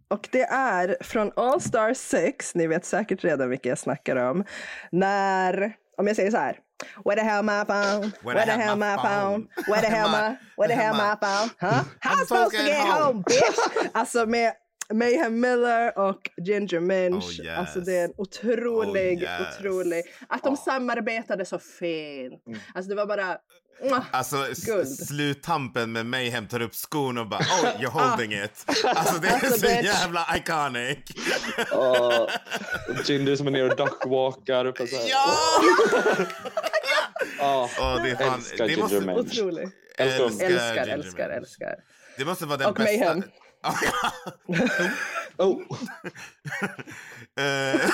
Och 0.07 0.29
det 0.31 0.43
är 0.43 0.97
från 1.01 1.31
All 1.35 1.61
Star 1.61 1.93
6, 1.93 2.55
ni 2.55 2.67
vet 2.67 2.85
säkert 2.85 3.23
redan 3.23 3.49
vilka 3.49 3.69
jag 3.69 3.77
snackar 3.77 4.15
om. 4.15 4.43
När, 4.91 5.73
om 5.97 6.07
jag 6.07 6.15
säger 6.15 6.31
så 6.31 6.37
här. 6.37 6.59
Where 7.05 7.15
the 7.15 7.25
hell 7.25 7.43
my 7.43 7.65
phone? 7.65 8.11
Where 8.23 8.45
the 8.45 8.51
hell 8.51 8.75
my 8.75 8.95
phone? 8.95 9.47
Where 9.67 9.81
the 9.81 9.87
hell 9.87 10.09
my, 10.09 10.37
where 10.57 10.67
the 10.67 10.75
hell 10.75 10.93
my 10.93 11.15
phone? 11.21 11.49
Huh? 11.59 11.83
How 11.99 12.15
I'm 12.15 12.25
supposed 12.25 12.57
to 12.57 12.65
get 12.65 12.87
home 12.87 13.23
bitch? 13.27 13.89
Alltså 13.93 14.25
med 14.25 14.53
Mayhem 14.93 15.39
Miller 15.39 15.97
och 15.97 16.29
Ginger 16.37 16.79
Minch. 16.79 17.39
Oh, 17.39 17.45
yes. 17.45 17.57
Alltså 17.57 17.79
det 17.79 17.97
är 17.97 18.03
en 18.05 18.13
otrolig, 18.17 19.17
Oh, 19.17 19.23
yes. 19.23 19.41
otrolig. 19.59 20.03
Att 20.29 20.43
de 20.43 20.57
samarbetade 20.57 21.45
så 21.45 21.59
fint. 21.59 22.43
Alltså 22.73 22.89
det 22.89 22.95
var 22.95 23.05
bara... 23.05 23.37
Alltså 24.11 24.45
Guld. 24.65 24.87
sluttampen 24.89 25.91
med 25.91 26.05
Mayhem 26.05 26.47
tar 26.47 26.61
upp 26.61 26.75
skon 26.75 27.17
och 27.17 27.27
bara 27.27 27.39
oh 27.39 27.81
you're 27.81 27.87
holding 28.09 28.33
it. 28.33 28.65
Alltså 28.83 29.19
det 29.19 29.27
är 29.27 29.33
Alltså, 29.33 29.59
så 29.59 29.67
bitch. 29.67 29.83
jävla 29.83 30.27
iconic. 30.37 30.97
Ah, 31.71 32.27
och 32.89 33.09
Ginger 33.09 33.35
som 33.35 33.47
är 33.47 33.51
nere 33.51 33.69
och 33.71 33.77
duckwalkar. 33.77 34.71
på 34.71 34.87
så 34.87 34.95
här. 34.95 35.05
Ja! 35.09 35.25
Ah, 37.39 37.69
Åh, 37.79 38.03
det 38.03 38.09
är 38.09 38.15
fan, 38.15 38.33
Älskar 38.39 38.67
det 38.67 38.77
måste, 38.77 38.95
Ginger 38.95 39.07
Minch. 39.15 39.19
Otrolig. 39.19 39.69
Älskar 39.97 40.25
Älskar, 40.45 40.87
älskar, 40.87 41.29
älskar. 41.29 41.75
Det 42.17 42.25
måste 42.25 42.45
vara 42.45 42.57
den 42.57 42.67
Och 42.67 42.73
bästa. 42.75 42.91
Mayhem. 42.91 43.23
Oh. 45.37 45.61
Eh, 47.35 47.89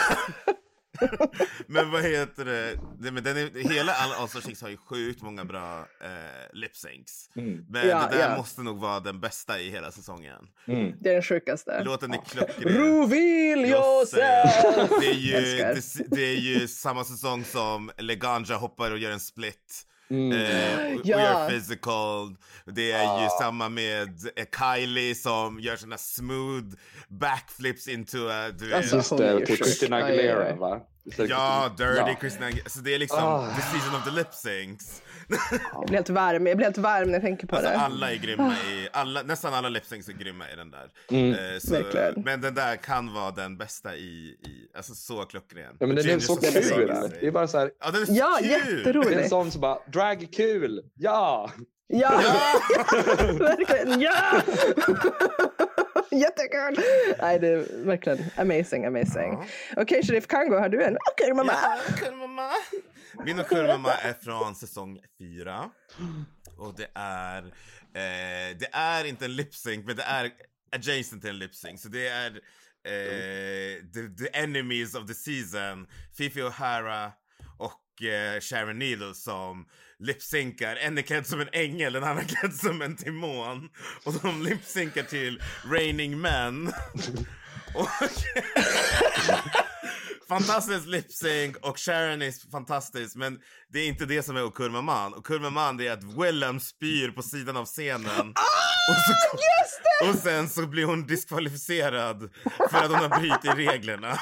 men 1.67 1.91
vad 1.91 2.03
heter 2.03 2.45
det? 2.45 2.77
men 3.11 3.23
den 3.23 3.37
är, 3.37 3.69
hela 3.69 3.93
All 3.93 4.11
All 4.11 4.29
Star 4.29 4.41
6 4.41 4.61
har 4.61 4.69
ju 4.69 4.77
sjukt 4.77 5.21
många 5.21 5.45
bra 5.45 5.79
eh, 5.79 6.53
lip 6.53 6.75
syncs. 6.75 7.29
Mm. 7.35 7.65
Men 7.69 7.87
Ja, 7.87 8.07
det 8.11 8.17
där 8.17 8.29
ja. 8.29 8.37
måste 8.37 8.61
nog 8.61 8.79
vara 8.79 8.99
den 8.99 9.19
bästa 9.19 9.59
i 9.59 9.69
hela 9.69 9.91
säsongen. 9.91 10.47
Mm. 10.67 10.93
Det 10.99 11.09
är 11.09 11.13
den 11.13 11.23
sjukaste. 11.23 11.83
Låten 11.83 12.13
är 12.13 12.21
klockren. 12.25 12.73
Reveal 12.73 13.65
yourself! 13.65 14.99
Det 14.99 15.07
är, 15.07 15.13
ju, 15.13 15.31
det, 15.31 15.81
det 16.15 16.21
är 16.21 16.39
ju 16.39 16.67
samma 16.67 17.03
säsong 17.03 17.43
som 17.43 17.91
Leganja 17.97 18.55
hoppar 18.55 18.91
och 18.91 18.97
gör 18.97 19.11
en 19.11 19.19
split. 19.19 19.85
Mm. 20.09 20.31
Eh, 20.31 20.93
Ja. 20.93 20.99
och 20.99 21.05
gör 21.05 21.49
physical. 21.49 22.35
Det 22.65 22.91
är 22.91 23.23
ju 23.23 23.29
samma 23.39 23.69
med 23.69 24.09
eh, 24.35 24.45
Kylie 24.59 25.15
som 25.15 25.59
gör 25.59 25.75
såna 25.75 25.97
smooth 25.97 26.65
backflips 27.07 27.87
into 27.87 28.17
a... 28.29 28.49
Du 28.59 28.65
vet, 28.67 28.77
Alltså, 28.77 28.95
Just 28.95 29.09
hon 29.09 29.21
är 29.21 29.39
det. 29.39 29.45
Christina 29.45 29.95
Aguilera 29.97 30.55
va? 30.55 30.81
Ja, 31.17 31.71
Dirty 31.77 31.97
Ja. 31.97 32.15
Christina 32.19 32.45
Aguilera. 32.45 32.69
Så 32.69 32.79
det 32.79 32.95
är 32.95 32.99
liksom 32.99 33.19
Ah. 33.23 33.47
the 33.55 33.61
season 33.61 33.95
of 33.95 34.03
the 34.05 34.11
lip 34.11 34.33
syncs. 34.33 35.01
Jag 35.73 35.85
blir 35.85 35.95
helt 35.95 36.09
varm, 36.09 36.47
jag 36.47 36.57
blir 36.57 36.65
helt 36.65 36.77
varm 36.77 37.05
när 37.07 37.13
jag 37.13 37.21
tänker 37.21 37.47
på 37.47 37.55
Alltså 37.55 37.71
det. 37.71 37.77
alla 37.77 38.11
är 38.11 38.15
grymma 38.15 38.53
i, 38.53 38.89
alla, 38.93 39.21
nästan 39.21 39.53
alla 39.53 39.69
lip 39.69 39.85
syncs 39.85 40.09
är 40.09 40.13
grymma 40.13 40.49
i 40.53 40.55
den 40.55 40.71
där. 40.71 40.87
Mm. 41.11 41.31
Eh, 41.33 41.59
så, 41.59 41.73
Verkligen. 41.73 42.13
men 42.25 42.41
den 42.41 42.53
där 42.55 42.75
kan 42.75 43.13
vara 43.13 43.31
den 43.31 43.57
bästa 43.57 43.95
i, 43.95 43.99
i 43.99 44.71
alltså 44.77 44.93
så 44.95 45.25
klockren. 45.25 45.75
Ja, 45.79 45.87
men 45.87 45.95
den 45.95 46.09
är 46.09 46.19
så 46.19 46.35
kul. 46.35 46.87
Det 47.19 47.27
är 47.27 47.31
bara 47.31 47.47
så 47.47 47.57
här, 47.59 47.71
Ja, 47.79 47.91
den 47.91 48.01
är 48.01 48.05
så 48.05 48.13
Ja, 48.13 48.37
kul! 48.39 48.47
det 48.49 48.55
är 48.55 48.71
en 48.71 48.77
jätterolig. 48.77 49.29
sån 49.29 49.51
som 49.51 49.61
bara, 49.61 49.79
drag 49.87 50.23
är 50.23 50.33
kul, 50.33 50.81
ja! 50.95 51.51
Ja, 51.87 52.11
verkligen. 53.39 54.01
Ja! 54.01 54.13
Jättekul! 56.11 56.83
Nej, 57.21 57.39
det 57.39 57.47
är 57.47 57.85
verkligen 57.85 58.25
amazing, 58.35 58.85
amazing. 58.85 59.49
Okej, 59.77 60.03
Sheriff 60.03 60.27
Kango, 60.27 60.55
har 60.55 60.69
du 60.69 60.83
en? 60.83 60.97
Okej, 61.11 61.33
mamma. 61.33 61.51
Ja, 61.51 61.77
kurmamma. 61.97 62.51
Min 63.25 63.39
och 63.39 63.47
kurmamma 63.47 63.93
är 63.93 64.13
från 64.13 64.55
säsong 64.55 64.99
fyra. 65.17 65.69
Och 66.57 66.75
det 66.77 66.87
är, 66.93 67.43
eh, 67.93 68.57
det 68.59 68.69
är 68.71 69.05
inte 69.05 69.25
en 69.25 69.35
lip 69.35 69.55
sync, 69.55 69.85
men 69.85 69.95
det 69.95 70.03
är 70.03 70.31
adjacent 70.71 71.21
till 71.21 71.29
en 71.29 71.39
lip 71.39 71.55
sync. 71.55 71.81
Så 71.81 71.89
det 71.89 72.07
är 72.07 72.31
eh, 72.83 73.81
the, 73.93 74.23
the 74.23 74.29
enemies 74.33 74.95
of 74.95 75.07
the 75.07 75.13
season, 75.13 75.87
Fifi 76.17 76.41
O'Hara 76.41 77.11
och 77.57 78.03
eh, 78.07 78.39
Sharon 78.39 78.79
Needle 78.79 79.13
som 79.13 79.65
lipsynkar. 79.99 80.75
En 80.75 80.97
är 80.97 81.01
klädd 81.01 81.27
som 81.27 81.41
en 81.41 81.49
ängel, 81.51 81.93
den 81.93 82.03
andra 82.03 82.23
klädd 82.23 82.53
som 82.53 82.81
en 82.81 82.95
timon. 82.95 83.69
Och 84.03 84.13
de 84.13 84.43
lipsynkar 84.43 85.03
till 85.03 85.41
Raining 85.71 86.21
Men. 86.21 86.67
och 87.75 87.89
Fantastisk 90.29 90.87
lipsync 90.87 91.55
och 91.61 91.79
Sharon 91.79 92.21
är 92.21 92.51
fantastisk 92.51 93.15
men 93.15 93.39
det 93.73 93.79
är 93.79 93.87
inte 93.87 94.05
det 94.05 94.23
som 94.23 94.37
är 94.37 94.43
Okurmaman. 94.43 95.13
Okurmaman 95.13 95.77
det 95.77 95.87
är 95.87 95.93
att 95.93 96.03
Willem 96.03 96.59
spyr 96.59 97.11
på 97.11 97.21
sidan 97.21 97.57
av 97.57 97.65
scenen. 97.65 98.29
och, 98.89 98.95
så, 98.95 99.13
och 100.09 100.15
sen 100.15 100.49
så 100.49 100.67
blir 100.67 100.85
hon 100.85 101.07
diskvalificerad 101.07 102.29
för 102.71 102.77
att 102.77 102.87
hon 102.91 102.95
har 102.95 103.19
brutit 103.19 103.55
reglerna. 103.57 104.19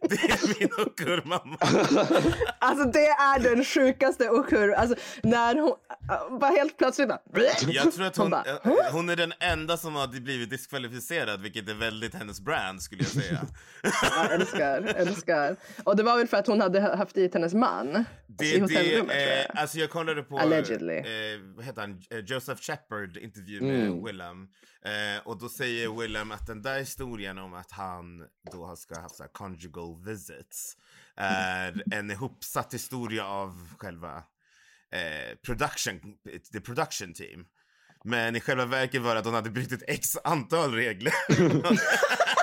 det 0.00 0.14
är 0.16 0.58
min 0.60 0.68
Okurmaman. 0.86 1.56
Alltså 2.58 2.84
det 2.84 3.06
är 3.08 3.38
den 3.38 3.64
sjukaste 3.64 4.30
okur. 4.30 4.72
Alltså 4.72 4.96
när 5.22 5.54
hon 5.54 5.74
bara 6.40 6.50
helt 6.50 6.78
plötsligt 6.78 7.08
bara... 7.08 7.20
Jag 7.68 7.92
tror 7.92 8.06
att 8.06 8.16
hon, 8.16 8.30
bara, 8.30 8.44
eh, 8.44 8.92
hon 8.92 9.08
är 9.10 9.16
den 9.16 9.32
enda 9.40 9.76
som 9.76 9.94
har 9.94 10.20
blivit 10.20 10.50
diskvalificerad 10.50 11.40
vilket 11.42 11.68
är 11.68 11.74
väldigt 11.74 12.14
hennes 12.14 12.40
brand 12.40 12.82
skulle 12.82 13.02
jag 13.02 13.10
säga. 13.10 13.40
Ja, 14.02 14.28
älskar, 14.30 14.82
älskar. 14.96 15.56
Och 15.84 15.96
det 15.96 16.02
var 16.02 16.16
väl 16.18 16.26
för 16.28 16.36
att 16.36 16.46
hon 16.46 16.60
hade 16.60 16.80
haft 16.80 17.14
dit 17.14 17.34
hennes 17.34 17.54
man 17.54 17.88
i 17.88 18.04
Det, 18.26 18.54
det, 18.54 18.60
hotellrummet 18.60 19.10
tror 19.12 19.20
eh, 19.32 19.38
jag. 19.38 19.46
alltså 19.58 19.78
jag 19.78 19.90
kollade 19.90 20.22
på 20.22 20.38
Allegedly. 20.38 20.94
Eh, 20.96 21.04
vad 21.56 21.64
heter 21.64 21.80
han? 21.80 22.02
Eh, 22.10 22.18
Joseph 22.18 22.60
Shepard 22.62 23.16
intervju 23.16 23.60
med 23.60 23.78
Mm. 23.78 24.04
Willem. 24.04 24.48
Eh, 24.84 25.26
och 25.26 25.38
då 25.38 25.48
säger 25.48 26.00
Willem 26.00 26.32
att 26.32 26.46
den 26.46 26.62
där 26.62 26.78
historien 26.78 27.38
om 27.38 27.54
att 27.54 27.70
han 27.70 28.26
då 28.52 28.76
ska 28.76 28.94
ha 28.94 29.02
haft 29.02 29.16
så 29.16 29.22
här 29.22 29.30
conjugal 29.30 30.04
visits 30.04 30.76
är 31.16 31.82
en 31.90 32.10
ihopsatt 32.10 32.74
historia 32.74 33.26
av 33.26 33.74
själva 33.78 34.16
eh, 34.92 35.36
production, 35.46 36.00
the 36.52 36.60
production 36.60 37.14
team. 37.14 37.46
Men 38.04 38.36
i 38.36 38.40
själva 38.40 38.64
verket 38.64 39.02
var 39.02 39.14
det 39.14 39.18
att 39.18 39.26
hon 39.26 39.34
hade 39.34 39.50
brutit 39.50 39.82
x 39.86 40.16
antal 40.24 40.74
regler. 40.74 41.12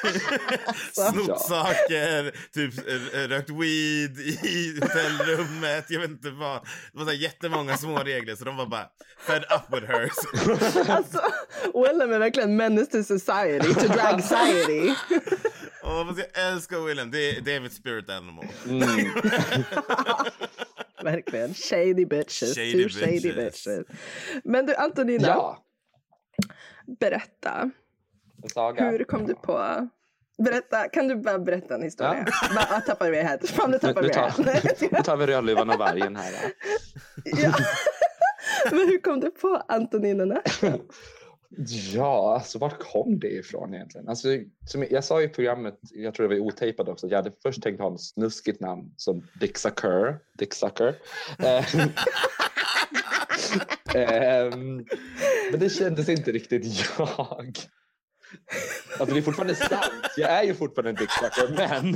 Snott 0.92 1.40
saker, 1.40 2.32
typ 2.54 2.88
eh, 3.14 3.28
rökt 3.28 3.50
weed 3.50 4.18
i 4.44 4.78
hotellrummet, 4.80 5.84
jag 5.88 6.00
vet 6.00 6.10
inte 6.10 6.30
vad. 6.30 6.60
Det 6.92 6.98
var 6.98 7.04
så 7.04 7.10
här 7.10 7.18
jättemånga 7.18 7.76
små 7.76 7.98
regler 7.98 8.36
så 8.36 8.44
de 8.44 8.56
var 8.56 8.66
bara 8.66 8.86
fed 9.26 9.44
up 9.50 9.74
with 9.74 9.86
her. 9.86 10.10
Alltså, 10.90 11.20
Willem 11.74 12.12
är 12.12 12.18
verkligen 12.18 12.56
menace 12.56 12.86
to 12.86 13.02
society, 13.04 13.74
to 13.74 13.86
drag 13.92 14.22
society. 14.22 14.94
Åh, 15.82 16.06
fast 16.06 16.18
jag 16.18 16.46
älskar 16.48 16.78
Willem, 16.86 17.10
det 17.10 17.30
är, 17.36 17.40
det 17.40 17.52
är 17.54 17.60
mitt 17.60 17.72
spirit 17.72 18.10
animal. 18.10 18.46
Mm. 18.68 19.10
verkligen. 21.02 21.54
Shady 21.54 22.04
bitches. 22.04 22.54
Shady 22.54 22.72
Two 22.72 22.88
shady 22.88 23.20
bitches. 23.20 23.64
bitches. 23.64 23.86
Men 24.44 24.66
du 24.66 24.74
Antonina, 24.74 25.26
Ja, 25.28 25.64
berätta. 27.00 27.70
Saga. 28.48 28.90
Hur 28.90 29.04
kom 29.04 29.26
du 29.26 29.34
på... 29.34 29.88
Berätta, 30.44 30.88
kan 30.88 31.08
du 31.08 31.16
bara 31.16 31.38
berätta 31.38 31.74
en 31.74 31.82
historia? 31.82 32.26
Bara, 32.54 32.66
jag 32.70 32.86
tappar 32.86 33.10
mig 33.10 33.22
här. 33.22 33.38
Fan, 33.46 33.70
Nu, 33.70 33.78
tar, 33.78 33.94
här. 33.94 34.92
nu 34.96 35.02
tar 35.02 35.16
vi 35.16 35.26
Rödluvan 35.26 35.70
och 35.70 35.78
vargen 35.78 36.16
här. 36.16 36.32
ja. 37.24 37.52
Men 38.70 38.78
hur 38.78 39.00
kom 39.00 39.20
du 39.20 39.30
på 39.30 39.62
Antoninerna? 39.68 40.42
Ja, 41.92 42.34
alltså 42.34 42.58
vart 42.58 42.78
kom 42.78 43.18
det 43.18 43.30
ifrån 43.30 43.74
egentligen? 43.74 44.08
Alltså, 44.08 44.28
som 44.66 44.84
jag 44.90 45.04
sa 45.04 45.22
i 45.22 45.28
programmet, 45.28 45.78
jag 45.82 46.14
tror 46.14 46.28
det 46.28 46.34
var 46.38 46.46
otejpat 46.46 46.88
också, 46.88 47.08
jag 47.08 47.16
hade 47.16 47.32
först 47.42 47.62
tänkt 47.62 47.80
ha 47.80 47.90
en 47.90 47.98
snuskigt 47.98 48.60
namn 48.60 48.94
som 48.96 49.26
Dick 49.40 49.58
Sucker. 49.58 50.18
Dick 50.38 50.54
Sucker. 50.54 50.94
Ehm, 51.38 51.90
ehm, 53.94 54.84
men 55.50 55.60
det 55.60 55.70
kändes 55.70 56.08
inte 56.08 56.32
riktigt 56.32 56.88
jag. 56.98 57.56
Alltså 58.98 59.14
det 59.14 59.20
är 59.20 59.22
fortfarande 59.22 59.54
sant, 59.54 60.12
jag 60.16 60.30
är 60.30 60.42
ju 60.42 60.54
fortfarande 60.54 60.90
en 60.90 60.96
Dick 60.96 61.10
Sucker, 61.10 61.48
men 61.48 61.92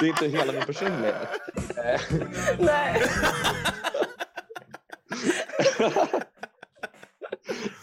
det 0.00 0.06
är 0.06 0.08
inte 0.08 0.26
hela 0.26 0.52
min 0.52 0.62
personlighet. 0.62 1.28
Nej. 2.58 3.02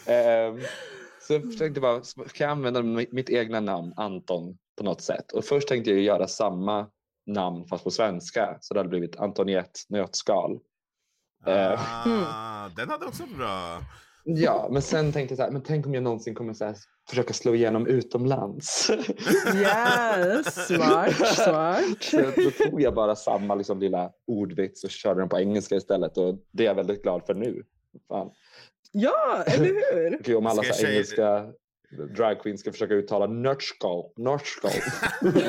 Ehm, 0.06 0.60
så 1.22 1.34
jag 1.34 1.44
försökte 1.44 1.82
bara, 1.82 2.02
kan 2.16 2.48
jag 2.48 2.52
använda 2.52 2.82
mitt, 3.12 3.30
egna 3.30 3.60
namn 3.60 3.94
Anton 3.96 4.58
på 4.78 4.84
något 4.84 5.02
sätt? 5.02 5.32
Och 5.32 5.46
först 5.46 5.68
tänkte 5.68 5.92
jag 5.92 6.00
göra 6.00 6.28
samma 6.28 6.88
namn 7.26 7.66
fast 7.68 7.84
på 7.84 7.92
svenska. 7.92 8.58
Så 8.62 8.74
det 8.74 8.80
hade 8.80 8.90
blivit 8.90 9.16
Antoniette 9.16 9.80
Nötskal. 9.90 10.60
Ah, 11.46 12.70
den 12.70 12.90
hade 12.90 13.06
också 13.06 13.24
bra. 13.26 13.82
Ja, 14.24 14.70
men 14.72 14.82
sen 14.82 15.12
tänkte 15.14 15.32
jag 15.32 15.38
så 15.38 15.44
här, 15.44 15.52
men 15.52 15.64
tänk 15.64 15.86
om 15.86 15.94
jag 15.94 16.04
någonsin 16.04 16.36
kommer 16.36 16.54
så 16.54 16.66
här, 16.66 16.76
försöka 17.10 17.34
slå 17.34 17.56
igenom 17.56 17.88
utomlands. 17.88 18.90
Yes, 19.56 20.68
smart, 20.68 21.16
smart. 21.36 21.84
så 22.02 22.22
då 22.22 22.52
tog 22.52 22.82
jag 22.82 22.94
bara 22.94 23.16
samma 23.16 23.56
liksom, 23.56 23.80
lilla 23.80 24.12
ordvits 24.28 24.84
och 24.84 24.90
körde 24.90 25.22
den 25.22 25.30
på 25.30 25.40
engelska 25.40 25.76
istället. 25.76 26.18
Och 26.18 26.36
det 26.52 26.64
är 26.64 26.68
jag 26.68 26.76
väldigt 26.76 27.04
glad 27.04 27.26
för 27.26 27.34
nu. 27.34 27.64
Fan. 28.08 28.30
Ja, 28.92 29.44
eller 29.48 29.66
hur? 29.66 30.20
Gud, 30.24 30.36
om 30.36 30.46
alla 30.46 30.64
så 30.64 30.84
här 30.84 30.92
engelska 30.92 31.46
drag 32.16 32.42
queens 32.42 32.62
ska 32.62 32.72
försöka 32.72 32.94
uttala 32.94 33.28
nötskal. 33.28 34.12
Nötskal. 34.18 34.72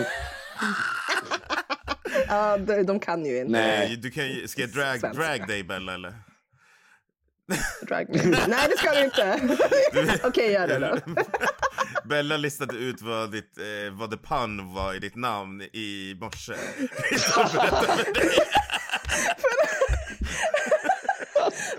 Ja, 2.29 2.59
de, 2.59 2.83
de 2.83 3.01
kan 3.01 3.27
ju 3.27 3.39
inte 3.39 3.53
Nej. 3.53 3.97
Du 3.97 4.11
kan, 4.11 4.29
ju- 4.29 4.49
ska 4.49 4.61
jag 4.61 4.71
drag, 4.71 5.15
drag 5.15 5.49
dig 5.49 5.65
Bella 5.65 5.95
eller? 5.95 6.15
Drag 7.89 8.09
me. 8.09 8.23
Nej, 8.49 8.69
det 8.69 8.79
ska 8.79 8.95
du 8.95 9.05
inte. 9.05 9.41
Okej, 10.29 10.53
gör 10.53 10.67
det 10.67 10.79
då. 10.79 10.99
Bella 12.09 12.37
listade 12.37 12.77
ut 12.77 13.03
vad, 13.03 13.33
ditt, 13.33 13.59
eh, 13.59 13.93
vad 13.93 14.11
the 14.11 14.17
pun 14.17 14.75
var 14.75 14.95
i 14.95 14.99
ditt 14.99 15.17
namn 15.17 15.63
i 15.63 16.17
morse. 16.21 16.53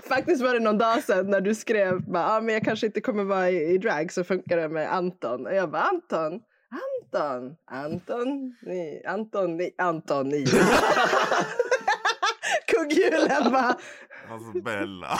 Faktiskt 0.08 0.42
var 0.42 0.54
det 0.54 0.60
någon 0.60 0.78
dag 0.78 1.02
sedan 1.02 1.30
när 1.30 1.40
du 1.40 1.54
skrev 1.54 2.02
bara, 2.02 2.36
ah, 2.36 2.40
men 2.40 2.54
jag 2.54 2.64
kanske 2.64 2.86
inte 2.86 3.00
kommer 3.00 3.24
vara 3.24 3.50
i, 3.50 3.74
i 3.74 3.78
drag 3.78 4.12
så 4.12 4.24
funkar 4.24 4.56
det 4.56 4.68
med 4.68 4.94
Anton. 4.94 5.46
Och 5.46 5.54
jag 5.54 5.70
bara 5.70 5.82
Anton, 5.82 6.40
Anton, 7.12 7.56
Anton, 7.70 8.54
ni, 8.62 9.02
Anton, 9.06 9.56
ni, 9.56 9.74
Anton, 9.78 10.28
ni. 10.28 10.46
Kugghjulen 12.66 13.52
bara. 13.52 13.76
Alltså 14.30 14.60
Bella. 14.62 15.18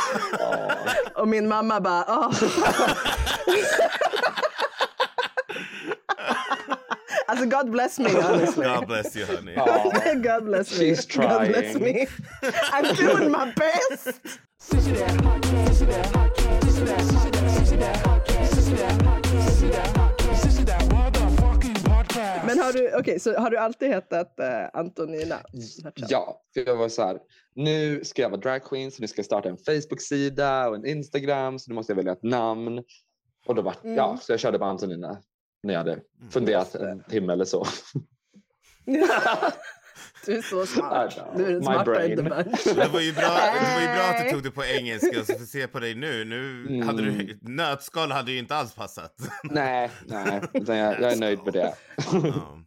Och 1.14 1.28
min 1.28 1.48
mamma 1.48 1.80
bara, 1.80 2.02
ah. 2.02 2.32
Alltså 7.28 7.46
God 7.46 7.70
bless 7.70 7.98
me 7.98 8.10
honestly. 8.22 8.64
God 8.64 8.86
bless 8.86 9.16
you 9.16 9.26
honey. 9.26 9.54
Ja. 9.56 9.92
God 10.14 10.44
bless 10.44 10.70
me. 10.78 10.94
She's 10.94 11.06
God 11.06 11.48
bless 11.48 11.72
trying. 11.72 11.82
me. 11.82 12.06
I'm 12.72 12.94
doing 12.94 13.30
my 13.30 13.52
best. 13.56 14.20
Men 22.46 22.58
har 22.58 22.72
du, 22.72 22.96
okej, 22.98 23.20
så 23.20 23.34
har 23.38 23.50
du 23.50 23.56
alltid 23.56 23.88
hetat 23.88 24.34
uh, 24.40 24.80
Antonina? 24.80 25.36
Ja, 25.94 26.42
för 26.54 26.66
jag 26.66 26.76
var 26.76 26.88
så 26.88 27.02
här. 27.02 27.18
Nu 27.54 28.04
ska 28.04 28.22
jag 28.22 28.30
vara 28.30 28.40
drag 28.40 28.64
queen 28.64 28.90
så 28.90 29.02
nu 29.02 29.08
ska 29.08 29.18
jag 29.18 29.26
starta 29.26 29.48
en 29.48 29.56
Facebook-sida 29.56 30.68
och 30.68 30.74
en 30.74 30.86
Instagram 30.86 31.58
så 31.58 31.70
nu 31.70 31.74
måste 31.74 31.92
jag 31.92 31.96
välja 31.96 32.12
ett 32.12 32.22
namn. 32.22 32.82
Och 33.46 33.54
då 33.54 33.62
var, 33.62 33.74
Mm. 33.84 33.96
ja, 33.96 34.18
så 34.22 34.32
jag 34.32 34.40
körde 34.40 34.58
bara 34.58 34.70
Antonina 34.70 35.22
när 35.62 35.74
jag 35.74 35.78
hade 35.80 36.00
funderat 36.30 36.74
en 36.74 37.02
timme 37.02 37.32
eller 37.32 37.44
så. 37.44 37.66
Du 40.26 40.36
är 40.36 40.42
så 40.42 40.66
smart. 40.66 41.18
Du 41.36 41.44
är 41.44 41.48
den 41.48 41.58
My 41.58 41.64
smarta 41.64 42.06
in 42.06 42.16
the 42.16 42.22
brain. 42.22 42.44
bunch. 42.44 42.64
Det 42.76 42.88
var, 42.92 43.00
ju 43.00 43.12
bra, 43.12 43.22
det 43.28 43.74
var 43.74 43.80
ju 43.80 43.96
bra 43.96 44.04
att 44.04 44.24
du 44.24 44.30
tog 44.30 44.42
det 44.42 44.50
på 44.50 44.64
engelska 44.64 45.24
så 45.24 45.38
får 45.38 45.44
se 45.46 45.66
på 45.68 45.80
dig 45.80 45.94
nu. 45.94 46.24
nu 46.24 46.66
Mm. 46.68 46.86
hade 46.88 47.02
du, 47.02 47.38
nötskal 47.42 48.10
hade 48.12 48.32
ju 48.32 48.38
inte 48.38 48.54
alls 48.56 48.74
passat. 48.74 49.14
nej, 49.44 49.90
nej, 50.06 50.40
jag, 50.52 50.76
jag 50.76 51.12
är 51.12 51.16
nöjd 51.16 51.38
med 51.44 51.52
det. 51.52 51.74
Ja. 52.12 52.58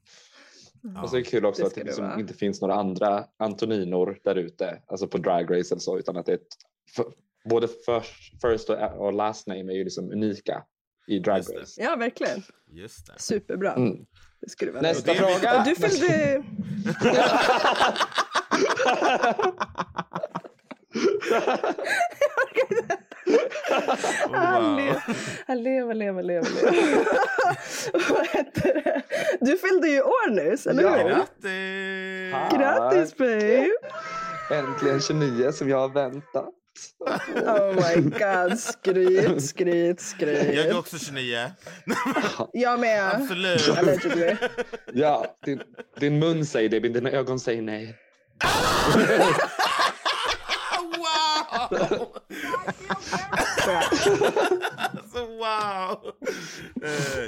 Och 1.04 1.10
så 1.10 1.16
är 1.16 1.20
det 1.20 1.26
kul 1.26 1.46
också 1.46 1.62
Det 1.62 1.68
att 1.68 1.76
det 1.76 1.84
liksom 1.84 2.20
inte 2.20 2.34
finns 2.34 2.62
några 2.62 2.76
andra 2.76 3.26
Antoninor 3.40 4.20
där 4.24 4.36
ute, 4.36 4.82
alltså 4.88 5.08
på 5.08 5.18
Drag 5.18 5.44
Race 5.44 5.74
eller 5.74 5.80
så, 5.80 5.98
utan 6.00 6.18
att 6.18 6.26
det 6.26 6.32
är 6.32 6.36
ett, 6.36 6.48
för, 6.96 7.06
både 7.50 7.68
first, 7.68 8.42
first 8.42 8.70
och, 8.70 9.14
last 9.14 9.48
name 9.48 9.74
är 9.74 9.76
ju 9.78 9.84
liksom 9.84 10.12
unika 10.12 10.64
i 11.08 11.20
Drag 11.20 11.38
Just 11.38 11.50
det. 11.50 11.60
Race. 11.62 11.84
Ja, 11.84 11.96
verkligen. 11.96 12.44
Just 12.72 13.08
det. 13.08 13.14
Superbra. 13.18 13.74
Mm. 13.74 14.06
Det 14.42 14.50
skulle 14.50 14.72
vara 14.72 14.82
Nästa 14.82 15.14
det 15.14 15.18
fråga. 15.20 15.60
Och 15.60 15.66
du 15.66 15.76
fyllde... 15.76 16.44
Han 24.32 24.64
Wow. 24.64 24.76
lever, 24.78 25.02
han 25.48 25.64
lever, 25.64 25.94
lever, 25.94 26.24
lever. 26.24 26.50
lever. 26.50 27.06
Vad 28.10 28.28
heter 28.28 28.74
det? 28.84 29.02
Du 29.42 29.58
fyllde 29.58 29.88
ju 29.90 30.02
år 30.02 30.30
nyss, 30.30 30.68
eller 30.68 30.84
Ja. 30.84 30.90
hur? 30.90 31.10
Grattis! 31.10 32.60
Grattis 32.60 33.18
babe! 33.18 33.70
Äntligen 34.52 35.00
29 35.02 35.52
som 35.52 35.70
jag 35.70 35.78
har 35.78 35.90
väntat. 35.90 36.50
Oh 37.36 37.74
my 37.76 38.02
god, 38.10 38.60
skryt, 38.60 39.44
skryt, 39.44 40.02
Jag 40.20 40.30
är 40.30 40.62
skryt. 40.64 40.74
också 40.76 41.00
29. 41.00 41.52
Jag 42.54 42.80
med. 42.80 43.16
Absolut. 43.16 43.70
Allegedly. 43.78 44.36
Ja, 44.94 45.36
din, 45.46 45.62
din 46.00 46.20
mun 46.20 46.46
säger 46.46 46.70
det, 46.70 46.82
men 46.82 46.94
dina 46.94 47.10
ögon 47.10 47.40
säger 47.40 47.62
nej. 47.62 47.96
Wow! 50.98 52.08
alltså 54.92 55.26
wow! 55.26 56.14
Eh, 56.84 57.26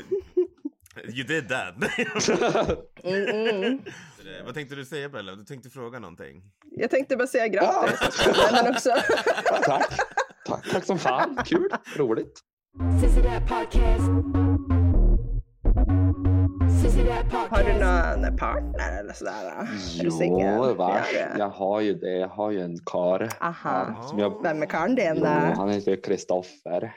you 1.16 1.24
did 1.24 1.50
that. 1.50 1.76
Mm, 3.04 3.48
mm. 3.48 3.80
Eh, 4.40 4.46
Vad 4.46 4.54
tänkte 4.54 4.76
du 4.76 4.86
säga 4.86 5.10
Bella? 5.10 5.36
Du 5.36 5.44
tänkte 5.44 5.70
fråga 5.70 6.00
någonting? 6.00 6.44
Jag 6.72 6.90
tänkte 6.90 7.18
bara 7.18 7.28
säga 7.28 7.48
grattis. 7.48 8.00
Men 8.52 8.76
också... 8.76 8.90
Tack. 9.66 10.00
Tack, 10.46 10.72
tack 10.72 10.86
som 10.86 11.00
fan. 11.00 11.38
Kul, 11.46 11.70
roligt. 11.98 12.40
Har 17.50 17.64
du 17.64 17.74
någon 17.74 18.38
partner 18.38 19.00
eller 19.00 19.14
sådär? 19.14 19.70
Jo, 19.94 20.74
va? 20.74 21.00
Ja. 21.14 21.28
Jag 21.38 21.50
har 21.50 21.82
ju 21.82 21.94
det. 21.94 22.18
Jag 22.18 22.28
har 22.28 22.52
ju 22.52 22.62
en 22.62 22.78
karl. 22.86 23.28
Aha. 23.42 23.96
Ja, 23.98 24.04
som 24.08 24.20
jag, 24.20 24.44
Vem 24.44 24.62
är 24.62 24.66
karln 24.66 24.96
din 24.96 25.16
jo, 25.18 25.26
han 25.56 25.70
heter 25.70 26.04
Kristoffer. 26.04 26.94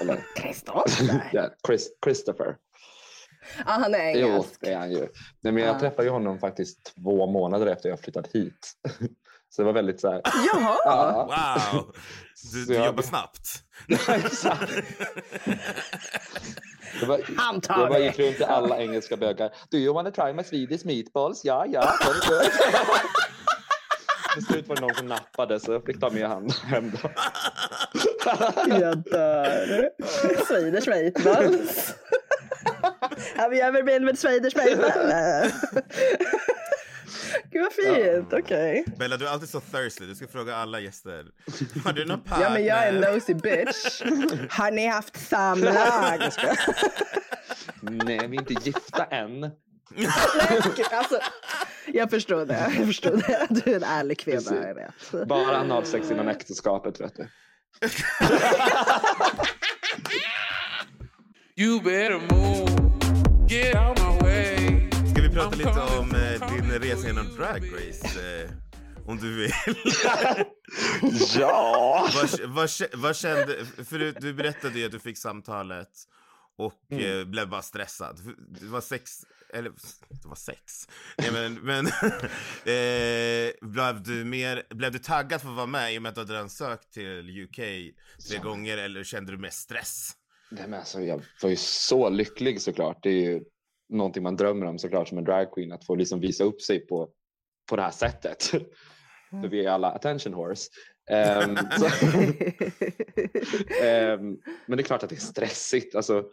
Eller 0.00 0.24
Kristoffer? 0.36 1.24
ja, 1.32 1.50
Chris, 1.66 1.88
Christopher. 2.04 2.56
Ja, 3.58 3.64
han 3.72 3.94
är 3.94 4.14
Jo, 4.16 4.28
engelsk. 4.28 4.56
det 4.60 4.72
är 4.72 4.78
han 4.78 4.90
ju. 4.92 5.08
Nej, 5.40 5.52
men 5.52 5.56
jag 5.62 5.76
Ah. 5.76 5.80
träffade 5.80 6.04
ju 6.04 6.10
honom 6.10 6.38
faktiskt 6.38 6.94
två 6.94 7.26
månader 7.26 7.66
efter 7.66 7.88
jag 7.88 8.00
flyttat 8.00 8.26
hit. 8.32 8.72
Så 9.50 9.62
det 9.62 9.66
var 9.66 9.72
väldigt 9.72 10.00
så 10.00 10.10
här... 10.10 10.22
Jaha! 10.52 10.76
Ja, 10.84 11.28
Wow! 11.72 11.94
Du, 12.52 12.64
du 12.64 12.74
jag- 12.74 12.86
jobbar 12.86 13.02
snabbt. 13.02 13.48
var, 17.06 17.20
Han 17.36 17.54
jag 17.54 17.62
tar 17.62 17.76
bara 17.88 17.98
det. 17.98 18.04
gick 18.04 18.18
runt 18.18 18.36
till 18.36 18.44
alla 18.44 18.78
engelska 18.78 19.16
bögar. 19.16 19.50
Do 19.70 19.76
you 19.78 19.94
wanna 19.94 20.10
try 20.10 20.32
my 20.32 20.44
Swedish 20.44 20.84
meatballs? 20.86 21.44
Ja, 21.44 21.66
ja. 21.68 21.92
Till 24.34 24.44
slut 24.46 24.68
var 24.68 24.74
det 24.76 24.80
någon 24.82 24.94
som 24.94 25.06
nappade 25.06 25.60
så 25.60 25.72
jag 25.72 25.84
fick 25.84 26.00
ta 26.00 26.10
med 26.10 26.28
han 26.28 26.50
hem 26.50 26.90
då. 27.02 27.10
Jag 28.80 28.98
dör. 28.98 29.90
Swedish 30.46 30.88
meatballs. 30.88 31.94
Have 33.36 33.56
you 33.56 33.64
ever 33.66 33.82
been 33.82 34.06
with 34.06 34.20
Swedish 34.20 34.56
meatballs? 34.56 35.52
Gud 37.50 37.62
vad 37.62 37.72
fint, 37.72 38.32
okej. 38.32 38.84
Bella, 38.98 39.16
du 39.16 39.26
är 39.26 39.30
alltid 39.30 39.48
så 39.48 39.60
thirsty. 39.60 40.06
Du 40.06 40.14
ska 40.14 40.26
fråga 40.28 40.56
alla 40.56 40.80
gäster. 40.80 41.24
Har 41.84 41.92
du 41.92 42.04
någon 42.04 42.20
partner? 42.20 42.44
Ja 42.46 42.50
men 42.52 42.64
jag 42.64 42.78
är 42.78 42.88
en 42.92 43.00
nosy 43.00 43.34
bitch. 43.34 44.02
Har 44.50 44.70
ni 44.70 44.86
haft 44.86 45.28
samlag? 45.28 46.20
Nej, 47.80 48.28
vi 48.28 48.36
är 48.36 48.40
inte 48.40 48.54
gifta 48.54 49.04
än. 49.04 49.40
Nej, 49.40 49.50
alltså, 50.90 51.20
Jag 51.86 52.10
förstår 52.10 52.46
det. 52.46 52.72
Jag 52.78 52.86
förstår 52.86 53.10
det. 53.10 53.46
Du 53.50 53.70
är 53.72 53.76
en 53.76 53.84
ärlig 53.84 54.18
kvinna, 54.18 54.36
Precis. 54.40 54.64
jag 54.64 54.74
vet. 54.74 55.28
Bara 55.28 55.56
analsex 55.58 56.10
innan 56.10 56.28
äktenskapet 56.28 57.00
vet 57.00 57.16
du. 57.16 57.28
You 61.56 61.80
better 61.80 62.18
move. 62.34 62.87
Ska 63.48 65.22
vi 65.22 65.28
prata 65.34 65.56
lite 65.56 65.80
om 65.98 66.10
eh, 66.14 66.52
din 66.52 66.70
resa 66.70 67.06
genom 67.06 67.26
Drag 67.36 67.72
Race? 67.74 68.42
Eh, 68.42 68.50
om 69.06 69.16
du 69.18 69.36
vill. 69.36 69.52
Ja! 71.38 72.08
vad, 72.14 72.40
vad, 72.50 72.70
vad 72.92 73.16
kände... 73.16 73.64
För 73.84 73.98
du, 73.98 74.12
du 74.12 74.32
berättade 74.32 74.78
ju 74.78 74.86
att 74.86 74.92
du 74.92 74.98
fick 74.98 75.18
samtalet 75.18 75.88
och 76.58 76.74
Mm. 76.90 77.18
eh, 77.20 77.24
blev 77.24 77.48
bara 77.48 77.62
stressad. 77.62 78.20
Det 78.60 78.66
var 78.66 78.80
sex... 78.80 79.24
Eller 79.54 79.70
det 80.08 80.28
var 80.28 80.34
sex. 80.36 80.88
Nej, 81.18 81.30
men 81.32 81.54
men 81.54 81.86
eh, 82.64 83.52
blev, 83.68 84.02
du 84.02 84.24
mer, 84.24 84.62
blev 84.70 84.92
du 84.92 84.98
taggad 84.98 85.40
för 85.40 85.48
att 85.48 85.54
vara 85.56 85.66
med 85.66 85.94
i 85.94 85.98
och 85.98 86.02
med 86.02 86.18
att 86.18 86.28
du 86.28 86.36
hade 86.36 86.48
sökt 86.48 86.92
till 86.92 87.42
UK 87.44 87.56
tre 87.56 87.92
Ja. 88.28 88.42
gånger 88.42 88.78
eller 88.78 89.04
kände 89.04 89.32
du 89.32 89.38
mer 89.38 89.50
stress? 89.50 90.10
Nej, 90.50 90.68
men 90.68 90.78
alltså, 90.78 91.02
jag 91.02 91.22
var 91.42 91.50
ju 91.50 91.56
så 91.56 92.08
lycklig 92.08 92.60
såklart. 92.60 93.02
Det 93.02 93.10
är 93.10 93.30
ju 93.30 93.44
någonting 93.88 94.22
man 94.22 94.36
drömmer 94.36 94.66
om 94.66 94.78
såklart 94.78 95.08
som 95.08 95.18
en 95.18 95.24
dragqueen 95.24 95.72
att 95.72 95.86
få 95.86 95.94
liksom 95.94 96.20
visa 96.20 96.44
upp 96.44 96.62
sig 96.62 96.86
på, 96.86 97.10
på 97.70 97.76
det 97.76 97.82
här 97.82 97.90
sättet. 97.90 98.42
För 99.30 99.48
vi 99.48 99.64
är 99.64 99.70
alla 99.70 99.90
attention 99.90 100.34
horse. 100.34 100.70
Ehm, 101.10 101.56
så, 101.56 101.86
ehm, 103.84 104.38
men 104.66 104.76
det 104.76 104.82
är 104.82 104.84
klart 104.84 105.02
att 105.02 105.10
det 105.10 105.16
är 105.16 105.20
stressigt. 105.20 105.94
Alltså, 105.94 106.24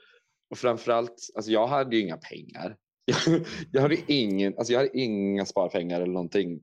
och 0.50 0.58
framförallt, 0.58 1.16
alltså, 1.36 1.52
jag 1.52 1.68
hade 1.68 1.96
ju 1.96 2.02
inga 2.02 2.18
pengar. 2.18 2.76
Jag, 3.06 3.46
jag, 3.72 3.82
hade 3.82 3.98
ingen, 4.08 4.58
alltså, 4.58 4.74
jag 4.74 4.80
hade 4.80 4.98
inga 4.98 5.46
sparpengar 5.46 6.02
eller 6.02 6.14
någonting. 6.14 6.62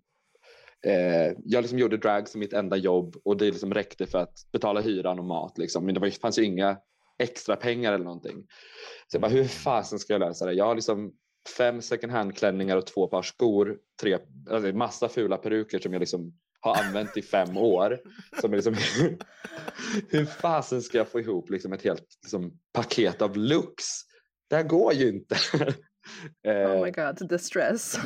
Eh, 0.86 1.36
jag 1.44 1.62
liksom 1.62 1.78
gjorde 1.78 1.96
drag 1.96 2.28
som 2.28 2.40
mitt 2.40 2.52
enda 2.52 2.76
jobb 2.76 3.16
och 3.24 3.36
det 3.36 3.44
liksom 3.44 3.74
räckte 3.74 4.06
för 4.06 4.18
att 4.18 4.34
betala 4.52 4.80
hyran 4.80 5.18
och 5.18 5.24
mat. 5.24 5.58
Liksom. 5.58 5.84
Men 5.86 5.94
det 5.94 6.00
var, 6.00 6.10
fanns 6.10 6.38
ju 6.38 6.44
inga 6.44 6.78
extra 7.18 7.56
pengar 7.56 7.92
eller 7.92 8.04
någonting. 8.04 8.46
Så 9.06 9.14
jag 9.14 9.22
bara, 9.22 9.30
hur 9.30 9.44
fasen 9.44 9.98
ska 9.98 10.12
jag 10.12 10.20
lösa 10.20 10.46
det? 10.46 10.52
Jag 10.52 10.64
har 10.64 10.74
liksom 10.74 11.12
fem 11.56 11.82
second 11.82 12.12
hand-klänningar 12.12 12.76
och 12.76 12.86
två 12.86 13.08
par 13.08 13.22
skor, 13.22 13.78
tre, 14.00 14.18
alltså 14.50 14.72
massa 14.72 15.08
fula 15.08 15.36
peruker 15.36 15.78
som 15.78 15.92
jag 15.92 16.00
liksom 16.00 16.32
har 16.60 16.84
använt 16.84 17.16
i 17.16 17.22
fem 17.22 17.56
år. 17.56 18.00
Som 18.40 18.52
är 18.52 18.56
liksom, 18.56 18.74
hur 20.08 20.24
fasen 20.24 20.82
ska 20.82 20.98
jag 20.98 21.08
få 21.08 21.20
ihop 21.20 21.50
liksom 21.50 21.72
ett 21.72 21.82
helt 21.82 22.06
liksom, 22.22 22.58
paket 22.72 23.22
av 23.22 23.36
looks? 23.36 23.84
Det 24.48 24.56
här 24.56 24.62
går 24.62 24.92
ju 24.92 25.08
inte. 25.08 25.36
Eh, 26.46 26.70
Oh 26.70 26.84
my 26.84 26.90
god, 26.90 27.28
the 27.28 27.38
stress. 27.38 27.96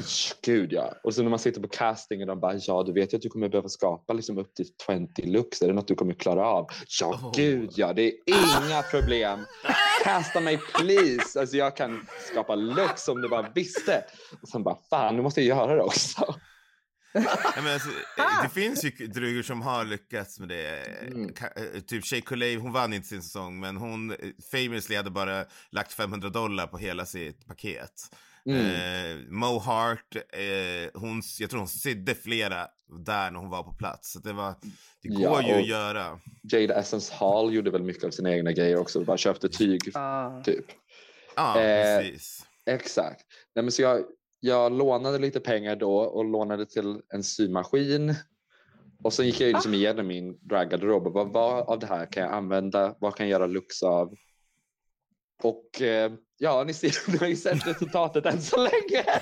Gud 0.43 0.73
ja. 0.73 0.95
Och 1.03 1.15
så 1.15 1.23
när 1.23 1.31
man 1.31 1.39
sitter 1.39 1.61
på 1.61 1.69
casting 1.69 2.21
och 2.21 2.27
de 2.27 2.41
bara 2.41 2.55
ja 2.57 2.83
du 2.83 2.93
vet 2.93 3.13
ju 3.13 3.17
att 3.17 3.23
du 3.23 3.29
kommer 3.29 3.49
behöva 3.49 3.69
skapa 3.69 4.13
liksom 4.13 4.39
upp 4.39 4.55
till 4.55 4.67
20 5.17 5.27
looks. 5.31 5.63
Är 5.63 5.67
det 5.67 5.73
något 5.73 5.89
du 5.89 5.95
kommer 5.95 6.15
klara 6.15 6.47
av? 6.47 6.67
Ja 7.01 7.07
Oh. 7.23 7.33
gud 7.35 7.71
ja, 7.77 7.93
det 7.93 8.03
är 8.03 8.13
inga 8.67 8.83
problem. 8.83 9.39
Casta 10.05 10.41
mig 10.41 10.59
please. 10.75 11.41
Alltså 11.41 11.57
jag 11.57 11.77
kan 11.77 12.07
skapa 12.33 12.55
looks 12.55 13.09
om 13.09 13.21
du 13.23 13.29
bara 13.29 13.51
visste. 13.55 14.05
Och 14.43 14.49
sen 14.49 14.63
bara 14.63 14.77
fan 14.91 15.17
nu 15.17 15.23
måste 15.23 15.41
jag 15.43 15.59
göra 15.59 15.75
det 15.75 15.83
också. 15.83 16.35
Ja, 17.57 17.63
men 17.63 17.73
alltså, 17.75 17.89
eh, 18.19 18.43
det 18.43 18.49
finns 18.49 18.85
ju 18.85 18.91
drugor 19.07 19.43
som 19.43 19.63
har 19.63 19.85
lyckats 19.85 20.41
med 20.41 20.49
det. 20.49 20.85
Mm. 21.07 21.35
Eh, 21.57 21.81
Typ 21.81 22.05
Shea 22.07 22.21
Coulee, 22.21 22.57
hon 22.59 22.73
vann 22.73 22.93
inte 22.93 23.09
sin 23.09 23.23
säsong 23.23 23.61
men 23.61 23.77
hon 23.77 24.11
eh, 24.11 24.17
famously 24.53 24.97
hade 24.97 25.11
bara 25.11 25.45
lagt 25.71 25.93
500 25.93 26.29
dollar 26.29 26.67
på 26.67 26.79
hela 26.79 27.07
sitt 27.07 27.47
paket. 27.47 27.93
Mm. 28.49 28.67
Eh, 28.67 29.17
Mo 29.29 29.59
Hart, 29.59 30.17
eh, 30.17 31.01
hon, 31.01 31.23
jag 31.39 31.51
tror 31.51 31.59
hon 31.61 31.69
sydde 31.69 32.15
flera 32.15 32.67
där 33.07 33.31
när 33.31 33.39
hon 33.41 33.51
var 33.51 33.63
på 33.63 33.73
plats. 33.73 34.13
Så 34.13 34.19
det, 34.19 34.33
var, 34.33 34.55
det 35.03 35.09
går 35.09 35.23
Ja, 35.23 35.43
ju 35.49 35.55
att 35.55 35.67
göra. 35.69 36.21
Jade 36.53 36.75
Essence 36.75 37.15
Hall 37.15 37.55
gjorde 37.55 37.71
väl 37.71 37.83
mycket 37.83 38.05
av 38.05 38.11
sina 38.11 38.33
egna 38.35 38.53
grejer 38.53 38.77
också. 38.77 39.05
Bara 39.05 39.17
köpte 39.17 39.49
tyg 39.49 39.81
Ah. 39.95 40.43
typ. 40.43 40.65
Ja, 41.37 41.61
Eh, 41.61 42.01
precis. 42.01 42.47
Exakt. 42.67 43.25
Nej, 43.55 43.63
men 43.63 43.73
så 43.73 43.83
jag, 43.83 44.05
jag 44.47 44.73
lånade 44.73 45.19
lite 45.19 45.41
pengar 45.41 45.77
då 45.77 45.97
och 45.99 46.25
lånade 46.25 46.67
till 46.67 47.01
en 47.13 47.23
symaskin. 47.23 48.15
Och 49.03 49.13
sen 49.13 49.27
gick 49.27 49.41
jag 49.41 49.53
liksom 49.53 49.75
igenom 49.75 50.07
min 50.07 50.39
draggarderob 50.41 51.07
och 51.07 51.13
vad, 51.13 51.33
vad 51.33 51.69
av 51.69 51.79
det 51.79 51.87
här 51.87 52.07
kan 52.13 52.23
jag 52.23 52.33
använda? 52.33 52.95
Vad 53.01 53.17
kan 53.17 53.29
jag 53.29 53.41
göra 53.41 53.47
looks 53.47 53.83
av? 53.83 54.15
Och 55.43 55.83
eh, 55.83 56.13
ja, 56.39 56.65
ni 56.65 56.75
ser, 56.75 56.93
ni 57.13 57.19
har 57.19 57.27
ju 57.27 57.37
sett 57.37 57.67
resultatet 57.67 58.27
än 58.27 58.43
så 58.43 58.57
länge. 58.57 59.05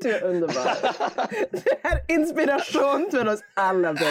Du 0.00 0.10
är 0.10 0.24
underbar. 0.24 0.64
Det 1.50 1.78
här 1.82 2.00
är 2.08 2.14
inspiration 2.14 3.10
till 3.10 3.28
oss 3.28 3.40
alla, 3.54 3.92
men- 3.92 4.06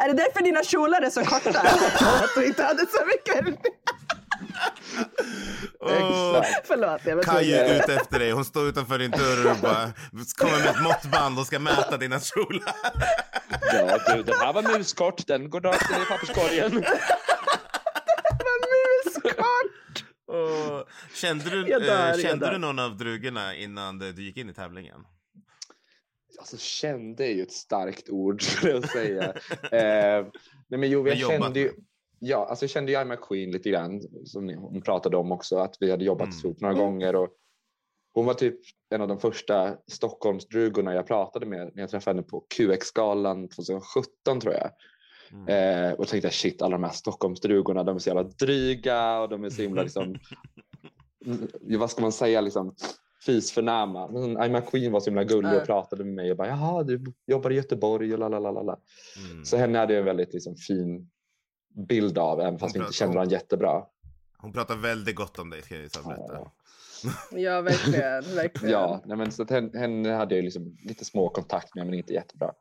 Är 0.00 0.06
det 0.08 0.12
därför 0.14 0.44
dina 0.44 0.62
kjolar 0.64 1.02
är 1.02 1.10
så 1.10 1.24
korta? 1.24 1.60
Att 2.00 2.30
du 2.36 2.46
inte 2.46 2.62
hade 2.62 2.86
så 2.86 3.06
mycket? 3.06 3.58
Exakt. 5.80 6.60
Förlåt, 6.66 7.00
jag 7.04 7.22
Kaj 7.24 7.52
är 7.52 7.76
ute 7.76 7.94
efter 7.94 8.18
dig. 8.18 8.30
Hon 8.30 8.44
står 8.44 8.68
utanför 8.68 8.98
din 8.98 9.10
dörr 9.10 9.50
och 9.50 9.56
bara 9.62 9.92
kommer 10.36 10.58
med 10.58 10.68
ett 10.68 10.82
måttband 10.82 11.38
och 11.38 11.46
ska 11.46 11.58
mäta 11.58 11.96
dina 11.96 12.20
kjolar. 12.20 12.74
Ja, 13.72 14.14
du, 14.14 14.22
den 14.22 14.34
här 14.40 14.52
var 14.52 14.78
muskort. 14.78 15.26
Den 15.26 15.50
går 15.50 15.60
rakt 15.60 15.90
ner 15.90 16.02
i 16.02 16.04
papperskorgen. 16.04 16.72
Muskort! 19.04 20.04
Och, 20.26 20.88
kände 21.14 21.50
du, 21.50 21.64
dör, 21.64 22.18
eh, 22.18 22.18
kände 22.18 22.50
du 22.50 22.58
någon 22.58 22.78
av 22.78 22.96
drugorna 22.96 23.54
innan 23.54 23.98
du 23.98 24.22
gick 24.22 24.36
in 24.36 24.50
i 24.50 24.54
tävlingen? 24.54 25.00
Alltså 26.38 26.56
kände 26.58 27.24
är 27.24 27.34
ju 27.34 27.42
ett 27.42 27.52
starkt 27.52 28.08
ord 28.10 28.42
skulle 28.42 28.72
jag 28.72 28.90
säga. 28.90 29.22
eh, 29.62 30.26
nej 30.68 30.80
men 30.80 30.90
jo, 30.90 31.08
jag 31.08 31.18
kände 31.18 31.60
ju, 31.60 31.66
med. 31.66 31.74
Ja, 32.20 32.46
alltså 32.50 32.62
jag 32.64 32.70
kände 32.70 32.92
ju 32.92 33.00
I 33.00 33.04
McQueen 33.04 33.50
lite 33.50 33.70
grann 33.70 34.02
som 34.24 34.48
hon 34.48 34.82
pratade 34.82 35.16
om 35.16 35.32
också 35.32 35.56
att 35.56 35.76
vi 35.80 35.90
hade 35.90 36.04
jobbat 36.04 36.28
Mm. 36.28 36.38
ihop 36.44 36.60
några 36.60 36.74
gånger 36.74 37.16
och 37.16 37.28
hon 38.14 38.26
var 38.26 38.34
typ 38.34 38.60
en 38.90 39.00
av 39.00 39.08
de 39.08 39.18
första 39.18 39.76
Stockholmsdrugorna 39.86 40.94
jag 40.94 41.06
pratade 41.06 41.46
med 41.46 41.70
när 41.74 41.82
jag 41.82 41.90
träffade 41.90 42.16
henne 42.16 42.28
på 42.28 42.44
QX-galan 42.56 43.48
2017 43.48 44.40
tror 44.40 44.54
jag. 44.54 44.70
Mm. 45.32 45.48
Eh, 45.48 45.92
och 45.92 46.08
tänkte 46.08 46.30
shit 46.30 46.62
alla 46.62 46.76
de 46.76 46.84
här 46.84 46.92
Stockholmsdrugorna 46.92 47.84
de 47.84 47.96
är 47.96 47.98
så 47.98 48.08
jävla 48.08 48.22
dryga 48.22 49.20
och 49.20 49.28
de 49.28 49.44
är 49.44 49.50
så 49.50 49.62
himla 49.62 49.82
liksom, 49.82 50.16
mm, 51.26 51.48
vad 51.78 51.90
ska 51.90 52.02
man 52.02 52.12
säga 52.12 52.40
liksom 52.40 52.74
fisförnäma. 53.26 54.08
Men 54.08 54.44
I 54.44 54.48
McQueen 54.48 54.92
var 54.92 55.00
så 55.00 55.10
himla 55.10 55.24
gullig 55.24 55.56
och 55.56 55.66
pratade 55.66 56.04
med 56.04 56.14
mig 56.14 56.30
och 56.30 56.36
bara 56.36 56.48
jaha 56.48 56.82
du 56.82 57.04
jobbar 57.26 57.50
i 57.50 57.54
Göteborg 57.54 58.12
och 58.12 58.18
lalalala. 58.18 58.78
Mm. 59.30 59.44
Så 59.44 59.56
henne 59.56 59.78
hade 59.78 59.92
jag 59.92 59.98
en 60.00 60.06
väldigt 60.06 60.32
liksom, 60.32 60.56
fin 60.56 61.10
bild 61.88 62.18
av 62.18 62.40
även 62.40 62.58
fast 62.58 62.76
vi 62.76 62.80
inte 62.80 62.92
kände 62.92 63.14
varandra 63.14 63.32
jättebra. 63.32 63.84
Hon 64.38 64.52
pratar 64.52 64.76
väldigt 64.76 65.16
gott 65.16 65.38
om 65.38 65.50
dig, 65.50 65.62
ska 65.62 65.74
jag 65.74 65.90
berätta. 66.04 66.50
Ja. 67.30 67.60
Verkligen. 67.60 68.34
verkligen. 68.34 68.72
Ja, 68.72 69.02
nej, 69.04 69.16
men 69.16 69.32
så 69.32 69.42
att 69.42 69.50
henne, 69.50 69.78
henne 69.78 70.12
hade 70.12 70.34
jag 70.36 70.44
liksom 70.44 70.76
lite 70.84 71.04
små 71.04 71.28
kontakt 71.28 71.74
med 71.74 71.86
men 71.86 71.94
inte 71.94 72.12
jättebra. 72.12 72.52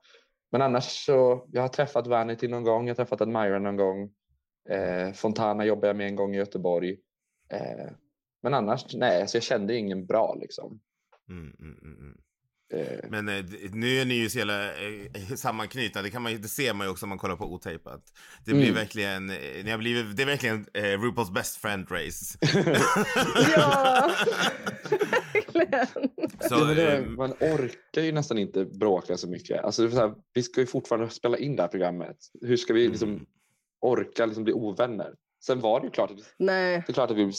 Men 0.52 0.62
annars 0.62 1.06
så, 1.06 1.48
jag 1.52 1.62
har 1.62 1.70
träffat 1.70 2.08
Vanity 2.08 2.48
någon 2.48 2.64
gång, 2.64 2.88
jag 2.88 2.92
har 2.92 2.96
träffat 2.96 3.22
Admira 3.22 3.60
någon 3.60 3.78
gång. 3.78 4.12
Eh, 4.70 5.14
Fontana 5.14 5.66
jobbade 5.66 5.88
jag 5.88 5.96
med 5.96 6.08
en 6.08 6.16
gång 6.16 6.36
i 6.36 6.38
Göteborg. 6.38 6.98
Eh, 7.54 7.92
men 8.42 8.54
annars, 8.54 8.96
nej, 8.96 9.28
så 9.28 9.38
jag 9.38 9.44
kände 9.44 9.76
ingen 9.76 10.06
bra 10.06 10.38
liksom. 10.42 10.80
Mm, 11.30 11.56
mm, 11.60 11.80
mm, 11.82 11.98
mm. 11.98 12.18
Men 13.10 13.30
eh, 13.30 13.46
nu 13.74 13.98
är 14.02 14.06
ni 14.06 14.14
ju 14.14 14.30
så 14.30 14.38
jävla 14.38 14.66
eh, 14.74 15.36
sammanknutna, 15.36 16.02
det, 16.02 16.10
kan 16.10 16.22
man, 16.22 16.32
ju- 16.32 16.38
det 16.38 16.48
ser 16.48 16.74
man 16.74 16.88
ju 16.88 16.92
också 16.92 17.06
om 17.06 17.10
man 17.10 17.18
kollar 17.18 17.36
på 17.36 17.46
otejpat. 17.54 18.02
Det 18.46 18.52
blir 18.52 18.64
Mm. 18.64 18.76
verkligen, 18.76 19.30
eh, 19.30 19.36
ni 19.64 19.72
har 19.72 19.78
blivit, 19.78 20.18
det 20.18 20.24
är 20.24 20.28
verkligen 20.28 20.66
eh, 20.74 20.82
RuPaul's 20.84 21.34
best 21.34 21.56
friend 21.62 21.92
race. 21.92 22.38
Ja, 23.56 24.12
verkligen. 25.34 25.70
Ja, 26.42 26.50
Så, 26.50 26.66
men 26.66 26.76
det, 26.76 26.98
eh, 26.98 27.06
man 27.06 27.32
orkar 27.32 28.02
ju 28.02 28.12
nästan 28.12 28.38
inte 28.38 28.66
bråka 28.66 29.18
så 29.18 29.28
mycket. 29.30 29.64
Alltså, 29.64 29.82
det 29.82 29.88
är 29.88 29.92
så 29.92 29.98
här, 30.00 30.14
vi 30.34 30.44
ska 30.44 30.62
ju 30.62 30.68
fortfarande 30.68 31.10
spela 31.10 31.38
in 31.38 31.56
det 31.56 31.62
här 31.62 31.68
programmet. 31.68 32.18
Hur 32.42 32.58
ska 32.58 32.74
vi 32.74 32.88
liksom 32.88 33.10
Mm. 33.10 33.26
orka 33.82 34.26
liksom 34.26 34.44
bli 34.44 34.54
ovänner? 34.54 35.14
Sen 35.46 35.60
var 35.60 35.80
det 35.80 35.86
ju 35.86 35.92
klart 35.92 36.12
att, 36.12 36.18
Nej. 36.40 36.84
det 36.88 36.92
är 36.92 36.94
klart 36.94 37.12
att 37.12 37.18
vi 37.18 37.32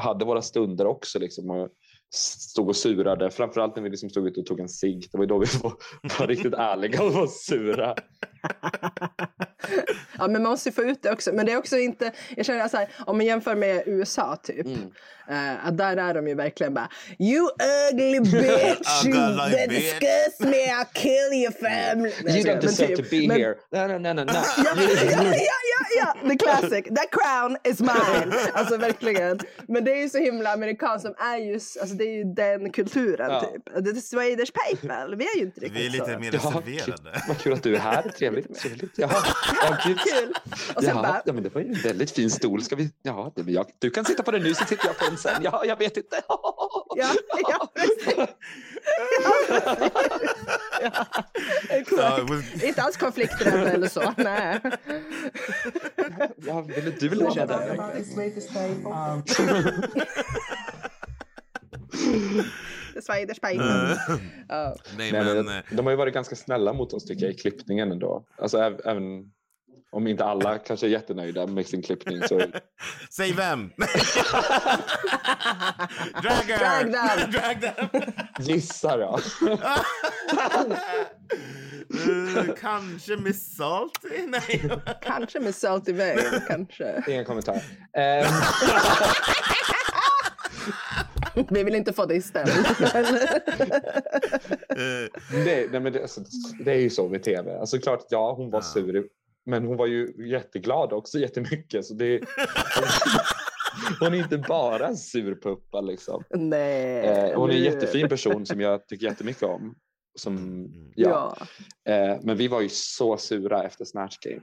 hade 0.00 0.24
våra 0.24 0.42
stunder 0.42 0.86
också. 0.86 1.18
Liksom, 1.18 1.50
och 1.50 1.68
stod 2.14 2.68
och 2.68 2.76
surade. 2.76 3.30
Framförallt 3.30 3.76
när 3.76 3.82
vi 3.82 3.90
liksom 3.90 4.10
stod 4.10 4.26
ute 4.26 4.40
och 4.40 4.46
tog 4.46 4.60
en 4.60 4.68
cigg. 4.68 5.08
Det 5.12 5.18
var 5.18 5.26
då 5.26 5.38
vi 5.38 5.46
var, 5.62 5.72
var 6.18 6.26
riktigt 6.26 6.54
ärliga 6.54 7.02
och 7.02 7.12
var 7.12 7.26
sura. 7.26 7.94
Ja, 10.18 10.28
men 10.28 10.42
man 10.42 10.50
måste 10.50 10.68
ju 10.68 10.72
få 10.72 10.82
ut 10.82 11.02
det 11.02 11.12
också. 11.12 11.30
Men 11.32 11.46
det 11.46 11.52
är 11.52 11.58
också 11.58 11.78
inte, 11.78 12.12
jag 12.36 12.46
känner 12.46 12.68
så 12.68 12.76
här, 12.76 12.88
om 13.06 13.16
man 13.16 13.26
jämför 13.26 13.54
med 13.54 13.82
USA 13.86 14.36
typ. 14.36 14.66
Mm. 14.66 14.90
Eh, 15.28 15.66
att 15.66 15.78
där 15.78 15.96
är 15.96 16.14
de 16.14 16.28
ju 16.28 16.34
verkligen 16.34 16.74
bara 16.74 16.88
You 17.18 17.48
ugly 17.92 18.20
bitch, 18.32 19.04
you 19.04 19.12
bitch." 19.50 19.68
disgust 19.68 20.40
me, 20.40 20.66
I'll 20.66 20.92
kill 20.94 21.32
your 21.32 21.52
family. 21.52 22.38
You 22.38 22.44
don't 22.46 22.60
deserve 22.60 22.96
typ. 22.96 22.96
to 22.96 23.02
be 23.10 23.28
Men- 23.28 23.36
here. 23.40 23.54
No, 23.72 23.86
no, 23.86 23.98
no, 23.98 24.12
no, 24.12 24.24
no. 24.24 24.32
Ja, 24.56 24.74
ja, 24.76 25.10
ja, 25.10 25.86
ja, 25.96 26.14
ja, 26.22 26.28
the 26.28 26.36
classic. 26.36 26.84
That 26.84 27.10
crown 27.10 27.56
is 27.64 27.80
mine. 27.80 28.32
Alltså 28.52 28.76
verkligen. 28.76 29.38
Men 29.68 29.84
det 29.84 29.92
är 29.92 30.02
ju 30.02 30.08
så 30.08 30.18
himla 30.18 30.52
amerikanskt 30.52 31.02
som 31.06 31.14
är 31.18 31.36
just, 31.36 31.76
alltså 31.80 31.96
det 31.96 32.04
är 32.04 32.12
ju 32.14 32.24
den 32.24 32.72
kulturen 32.72 33.30
Ja. 33.30 33.40
typ. 33.40 33.94
The 33.94 34.00
Swedish 34.00 34.52
people, 34.52 35.16
vi 35.16 35.24
är 35.24 35.36
ju 35.36 35.42
inte 35.44 35.60
riktigt 35.60 35.80
Vi 35.80 35.86
är 35.86 35.90
lite 35.90 36.04
så. 36.04 36.18
mer 36.20 36.30
Ja, 36.32 36.38
reserverade. 36.38 37.22
Vad 37.28 37.38
kul 37.38 37.52
att 37.52 37.62
du 37.62 37.74
är 37.76 37.80
här. 37.80 38.02
Trevligt. 38.18 38.58
trevligt. 38.60 38.92
Ja, 38.96 39.10
gud. 39.86 39.98
Kul. 39.98 40.34
Och 40.74 40.82
sen 40.82 40.90
Jaha, 40.96 41.02
bara, 41.02 41.22
ja, 41.24 41.32
men 41.32 41.42
det 41.42 41.48
var 41.54 41.60
ju 41.60 41.66
en 41.68 41.74
väldigt 41.82 42.10
fin 42.10 42.30
stol. 42.30 42.62
Ska 42.62 42.76
vi... 42.76 42.90
Jaha, 43.02 43.30
det, 43.36 43.52
jag, 43.52 43.66
du 43.78 43.90
kan 43.90 44.04
sitta 44.04 44.22
på 44.22 44.30
den 44.30 44.42
nu 44.42 44.54
så 44.54 44.64
sitter 44.64 44.86
jag 44.86 44.98
på 44.98 45.04
den 45.04 45.13
sen. 45.16 45.42
Ja, 45.42 45.62
jag 45.66 45.76
vet 45.78 45.96
inte. 45.96 46.16
ja, 46.96 47.08
ja, 47.50 47.72
precis. 47.74 48.14
Ja, 50.82 50.90
exakt. 51.68 51.98
Ja, 52.02 52.18
it 52.22 52.30
was- 52.30 52.64
Inte 52.64 52.82
alls 52.82 52.96
konflikträdd 52.96 53.66
eller 53.66 53.88
så. 53.88 54.12
Nej. 54.16 54.60
Ja, 56.36 56.60
ville 56.60 56.90
du 56.90 57.08
vill 57.08 57.22
ha 57.22 57.34
den? 57.34 57.76
Nej, 64.98 65.12
Nej, 65.12 65.24
men... 65.24 65.44
men, 65.46 65.62
de 65.70 65.86
har 65.86 65.90
ju 65.90 65.96
varit 65.96 66.14
ganska 66.14 66.36
snälla 66.36 66.72
mot 66.72 66.92
oss 66.92 67.04
tycker 67.04 67.24
jag 67.26 67.34
i 67.34 67.38
klippningen 67.38 67.92
ändå. 67.92 68.24
Alltså 68.38 68.58
äv- 68.58 68.80
även 68.84 69.32
om 69.94 70.06
inte 70.06 70.24
alla 70.24 70.58
kanske 70.58 70.86
är 70.86 70.90
jättenöjda 70.90 71.46
med 71.46 71.66
sin 71.66 71.82
klippning 71.82 72.22
så 72.28 72.40
Säg 73.10 73.32
vem! 73.32 73.70
Drag 76.22 76.58
her! 76.58 76.84
Drag 76.84 76.92
them. 76.92 77.30
Drag 77.30 77.60
them! 77.60 78.02
gissa 78.38 78.96
då. 78.96 79.20
Eh, 81.90 82.54
kanske 82.60 83.16
Miss 83.16 83.56
Salty? 83.56 84.26
Nej. 84.26 84.70
Kanske 85.02 85.40
med 85.40 85.54
Salty 85.54 85.92
Vale, 85.92 86.42
kanske. 86.48 87.04
Ingen 87.08 87.24
kommentar. 87.24 87.62
Ehm, 87.96 88.26
Vi 91.50 91.64
vill 91.64 91.74
inte 91.74 91.92
få 91.92 92.06
dig 92.06 92.22
stämd. 92.22 92.48
Eh, 92.48 92.64
det, 95.44 95.70
nej, 95.72 95.80
men 95.80 95.92
det, 95.92 96.02
alltså, 96.02 96.20
det 96.64 96.72
är 96.72 96.78
ju 96.80 96.90
så 96.90 97.08
med 97.08 97.22
tv. 97.22 97.58
Alltså 97.58 97.78
klart, 97.78 98.06
ja 98.10 98.32
hon 98.32 98.50
var 98.50 98.60
sur. 98.60 99.04
Men 99.46 99.64
hon 99.64 99.76
var 99.76 99.86
ju 99.86 100.28
jätteglad 100.30 100.92
också 100.92 101.18
jättemycket. 101.18 101.84
Så 101.86 101.94
det, 101.94 102.20
hon 104.00 104.14
är 104.14 104.18
inte 104.18 104.38
bara 104.38 104.86
en 104.86 104.96
surpuppa 104.96 105.80
liksom. 105.80 106.24
Nej. 106.30 106.98
Eh, 106.98 107.38
hon 107.38 107.50
är 107.50 107.54
en 107.54 107.62
jättefin 107.62 108.08
person 108.08 108.46
som 108.46 108.60
jag 108.60 108.88
tycker 108.88 109.06
jättemycket 109.06 109.42
om. 109.42 109.74
Som, 110.18 110.68
ja. 110.94 111.36
Ja. 111.84 111.92
Eh, 111.92 112.18
men 112.22 112.36
vi 112.36 112.48
var 112.48 112.60
ju 112.60 112.68
så 112.68 113.16
sura 113.16 113.64
efter 113.64 113.84
Snatch 113.84 114.18
Game. 114.18 114.42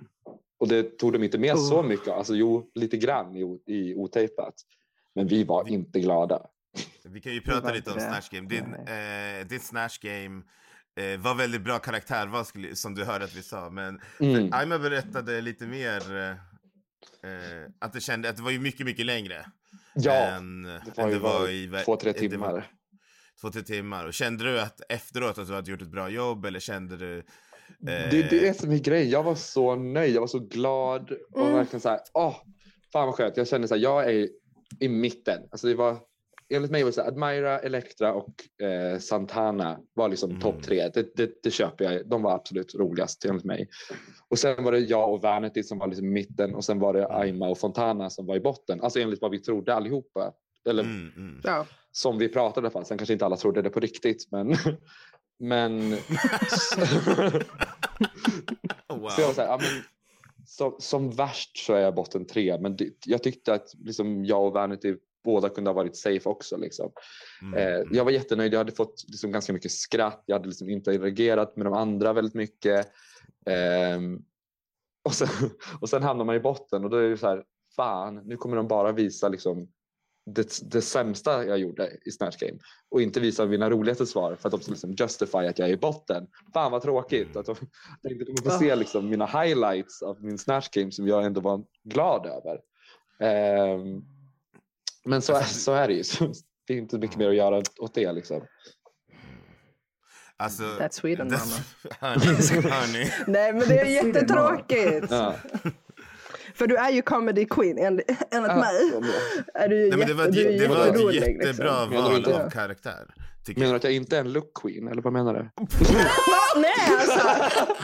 Och 0.60 0.68
det 0.68 0.97
tog 0.97 1.14
de 1.14 1.24
inte 1.24 1.38
med 1.38 1.60
så 1.60 1.80
Oh. 1.80 1.86
mycket. 1.86 2.08
Alltså 2.08 2.36
jo, 2.36 2.72
lite 2.76 2.97
grann 2.97 3.36
i, 3.36 3.62
i 3.68 3.95
otejpat. 3.95 4.54
Men 5.16 5.28
vi 5.28 5.43
var 5.43 5.70
inte 5.70 5.99
glada. 5.99 6.45
Vi 7.04 7.22
kan 7.22 7.34
ju 7.34 7.41
prata 7.41 7.74
lite 7.74 7.91
om. 7.91 7.99
Snatch 7.99 8.30
Game. 8.30 8.47
Din, 8.49 8.74
eh, 8.74 9.47
ditt 9.47 9.64
Snatch 9.64 9.99
Game 9.99 10.41
eh, 10.99 11.19
var 11.19 11.35
väldigt 11.35 11.61
bra 11.61 11.79
karaktärval 11.79 12.45
skulle- 12.45 12.75
som 12.75 12.95
du 12.95 13.03
hörde 13.03 13.25
att 13.25 13.35
vi 13.35 13.43
sa. 13.43 13.69
Men 13.69 14.01
Mm. 14.19 14.49
Aima 14.53 14.79
berättade 14.79 15.41
lite 15.41 15.65
mer 15.65 16.17
eh, 16.17 16.29
eh, 17.31 17.69
att 17.79 17.93
det 17.93 18.01
kände 18.01 18.29
att 18.29 18.37
det 18.37 18.43
var 18.43 18.51
ju 18.51 18.59
mycket, 18.59 18.85
mycket 18.85 19.05
längre. 19.05 19.45
Ja, 19.95 20.11
än, 20.13 20.63
det 20.63 20.81
var 20.95 21.07
ju 21.07 21.13
det 21.13 21.19
var 21.19 21.49
i 21.49 21.83
två, 21.85 21.95
tre 21.95 22.11
det 22.11 22.21
var- 22.21 22.29
timmar. 22.29 22.67
Två, 23.41 23.49
tre 23.51 23.61
timmar. 23.61 24.05
Och 24.05 24.13
kände 24.13 24.43
du 24.43 24.61
att 24.61 24.81
efteråt 24.89 25.37
att 25.37 25.47
du 25.47 25.53
hade 25.53 25.71
gjort 25.71 25.81
ett 25.81 25.91
bra 25.91 26.09
jobb 26.09 26.45
eller 26.45 26.59
kände 26.59 26.97
du... 26.97 27.17
Eh, 27.17 27.23
Det 27.83 28.19
är 28.23 28.29
det 28.29 28.59
som 28.59 28.71
är 28.71 28.77
grejen. 28.79 29.09
Jag 29.09 29.23
var 29.23 29.35
så 29.35 29.75
nöjd. 29.75 30.15
Jag 30.15 30.21
var 30.21 30.27
så 30.27 30.39
glad. 30.39 31.11
Och 31.31 31.41
Mm. 31.41 31.53
verkligen 31.53 31.81
så 31.81 31.89
här, 31.89 31.99
åh, 32.13 32.35
fan 32.93 33.05
vad 33.07 33.15
skönt. 33.15 33.37
Jag 33.37 33.47
kände 33.47 33.67
så 33.67 33.75
här, 33.75 33.81
jag 33.81 34.13
är 34.13 34.29
i 34.79 34.87
mitten. 34.89 35.41
Alltså 35.51 35.67
det 35.67 35.75
var, 35.75 35.97
enligt 36.52 36.72
mig 36.72 36.84
var 36.84 36.89
det 36.89 36.93
så 36.93 37.02
här, 37.02 37.08
Admira, 37.08 37.60
Elektra 37.60 38.14
och 38.14 38.64
eh, 38.66 38.99
Santana 38.99 39.80
var 39.93 40.10
liksom 40.10 40.30
Mm. 40.30 40.41
topp 40.41 40.64
tre. 40.64 40.89
Det, 40.93 41.16
det, 41.16 41.32
det 41.43 41.52
köper 41.52 41.86
jag. 41.91 42.10
De 42.10 42.22
var 42.22 42.36
absolut 42.36 42.76
roligast 42.76 43.26
enligt 43.26 43.45
mig. 43.45 43.68
Och 44.30 44.39
sen 44.39 44.64
var 44.64 44.72
det 44.72 44.80
jag 44.80 45.14
och 45.14 45.22
Vanity 45.22 45.64
som 45.64 45.78
var 45.78 45.88
liksom 45.88 46.06
i 46.08 46.10
mitten 46.10 46.56
och 46.56 46.66
sen 46.66 46.80
var 46.80 46.93
det 46.93 47.08
Aima 47.08 47.47
och 47.49 47.58
Fontana 47.58 48.10
som 48.10 48.26
var 48.26 48.36
i 48.36 48.39
botten. 48.39 48.82
Alltså 48.82 48.99
enligt 48.99 49.22
vad 49.22 49.32
vi 49.32 49.39
trodde 49.39 49.74
allihopa. 49.74 50.34
Eller 50.70 50.84
mm, 50.84 51.12
mm. 51.16 51.41
Ja. 51.43 51.66
som 51.91 52.18
vi 52.18 52.28
pratade 52.30 52.66
i 52.66 52.68
alla 52.68 52.72
fall. 52.72 52.86
Sen 52.86 52.97
kanske 52.97 53.14
inte 53.14 53.26
alla 53.26 53.38
trodde 53.38 53.62
det 53.62 53.70
på 53.70 53.80
riktigt. 53.80 54.28
Men, 54.32 54.56
men 55.39 55.89
wow. 58.88 59.10
Så 59.10 59.22
jag 59.22 59.28
var 59.28 59.34
så 59.34 59.41
här, 59.41 59.47
ja, 59.47 59.58
men, 59.62 59.84
som, 60.45 60.76
som 60.80 61.10
värst 61.12 61.58
så 61.58 61.74
är 61.74 61.80
jag 61.80 61.95
botten 61.95 62.26
tre, 62.26 62.58
men 62.62 62.76
det, 62.76 62.89
jag 63.06 63.24
tyckte 63.24 63.54
att 63.54 63.68
liksom, 63.80 64.26
jag 64.26 64.45
och 64.47 64.54
Vanity 64.54 64.95
båda 65.24 65.49
kunde 65.49 65.69
ha 65.69 65.76
varit 65.76 65.97
safe 65.97 66.30
också. 66.30 66.57
Liksom. 66.57 66.91
Mm, 67.41 67.53
Eh, 67.53 67.76
mm. 67.76 67.89
jag 67.91 68.05
var 68.05 68.11
jättenöjd, 68.11 68.53
jag 68.53 68.57
hade 68.57 68.72
fått 68.72 69.03
liksom, 69.07 69.32
ganska 69.32 69.53
mycket 69.53 69.72
skratt, 69.72 70.24
jag 70.26 70.36
hade 70.36 70.47
liksom, 70.47 70.69
interagerat 70.69 71.55
med 71.55 71.65
de 71.65 71.74
andra 71.74 72.13
väldigt 72.13 72.34
mycket. 72.34 72.88
Ehm, 73.45 74.19
och, 75.03 75.13
sen, 75.13 75.28
och 75.82 75.89
sen 75.89 76.03
hamnar 76.03 76.26
man 76.26 76.36
i 76.36 76.39
botten 76.39 76.84
och 76.84 76.89
då 76.89 76.97
är 76.97 77.09
det 77.09 77.17
så 77.17 77.28
här, 77.28 77.43
fan, 77.76 78.15
nu 78.15 78.38
kommer 78.38 78.55
de 78.55 78.67
bara 78.67 78.91
visa 78.91 79.30
liksom, 79.30 79.67
det, 80.26 80.72
det 80.72 80.82
sämsta 80.82 81.45
jag 81.45 81.57
gjorde 81.57 81.97
i 82.05 82.11
Snatch 82.11 82.38
Game 82.38 82.59
och 82.89 83.01
inte 83.01 83.19
visa 83.19 83.45
mina 83.45 83.69
roligaste 83.69 84.05
svar 84.05 84.36
för 84.36 84.47
att 84.47 84.51
de 84.51 84.61
ska 84.61 84.72
liksom 84.72 84.95
justify 84.99 85.38
att 85.38 85.59
jag 85.59 85.69
är 85.69 85.74
i 85.74 85.78
botten. 85.78 86.28
Fan 86.53 86.72
vad 86.72 86.82
tråkigt 86.82 87.36
att 87.36 87.45
de, 87.45 87.55
de 88.03 88.13
inte 88.13 88.26
kommer 88.26 88.51
få 88.51 88.59
se 88.59 88.76
liksom 88.76 89.09
mina 89.09 89.26
highlights 89.26 90.01
av 90.01 90.24
min 90.24 90.38
Snatch 90.38 90.69
Game 90.69 90.91
som 90.91 91.07
jag 91.07 91.26
ändå 91.26 91.41
var 91.41 91.63
glad 91.84 92.26
över. 92.26 92.61
Ehm, 93.19 94.03
men 95.06 95.22
så, 95.22 95.34
är- 95.36 95.43
så 95.43 95.74
är 95.74 95.88
det 95.88 95.93
ju. 95.93 96.04
Så 96.04 96.34
Det 96.68 96.74
är 96.74 96.78
inte 96.78 96.97
mycket 96.97 97.18
mer 97.18 97.30
att 97.30 97.36
göra 97.36 97.62
åt 97.80 97.93
det. 97.93 98.12
Liksom. 98.12 98.41
Alltså, 100.38 100.64
That's 100.64 100.91
Sweden, 100.91 101.30
det- 101.30 101.38
mamma. 101.38 101.56
hörni, 101.99 102.70
hörni. 102.70 103.12
Nej, 103.28 103.54
men 103.54 103.68
det 103.68 103.80
är 103.80 103.86
jättetråkigt. 103.86 105.08
Ja. 105.12 105.36
För 106.56 106.68
du 106.68 106.76
är 106.78 106.89
ju 106.89 107.02
comedy 107.02 107.45
queen 107.45 107.78
enligt, 107.78 108.10
enligt 108.32 108.56
mig. 108.56 108.91
Är 109.54 109.68
du 109.70 109.76
ju 109.84 109.89
Nej, 109.89 109.97
men 109.97 110.08
det 110.08 110.14
var, 110.14 110.26
jätte- 110.26 110.41
du 110.41 110.56
är 110.56 110.60
det 110.60 110.68
var 111.04 111.10
ett 111.10 111.14
jättebra 111.16 111.86
liksom. 111.86 112.04
Val 112.04 112.34
av 112.34 112.49
karaktär. 112.49 113.06
Menar 113.47 113.60
du 113.62 113.66
jag. 113.68 113.76
att 113.76 113.84
jag 113.84 113.93
inte 113.93 114.16
är 114.18 114.22
en 114.22 114.34
look 114.34 114.54
queen? 114.62 114.88
Eller 114.88 115.02
vad 115.02 115.14
menar 115.14 115.34
du? 115.34 115.49
Nej, 116.56 116.74
alltså. 116.99 117.76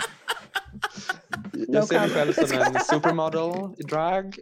Jag 1.68 1.88
ser 1.88 1.99
mig 1.99 2.09
själv 2.09 2.34
som 2.34 2.57
en 2.57 2.80
supermodel 2.80 3.74
i 3.78 3.84
drag. 3.84 4.39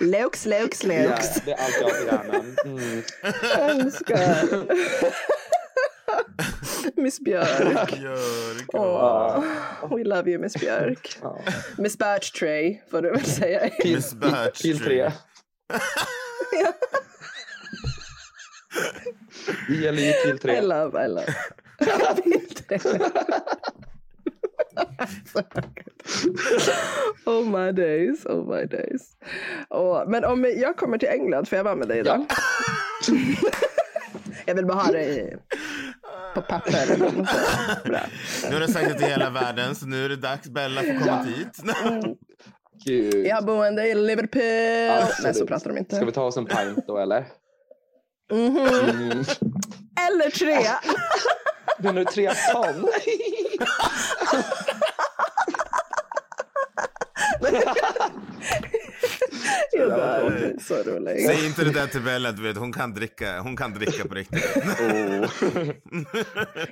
Looks, 0.00 0.46
ja, 0.46 0.58
looks. 0.60 0.78
det 0.80 1.52
är 1.52 1.56
allt 1.64 1.76
jag 1.80 1.88
har 1.88 1.90
på 2.00 2.06
hjärnan. 2.06 2.56
Mm. 2.64 3.02
Älskar. 3.58 4.66
Miss 7.00 7.20
Björk. 7.20 7.92
Björk. 7.98 8.64
Åh, 8.74 9.42
we 9.90 10.04
love 10.04 10.30
you 10.30 10.38
Miss 10.42 10.54
Björk. 10.54 11.18
Ja. 11.22 11.38
Miss 11.78 11.98
Birch 11.98 12.32
Tray 12.32 12.80
får 12.90 13.02
du 13.02 13.10
väl 13.10 13.24
säga. 13.24 13.70
Miss 13.84 14.14
Birch 14.14 14.62
Pil 14.62 14.78
Tree. 14.78 15.12
3. 16.50 16.66
Det 19.68 19.74
gäller 19.74 20.02
ju 20.02 20.12
pil 20.12 20.36
I 20.36 20.38
3. 20.38 20.60
love, 20.60 21.04
I 21.04 21.08
love. 21.08 21.34
oh 27.26 27.44
my 27.44 27.72
days, 27.72 28.26
oh 28.26 28.44
my 28.54 28.66
days. 28.66 29.02
Åh, 29.70 30.04
men 30.08 30.24
om 30.24 30.44
jag 30.56 30.76
kommer 30.76 30.98
till 30.98 31.08
England, 31.08 31.48
får 31.48 31.56
jag 31.56 31.64
vara 31.64 31.74
med 31.74 31.88
dig 31.88 32.02
då? 32.02 32.26
jag 34.46 34.54
vill 34.54 34.66
bara 34.66 34.78
ha 34.78 34.92
det 34.92 35.04
i, 35.04 35.36
på 36.34 36.42
papper. 36.42 36.96
Bra. 37.84 38.00
Nu 38.48 38.54
har 38.54 38.60
du 38.60 38.68
sagt 38.72 38.88
det 38.88 38.94
till 38.98 39.06
hela 39.08 39.30
världen, 39.30 39.74
så 39.74 39.86
nu 39.86 40.04
är 40.04 40.08
det 40.08 40.16
dags. 40.16 40.48
Bella 40.48 40.82
får 40.82 40.98
komma 40.98 41.22
hit. 41.22 41.62
Gud. 42.84 43.26
Jag 43.26 43.34
har 43.36 43.42
boende 43.42 43.88
i 43.88 43.94
Liverpool. 43.94 44.90
Absolut. 45.02 45.24
Nej, 45.24 45.34
så 45.34 45.46
pratar 45.46 45.70
de 45.70 45.78
inte. 45.78 45.96
Ska 45.96 46.04
vi 46.04 46.12
ta 46.12 46.22
oss 46.22 46.36
en 46.36 46.46
pint 46.46 46.86
då 46.86 46.98
eller? 46.98 47.26
Mhm. 48.32 48.56
Mm. 48.58 49.24
Eller 50.08 50.30
tre. 50.30 50.58
Menar 51.78 51.98
du 52.00 52.04
tre 52.04 52.30
ton? 52.52 52.88
Jag 59.72 60.62
så. 60.62 60.74
Säg 61.26 61.46
inte 61.46 61.64
det 61.64 61.72
där 61.72 61.86
till 61.86 62.00
Bella, 62.02 62.32
du 62.32 62.42
vet, 62.42 62.56
hon 62.56 62.72
kan 62.72 62.94
dricka, 62.94 63.40
hon 63.40 63.56
kan 63.56 63.74
dricka 63.74 64.08
på 64.08 64.14
riktigt. 64.14 64.56
Oh. 64.80 65.30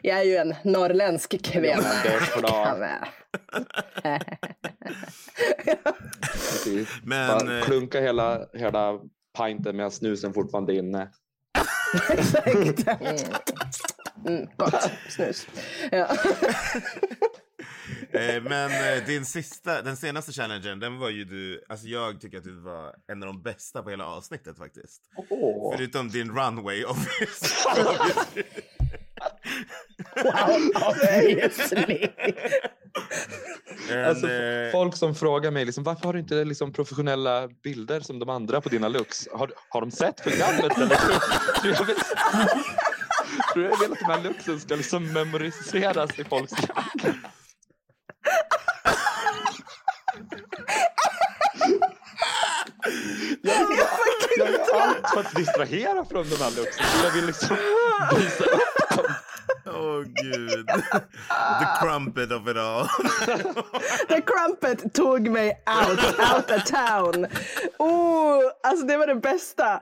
Jag 0.02 0.18
är 0.18 0.24
ju 0.24 0.36
en 0.36 0.54
norrländsk 0.64 1.42
kvinna. 1.44 1.82
Det 2.02 2.08
är 2.08 2.20
klart. 2.20 2.78
Precis. 6.22 6.88
Men, 7.04 7.28
Bara 7.28 7.58
eh, 7.58 7.64
klunka 7.64 8.00
hela, 8.00 8.46
hela 8.52 8.98
pinten 9.38 9.76
medan 9.76 9.90
snusen 9.90 10.34
fortfarande 10.34 10.74
är 10.74 10.78
inne. 10.78 11.08
Exakt. 12.08 12.88
Mm. 13.00 13.16
Mm, 14.26 14.48
gott 14.56 14.90
snus. 15.08 15.46
Ja. 15.90 16.08
Eh, 18.14 18.42
men 18.42 18.70
eh, 18.70 19.04
din 19.06 19.24
sista, 19.24 19.82
den 19.82 19.96
senaste 19.96 20.32
challengen, 20.32 20.80
den 20.80 20.98
var 20.98 21.10
ju 21.10 21.24
du, 21.24 21.64
alltså 21.68 21.86
jag 21.86 22.20
tycker 22.20 22.38
att 22.38 22.44
du 22.44 22.60
var 22.60 22.94
en 23.12 23.22
av 23.22 23.26
de 23.26 23.42
bästa 23.42 23.82
på 23.82 23.90
hela 23.90 24.06
avsnittet 24.06 24.58
faktiskt. 24.58 25.02
Åh. 25.30 25.74
Förutom 25.76 26.08
din 26.08 26.36
runway 26.36 26.84
obviously. 26.84 28.42
Wow, 30.14 30.70
obviously. 30.88 32.08
Alltså, 34.06 34.30
eh, 34.30 34.72
folk 34.72 34.96
som 34.96 35.14
frågar 35.14 35.50
mig 35.50 35.64
liksom, 35.64 35.84
varför 35.84 36.04
har 36.04 36.12
du 36.12 36.18
inte 36.18 36.44
liksom, 36.44 36.72
professionella 36.72 37.48
bilder 37.48 38.00
som 38.00 38.18
de 38.18 38.28
andra 38.28 38.60
på 38.60 38.68
dina 38.68 38.88
looks? 38.88 39.28
Har, 39.32 39.50
har 39.68 39.80
de 39.80 39.90
sett 39.90 40.22
programmet? 40.22 40.78
Eller? 40.78 40.96
Tror 41.60 41.74
jag 41.74 41.84
vill, 41.84 41.96
tror 43.52 43.64
jag 43.64 43.78
vill 43.78 43.92
att 43.92 43.98
de 43.98 44.04
här 44.04 44.22
looksen 44.22 44.60
ska 44.60 44.74
liksom 44.76 45.12
memoriseras 45.12 46.18
i 46.18 46.24
folks 46.24 46.52
hjärnor. 46.52 47.14
Jag, 53.42 53.56
jag 54.36 54.48
gör 54.48 54.80
allt 54.80 55.08
för 55.14 55.20
att 55.20 55.34
distrahera 55.34 56.04
från 56.04 56.30
de 56.30 56.36
här 56.36 56.50
looksen. 56.56 56.86
Jag 57.04 57.10
vill 57.10 57.26
liksom 57.26 57.56
visa 58.16 58.44
upp 58.44 58.96
dem. 58.96 59.04
Åh 59.74 60.02
gud. 60.22 60.66
The 61.60 61.66
crumpet 61.80 62.32
of 62.32 62.48
it 62.48 62.56
all. 62.56 62.88
The 64.08 64.20
Crumpet 64.22 64.94
tog 64.94 65.28
mig 65.30 65.62
out, 65.66 65.98
out 66.34 66.50
of 66.50 66.64
town. 66.64 67.26
Oh, 67.78 68.40
alltså 68.62 68.86
det 68.86 68.96
var 68.96 69.06
det 69.06 69.14
bästa. 69.14 69.80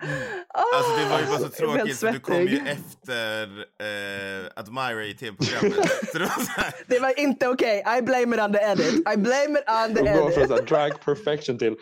Oh, 0.55 0.76
Alltså 0.76 0.97
det 0.97 1.09
var 1.11 1.18
ju 1.20 1.26
bara 1.26 1.36
så 1.38 1.43
helt 1.43 1.57
tråkigt 1.57 1.99
för 1.99 2.12
du 2.12 2.20
kom 2.20 2.34
ju 2.47 2.59
efter 2.59 3.43
eh, 3.80 4.51
Admira 4.57 5.05
i 5.05 5.14
tv-programmet. 5.14 5.90
Det 6.86 6.99
var 6.99 7.18
inte 7.20 7.49
okej. 7.49 7.84
I 7.99 8.03
blame 8.03 8.36
it 8.36 8.43
on 8.43 8.53
the 8.53 8.59
edit. 8.61 8.95
I 8.95 9.16
blame 9.16 9.59
it 9.59 9.64
on 9.68 9.95
the 9.95 10.03
De 10.03 10.18
går 10.18 10.30
från 10.30 10.53
edit. 10.53 10.68
drag 10.68 11.01
perfection 11.05 11.59
till... 11.59 11.74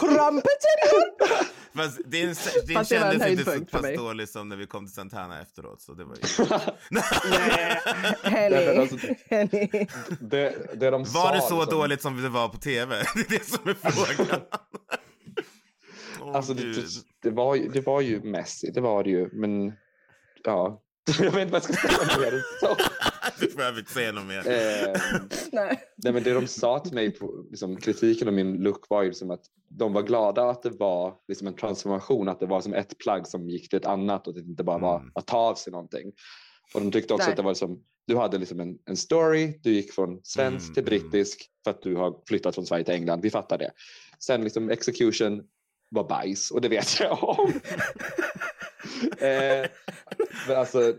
Crumpet 0.00 0.62
fast 1.78 1.96
din, 2.04 2.26
din 2.26 2.34
Fast 2.34 2.90
det 2.90 2.96
kändes 2.96 3.28
inte 3.28 3.44
så 3.44 3.64
pass 3.64 3.82
mig. 3.82 3.96
dålig 3.96 4.28
som 4.28 4.48
när 4.48 4.56
vi 4.56 4.66
kom 4.66 4.86
till 4.86 4.94
Santana 4.94 5.42
efteråt. 5.42 5.80
Så 5.82 5.94
det 5.94 6.04
var 6.04 6.16
ju... 6.16 6.22
Nej, 6.90 7.80
Henny. 8.22 8.78
alltså, 8.78 8.96
Henny. 9.30 9.86
Det, 10.20 10.74
det 10.80 10.90
de 10.90 11.04
sa, 11.04 11.18
Var 11.18 11.34
det 11.34 11.40
så 11.40 11.60
liksom, 11.60 11.78
dåligt 11.78 12.02
som 12.02 12.22
det 12.22 12.28
var 12.28 12.48
på 12.48 12.58
tv? 12.58 12.96
Det 13.14 13.20
är 13.20 13.38
det 13.38 13.44
som 13.44 13.68
är 13.68 13.74
frågan. 13.74 14.40
Alltså 16.34 16.54
det, 16.54 16.72
det, 16.72 16.82
det, 17.22 17.30
var 17.30 17.54
ju, 17.54 17.68
det 17.68 17.80
var 17.80 18.00
ju 18.00 18.20
Messi, 18.22 18.70
det 18.70 18.80
var 18.80 19.04
det 19.04 19.10
ju. 19.10 19.28
Men 19.32 19.72
ja, 20.44 20.82
jag 21.18 21.30
vet 21.30 21.42
inte 21.42 21.52
vad 21.52 21.62
jag 21.62 21.62
ska 21.62 21.88
säga 21.88 22.18
mer. 22.20 22.42
Du 23.40 23.54
behöver 23.56 23.78
inte 23.78 23.92
säga 23.92 24.12
något 24.12 24.26
mer. 24.26 24.38
Eh, 24.38 25.00
Nej. 25.52 25.80
nej, 25.96 26.12
men 26.12 26.22
det 26.22 26.34
de 26.34 26.46
sa 26.46 26.78
till 26.78 26.94
mig, 26.94 27.10
på, 27.10 27.46
liksom, 27.50 27.76
kritiken 27.76 28.28
av 28.28 28.34
min 28.34 28.52
look 28.56 28.84
var 28.88 29.02
ju 29.02 29.08
liksom 29.08 29.30
att 29.30 29.44
de 29.70 29.92
var 29.92 30.02
glada 30.02 30.50
att 30.50 30.62
det 30.62 30.70
var 30.70 31.14
liksom 31.28 31.46
en 31.46 31.56
transformation, 31.56 32.28
att 32.28 32.40
det 32.40 32.46
var 32.46 32.60
som 32.60 32.74
ett 32.74 32.98
plagg 32.98 33.26
som 33.26 33.48
gick 33.48 33.68
till 33.70 33.76
ett 33.76 33.86
annat 33.86 34.26
och 34.26 34.30
att 34.30 34.44
det 34.44 34.50
inte 34.50 34.64
bara 34.64 34.78
var 34.78 34.96
Mm. 34.98 35.10
att 35.14 35.26
ta 35.26 35.36
av 35.38 35.54
sig 35.54 35.70
någonting. 35.72 36.12
Och 36.74 36.80
de 36.80 36.90
tyckte 36.92 37.14
också 37.14 37.24
Nej. 37.24 37.30
att 37.30 37.36
det 37.36 37.42
var 37.42 37.54
som, 37.54 37.82
du 38.06 38.16
hade 38.16 38.38
liksom 38.38 38.60
en, 38.60 38.78
en 38.84 38.96
story, 38.96 39.60
du 39.62 39.72
gick 39.72 39.92
från 39.92 40.20
svensk 40.22 40.64
Mm, 40.64 40.74
till 40.74 40.82
mm. 40.82 41.10
brittisk 41.10 41.50
för 41.64 41.70
att 41.70 41.82
du 41.82 41.96
har 41.96 42.14
flyttat 42.28 42.54
från 42.54 42.66
Sverige 42.66 42.84
till 42.84 42.94
England, 42.94 43.20
vi 43.20 43.30
fattar 43.30 43.58
det. 43.58 43.70
Sen 44.18 44.44
liksom 44.44 44.70
execution 44.70 45.42
var 45.90 46.08
bajs 46.08 46.50
och 46.50 46.60
det 46.60 46.68
vet 46.68 47.00
jag 47.00 47.24
om. 47.24 47.48
eh, 49.18 49.66
men 50.48 50.56
alltså, 50.56 50.94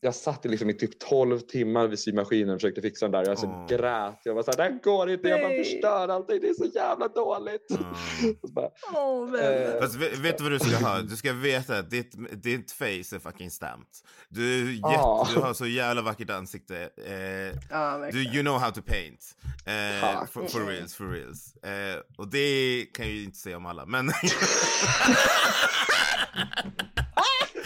jag 0.00 0.14
satt 0.14 0.46
i 0.46 0.48
liksom 0.48 0.70
i 0.70 0.74
typ 0.74 0.98
12 0.98 1.38
timmar 1.40 1.86
vid 1.86 1.98
symaskinen 1.98 2.50
och 2.54 2.56
försökte 2.60 2.82
fixa 2.82 3.04
den 3.06 3.12
där. 3.12 3.18
Jag 3.20 3.28
alltså 3.28 3.46
Åh. 3.46 3.66
grät. 3.68 4.20
Jag 4.24 4.34
var 4.34 4.42
så 4.42 4.50
här, 4.50 4.56
det 4.56 4.62
här 4.62 4.80
går 4.82 5.10
inte, 5.10 5.28
jag 5.28 5.40
bara 5.40 5.48
Nej. 5.48 5.64
förstör 5.64 6.08
allting, 6.08 6.40
det 6.40 6.48
är 6.48 6.54
så 6.54 6.64
jävla 6.74 7.08
dåligt. 7.08 7.66
Mm. 8.22 8.36
Så 8.40 8.48
bara, 8.48 8.68
Åh, 8.94 9.30
vänner. 9.30 9.74
eh, 9.74 9.80
Fast 9.80 9.94
vet, 9.94 10.38
du 10.38 10.42
vad 10.44 10.52
du 10.52 10.58
ska 10.58 10.76
ha? 10.86 11.00
Du 11.00 11.16
ska 11.16 11.32
veta 11.32 11.78
att 11.78 11.90
ditt, 11.90 12.42
ditt 12.42 12.72
face 12.72 12.84
är 13.16 13.18
fucking 13.18 13.50
stamped. 13.50 13.86
Du, 14.28 14.68
är 14.68 14.72
jätte, 14.72 14.86
Ah. 14.88 15.28
du 15.34 15.40
har 15.40 15.54
så 15.54 15.66
jävla 15.66 16.02
vackert 16.02 16.30
ansikte. 16.30 16.76
Eh, 17.06 17.58
Ja, 17.70 18.08
du, 18.12 18.22
you 18.22 18.42
know 18.42 18.58
how 18.58 18.70
to 18.70 18.82
paint. 18.82 19.20
Eh, 19.66 20.24
for, 20.32 20.46
for 20.46 20.60
reals, 20.66 20.94
for 20.94 21.04
reals. 21.04 21.56
Eh, 21.56 22.00
och 22.18 22.28
det 22.30 22.86
kan 22.94 23.04
jag 23.06 23.14
ju 23.14 23.24
inte 23.24 23.38
säga 23.38 23.56
om 23.56 23.66
alla, 23.66 23.86
men... 23.86 24.10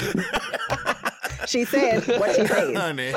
She 1.53 1.67
said 1.67 2.03
what 2.19 2.35
she 2.37 2.47
said. 2.49 2.77
Hörni. 2.77 3.13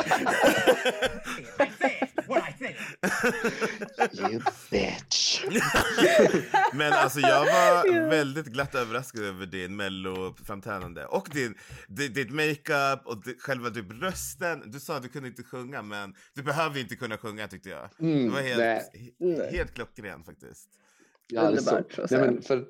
you 4.32 4.40
bitch. 4.72 5.46
Men 6.74 6.94
alltså 6.94 7.20
jag 7.20 7.46
var 7.46 8.10
väldigt 8.10 8.46
glatt 8.46 8.76
överraskad 8.76 9.24
över 9.24 9.46
din 9.46 9.76
melloframträdande 9.76 11.06
och 11.06 11.30
din, 11.34 11.56
di- 11.88 12.08
ditt 12.08 12.32
makeup 12.32 13.02
och 13.06 13.24
di- 13.24 13.36
själva 13.40 13.70
typ 13.70 13.86
rösten. 14.04 14.72
Du 14.72 14.80
sa 14.80 14.96
att 14.98 15.04
du 15.04 15.10
kunde 15.10 15.28
inte 15.30 15.44
sjunga 15.44 15.82
men 15.82 16.14
du 16.36 16.44
behöver 16.44 16.80
inte 16.80 16.96
kunna 16.96 17.18
sjunga 17.18 17.48
tyckte 17.48 17.70
jag. 17.70 17.90
Mm, 18.00 18.26
det 18.26 18.32
var 18.32 18.42
helt, 18.42 18.60
nej. 18.60 19.14
he- 19.20 19.52
helt 19.52 19.74
klockren 19.74 20.24
faktiskt. 20.24 20.70
Ja, 21.28 21.52
det, 21.52 21.62
så, 21.62 21.70
Underbart, 21.76 22.00
att 22.00 22.12
nej, 22.12 22.20
men 22.22 22.42
för, 22.42 22.66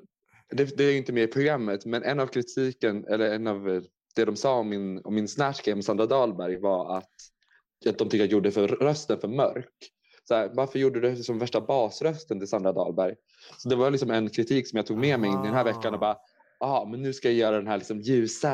det, 0.50 0.76
det 0.76 0.84
är 0.84 0.90
ju 0.90 0.96
inte 0.96 1.12
med 1.12 1.22
i 1.24 1.26
programmet, 1.26 1.84
men 1.86 2.02
en 2.02 2.20
av 2.20 2.26
kritiken, 2.26 3.04
eller 3.04 3.30
en 3.34 3.46
av 3.46 3.68
eh, 3.68 3.82
det 4.16 4.24
de 4.24 4.36
sa 4.36 4.54
om 4.54 4.68
min, 4.68 5.00
om 5.04 5.14
min 5.14 5.28
snatch 5.28 5.62
game, 5.62 5.82
Sandra 5.82 6.06
Dahlberg, 6.06 6.60
var 6.60 6.96
att, 6.98 7.10
att 7.88 7.98
de 7.98 8.04
tyckte 8.08 8.16
att 8.16 8.18
jag 8.20 8.26
gjorde 8.28 8.50
för 8.50 8.68
rösten 8.68 9.20
för 9.20 9.28
mörk. 9.28 9.92
Så 10.28 10.34
här, 10.34 10.50
varför 10.54 10.78
gjorde 10.78 11.00
du 11.00 11.16
som 11.16 11.38
värsta 11.38 11.60
basrösten 11.60 12.38
till 12.38 12.48
Sandra 12.48 12.72
Dahlberg? 12.72 13.14
Så 13.58 13.68
det 13.68 13.76
var 13.76 13.90
liksom 13.90 14.10
en 14.10 14.30
kritik 14.30 14.68
som 14.68 14.76
jag 14.76 14.86
tog 14.86 14.98
med 14.98 15.20
mig 15.20 15.30
in 15.30 15.40
i 15.40 15.46
den 15.46 15.54
här 15.54 15.64
veckan 15.64 15.94
och 15.94 16.00
bara, 16.00 16.16
ah, 16.60 16.84
men 16.84 17.02
nu 17.02 17.12
ska 17.12 17.28
jag 17.28 17.36
göra 17.36 17.56
den 17.56 17.66
här 17.66 17.78
liksom 17.78 18.00
ljusa 18.00 18.52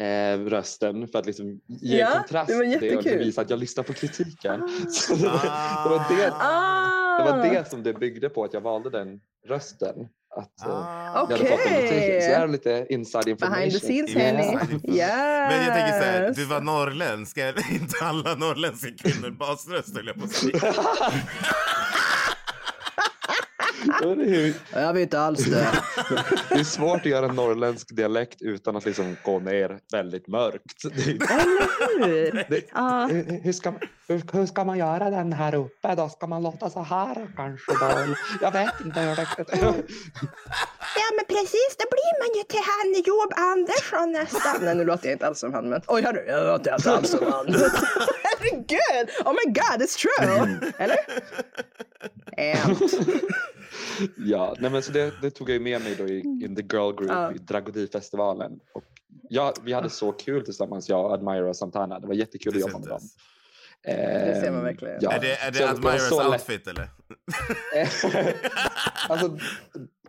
eh, 0.00 0.38
rösten 0.38 1.08
för 1.08 1.18
att 1.18 1.26
liksom 1.26 1.60
ge 1.66 1.98
Ja, 1.98 2.10
kontrast 2.18 2.48
det 2.48 2.54
var 2.54 2.80
det 2.80 2.96
och 3.14 3.20
visa 3.20 3.40
att 3.40 3.50
jag 3.50 3.58
lyssnar 3.58 3.84
på 3.84 3.92
kritiken. 3.92 4.68
Så 4.90 5.14
det, 5.14 5.30
Ah. 5.30 5.84
det, 5.84 5.90
var 5.90 6.16
det, 6.16 6.32
Ah. 6.40 7.24
det 7.24 7.32
var 7.32 7.50
det 7.50 7.70
som 7.70 7.82
det 7.82 7.94
byggde 7.94 8.28
på, 8.28 8.44
att 8.44 8.54
jag 8.54 8.60
valde 8.60 8.90
den 8.90 9.20
rösten. 9.46 10.08
Att, 10.36 10.66
eh, 10.66 10.70
Ah. 10.74 11.26
jag 11.30 11.36
hade 11.38 11.50
fått 11.50 11.60
Okej. 11.60 11.88
kritiken. 11.88 12.22
Så 12.22 12.28
här 12.36 12.42
är 12.42 12.48
lite 12.48 12.86
inside 12.90 13.28
information. 13.28 13.54
Behind 13.60 13.72
the 13.72 13.86
scenes. 13.86 14.14
Henny. 14.14 14.42
Yes. 14.98 15.10
Men 15.50 15.64
jag 15.64 15.74
tänker 15.74 15.98
så 16.00 16.04
här, 16.04 16.32
du 16.36 16.44
var 16.44 16.60
norrländsk, 16.60 17.38
är 17.38 17.72
inte 17.74 17.96
alla 18.04 18.34
norrländska 18.34 18.88
kvinnor 19.02 19.30
basröst 19.30 19.96
höll 19.96 20.06
jag 20.06 20.16
på 20.16 20.24
att 20.24 20.30
säga. 20.32 20.60
Jag 24.72 24.92
vet 24.92 25.02
inte 25.02 25.20
alls 25.20 25.44
det. 25.44 25.66
det 26.48 26.54
är 26.54 26.64
svårt 26.64 27.00
att 27.00 27.06
göra 27.06 27.26
en 27.26 27.34
norrländsk 27.36 27.96
dialekt 27.96 28.42
utan 28.42 28.76
att 28.76 28.84
liksom 28.84 29.16
gå 29.24 29.38
ner 29.38 29.78
väldigt 29.92 30.28
mörkt. 30.28 30.84
Eller 30.84 32.06
hur? 32.06 32.44
det, 32.48 32.62
Ja. 32.74 33.08
hur, 33.42 33.52
ska, 33.52 33.72
hur, 34.08 34.22
hur 34.32 34.46
ska 34.46 34.64
man 34.64 34.78
göra 34.78 35.10
den 35.10 35.32
här 35.32 35.54
uppe 35.54 35.94
då? 35.94 36.08
Ska 36.08 36.26
man 36.26 36.42
låta 36.42 36.70
så 36.70 36.82
här 36.82 37.28
kanske? 37.36 37.72
Då? 37.72 38.14
Jag 38.40 38.52
vet 38.52 38.80
inte. 38.84 39.00
Hur 39.00 39.16
det, 39.16 39.26
Ja 40.96 41.06
men 41.16 41.29
precis, 41.34 41.70
då 41.78 41.86
blir 41.94 42.12
man 42.22 42.30
ju 42.38 42.42
till 42.52 42.64
han 42.70 42.88
Job 43.08 43.32
Andersson 43.50 44.12
nästan. 44.12 44.56
Nej 44.64 44.74
nu 44.74 44.84
låter 44.84 45.06
jag 45.06 45.14
inte 45.14 45.26
alls 45.26 45.38
som 45.38 45.52
han 45.54 45.68
men 45.68 45.82
oj 45.86 46.02
hörru, 46.02 46.24
jag 46.28 46.46
låter 46.46 46.74
inte 46.74 46.92
alls 46.92 47.10
som 47.10 47.32
han. 47.32 47.46
Herregud, 48.24 49.06
oh 49.24 49.32
my 49.32 49.52
god 49.52 49.82
it's 49.82 49.96
true. 49.98 50.70
Eller? 50.78 50.98
And. 52.38 52.76
ja, 54.16 54.56
nej, 54.58 54.70
men 54.70 54.82
så 54.82 54.92
det, 54.92 55.12
det 55.22 55.30
tog 55.30 55.48
jag 55.50 55.54
ju 55.54 55.60
med 55.60 55.82
mig 55.82 55.94
då 55.94 56.06
i 56.06 56.20
in 56.20 56.56
the 56.56 56.62
girl 56.62 56.92
group 56.96 57.10
Ja. 57.10 57.32
i 57.32 57.38
Dragodifestivalen. 57.38 58.60
Och 58.72 58.84
ja, 59.28 59.54
vi 59.62 59.72
hade 59.72 59.90
så 59.90 60.12
kul 60.12 60.44
tillsammans, 60.44 60.88
jag 60.88 61.04
och 61.04 61.12
Admira 61.12 61.54
Santana. 61.54 62.00
Det 62.00 62.06
var 62.06 62.14
jättekul 62.14 62.54
att 62.54 62.60
jobba 62.60 62.78
med 62.78 62.88
dem. 62.88 63.00
Det 63.82 64.40
ser 64.44 64.50
man 64.50 64.64
verkligen. 64.64 64.98
Ja. 65.00 65.12
Är 65.12 65.20
det, 65.20 65.36
är 65.36 65.50
det 65.50 65.70
Admiras 65.70 66.12
outfit 66.12 66.66
eller? 66.66 66.88
alltså, 69.08 69.38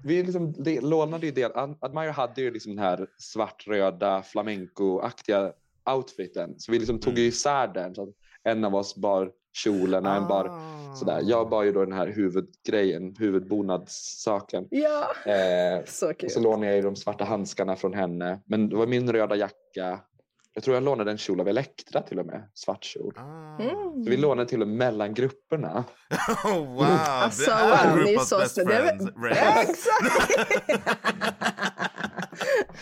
vi 0.03 0.23
liksom 0.23 0.53
lånade 0.81 1.25
ju 1.25 1.31
del. 1.31 1.51
Ad- 1.55 1.77
Admire 1.81 2.11
hade 2.11 2.41
ju 2.41 2.51
liksom 2.51 2.75
den 2.75 2.85
här 2.85 3.07
svartröda 3.17 4.21
flamenco-aktiga 4.23 5.53
outfiten. 5.95 6.53
Så 6.57 6.71
vi 6.71 6.79
liksom 6.79 6.99
tog 6.99 7.13
Mm. 7.13 7.21
ju 7.21 7.27
isär 7.27 7.67
den. 7.67 7.95
Så 7.95 8.03
att 8.03 8.09
en 8.43 8.65
av 8.65 8.75
oss 8.75 8.95
bar 8.95 9.31
kjolen 9.53 10.05
än 10.05 10.27
bara 10.27 10.51
Ah. 10.51 10.93
sådär. 10.95 11.21
Jag 11.23 11.49
bar 11.49 11.63
ju 11.63 11.71
då 11.71 11.85
den 11.85 11.93
här 11.93 12.07
huvudgrejen, 12.07 13.15
huvudbonadssaken. 13.19 14.67
Ja, 14.71 15.31
Eh, 15.31 15.85
så 15.85 16.13
kul. 16.13 16.25
och 16.27 16.31
så 16.31 16.39
lånade 16.39 16.65
jag 16.65 16.75
ju 16.75 16.81
de 16.81 16.95
svarta 16.95 17.23
handskarna 17.23 17.75
från 17.75 17.93
henne. 17.93 18.39
Men 18.45 18.69
det 18.69 18.75
var 18.75 18.87
min 18.87 19.11
röda 19.11 19.35
jacka. 19.35 19.99
Jag 20.53 20.63
tror 20.63 20.75
jag 20.75 20.83
lånade 20.83 21.11
en 21.11 21.17
kjol 21.17 21.39
av 21.39 21.47
Elektra 21.47 22.01
till 22.01 22.19
och 22.19 22.25
med, 22.25 22.49
svart 22.53 22.83
kjol. 22.83 23.13
Ah. 23.17 23.57
Mm. 23.59 24.03
Så 24.03 24.09
vi 24.09 24.17
lånade 24.17 24.49
till 24.49 24.61
och 24.61 24.67
med 24.67 24.77
mellan 24.77 25.13
grupperna. 25.13 25.83
Oh, 26.45 26.73
wow, 26.73 26.83
Alltså, 26.83 27.51
det 27.51 28.11
är 28.11 28.15
wow, 28.15 28.23
så 28.23 28.37
best. 28.39 28.55
Det 28.55 28.73
är 28.73 29.61
exakt! 29.61 29.87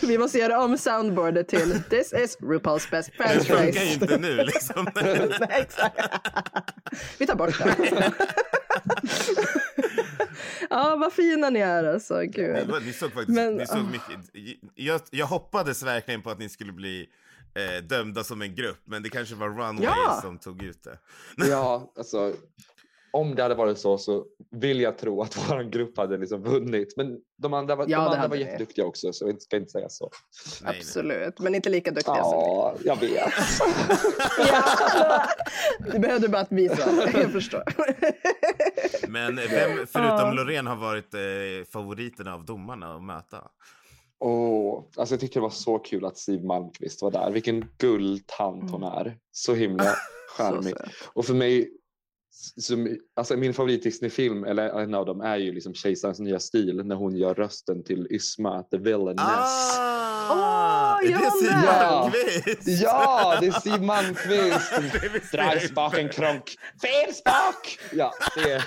Vi 0.00 0.18
måste 0.18 0.38
göra 0.38 0.64
om 0.64 0.78
soundboardet 0.78 1.48
till 1.48 1.82
This 1.90 2.12
is 2.12 2.38
RuPaul's 2.40 2.90
best 2.90 3.10
Det 3.18 3.24
friends 3.24 3.46
funkar 3.46 3.64
ju 3.64 3.70
race. 3.70 3.92
inte 3.92 4.18
nu 4.18 4.36
liksom. 4.36 4.86
Nej, 4.94 5.40
exakt. 5.50 5.98
Vi 7.18 7.26
tar 7.26 7.34
bort 7.34 7.58
det. 7.58 8.12
ja, 10.70 10.96
vad 10.96 11.12
fina 11.12 11.50
ni 11.50 11.60
är 11.60 11.84
alltså. 11.84 12.20
Gud. 12.20 12.70
Ni 12.86 12.92
såg 12.92 13.12
faktiskt, 13.12 13.28
Men, 13.36 13.56
ni 13.56 13.66
såg 13.66 13.78
ah. 13.78 13.82
mycket. 13.82 14.30
Jag, 14.74 15.00
jag 15.10 15.26
hoppades 15.26 15.82
verkligen 15.82 16.22
på 16.22 16.30
att 16.30 16.38
ni 16.38 16.48
skulle 16.48 16.72
bli 16.72 17.08
eh, 17.54 17.82
dömda 17.84 18.24
som 18.24 18.42
en 18.42 18.54
grupp, 18.54 18.80
men 18.84 19.02
det 19.02 19.08
kanske 19.08 19.34
var 19.34 19.48
Runway 19.48 19.84
Ja. 19.84 20.18
som 20.22 20.38
tog 20.38 20.62
ut 20.62 20.82
det. 20.84 20.98
Ja, 21.50 21.92
alltså 21.96 22.32
om 23.12 23.34
det 23.34 23.42
hade 23.42 23.54
varit 23.54 23.78
så 23.78 23.98
så 23.98 24.24
vill 24.50 24.80
jag 24.80 24.98
tro 24.98 25.22
att 25.22 25.36
vår 25.50 25.62
grupp 25.62 25.96
hade 25.96 26.16
liksom 26.18 26.42
vunnit. 26.42 26.96
Men 26.96 27.18
de 27.38 27.54
andra 27.54 27.76
var, 27.76 27.84
Ja, 27.88 27.98
de 27.98 28.06
andra 28.14 28.28
var 28.28 28.36
jätteduktiga 28.36 28.84
också 28.84 29.12
så 29.12 29.28
jag 29.28 29.42
ska 29.42 29.56
inte 29.56 29.70
säga 29.70 29.88
så. 29.88 30.10
Nej, 30.62 30.70
nej. 30.72 30.78
Absolut, 30.80 31.38
men 31.38 31.54
inte 31.54 31.70
lika 31.70 31.90
duktiga 31.90 32.14
som 32.24 32.38
ni. 32.38 32.44
Ja, 32.46 32.74
jag 32.84 32.96
vet. 33.00 33.32
Ja. 34.38 35.26
Du 35.92 35.98
behövde 35.98 36.28
bara 36.28 36.42
att 36.42 36.52
visa. 36.52 36.90
Jag 37.20 37.32
förstår. 37.32 37.62
Men 39.08 39.36
vem 39.36 39.86
förutom 39.86 40.18
Ja. 40.18 40.32
Loreen 40.32 40.66
har 40.66 40.76
varit 40.76 41.14
eh, 41.14 41.20
favoriten 41.72 42.28
av 42.28 42.44
domarna 42.44 42.94
att 42.96 43.02
möta? 43.02 43.44
Åh, 44.20 44.84
alltså 44.96 45.14
jag 45.14 45.20
tycker 45.20 45.34
det 45.34 45.40
var 45.40 45.50
så 45.50 45.78
kul 45.78 46.04
att 46.04 46.18
Siw 46.18 46.46
Malmkvist 46.46 47.02
var 47.02 47.10
där. 47.10 47.30
Vilken 47.30 47.64
guldtant 47.78 48.70
hon 48.70 48.82
är. 48.82 49.16
Så 49.32 49.54
himla 49.54 49.94
charmig. 50.36 50.74
Och 51.12 51.24
för 51.26 51.34
mig, 51.34 51.70
som, 52.60 52.96
alltså 53.16 53.36
min 53.36 53.54
favorit 53.54 53.82
Disney-film, 53.82 54.44
eller 54.44 54.80
en 54.80 54.94
av 54.94 55.06
dem, 55.06 55.20
är 55.20 55.36
ju 55.36 55.52
liksom 55.52 55.74
Kejsarens 55.74 56.18
nya 56.18 56.40
stil 56.40 56.82
när 56.84 56.96
hon 56.96 57.16
gör 57.16 57.34
rösten 57.34 57.84
till 57.84 58.06
Ysma, 58.10 58.62
the 58.62 58.76
villainess. 58.78 59.20
Ah! 59.26 60.00
Åh, 60.32 61.10
är 61.10 61.18
det 61.18 61.30
Siw? 61.30 61.66
Malmkvist? 61.66 62.82
Ja, 62.82 63.36
det 63.40 63.46
är 63.46 63.60
Siw 63.60 63.86
Malmkvist! 63.86 64.72
Det 65.02 65.08
visste 65.08 65.36
Dra 65.36 65.42
jag 65.44 65.52
i 65.52 65.56
inte. 65.56 65.68
spaken 65.68 66.08
kronk. 66.08 66.56
Fel 66.82 67.14
spak! 67.14 67.78
Ja, 67.92 68.12
det 68.36 68.52
är... 68.52 68.64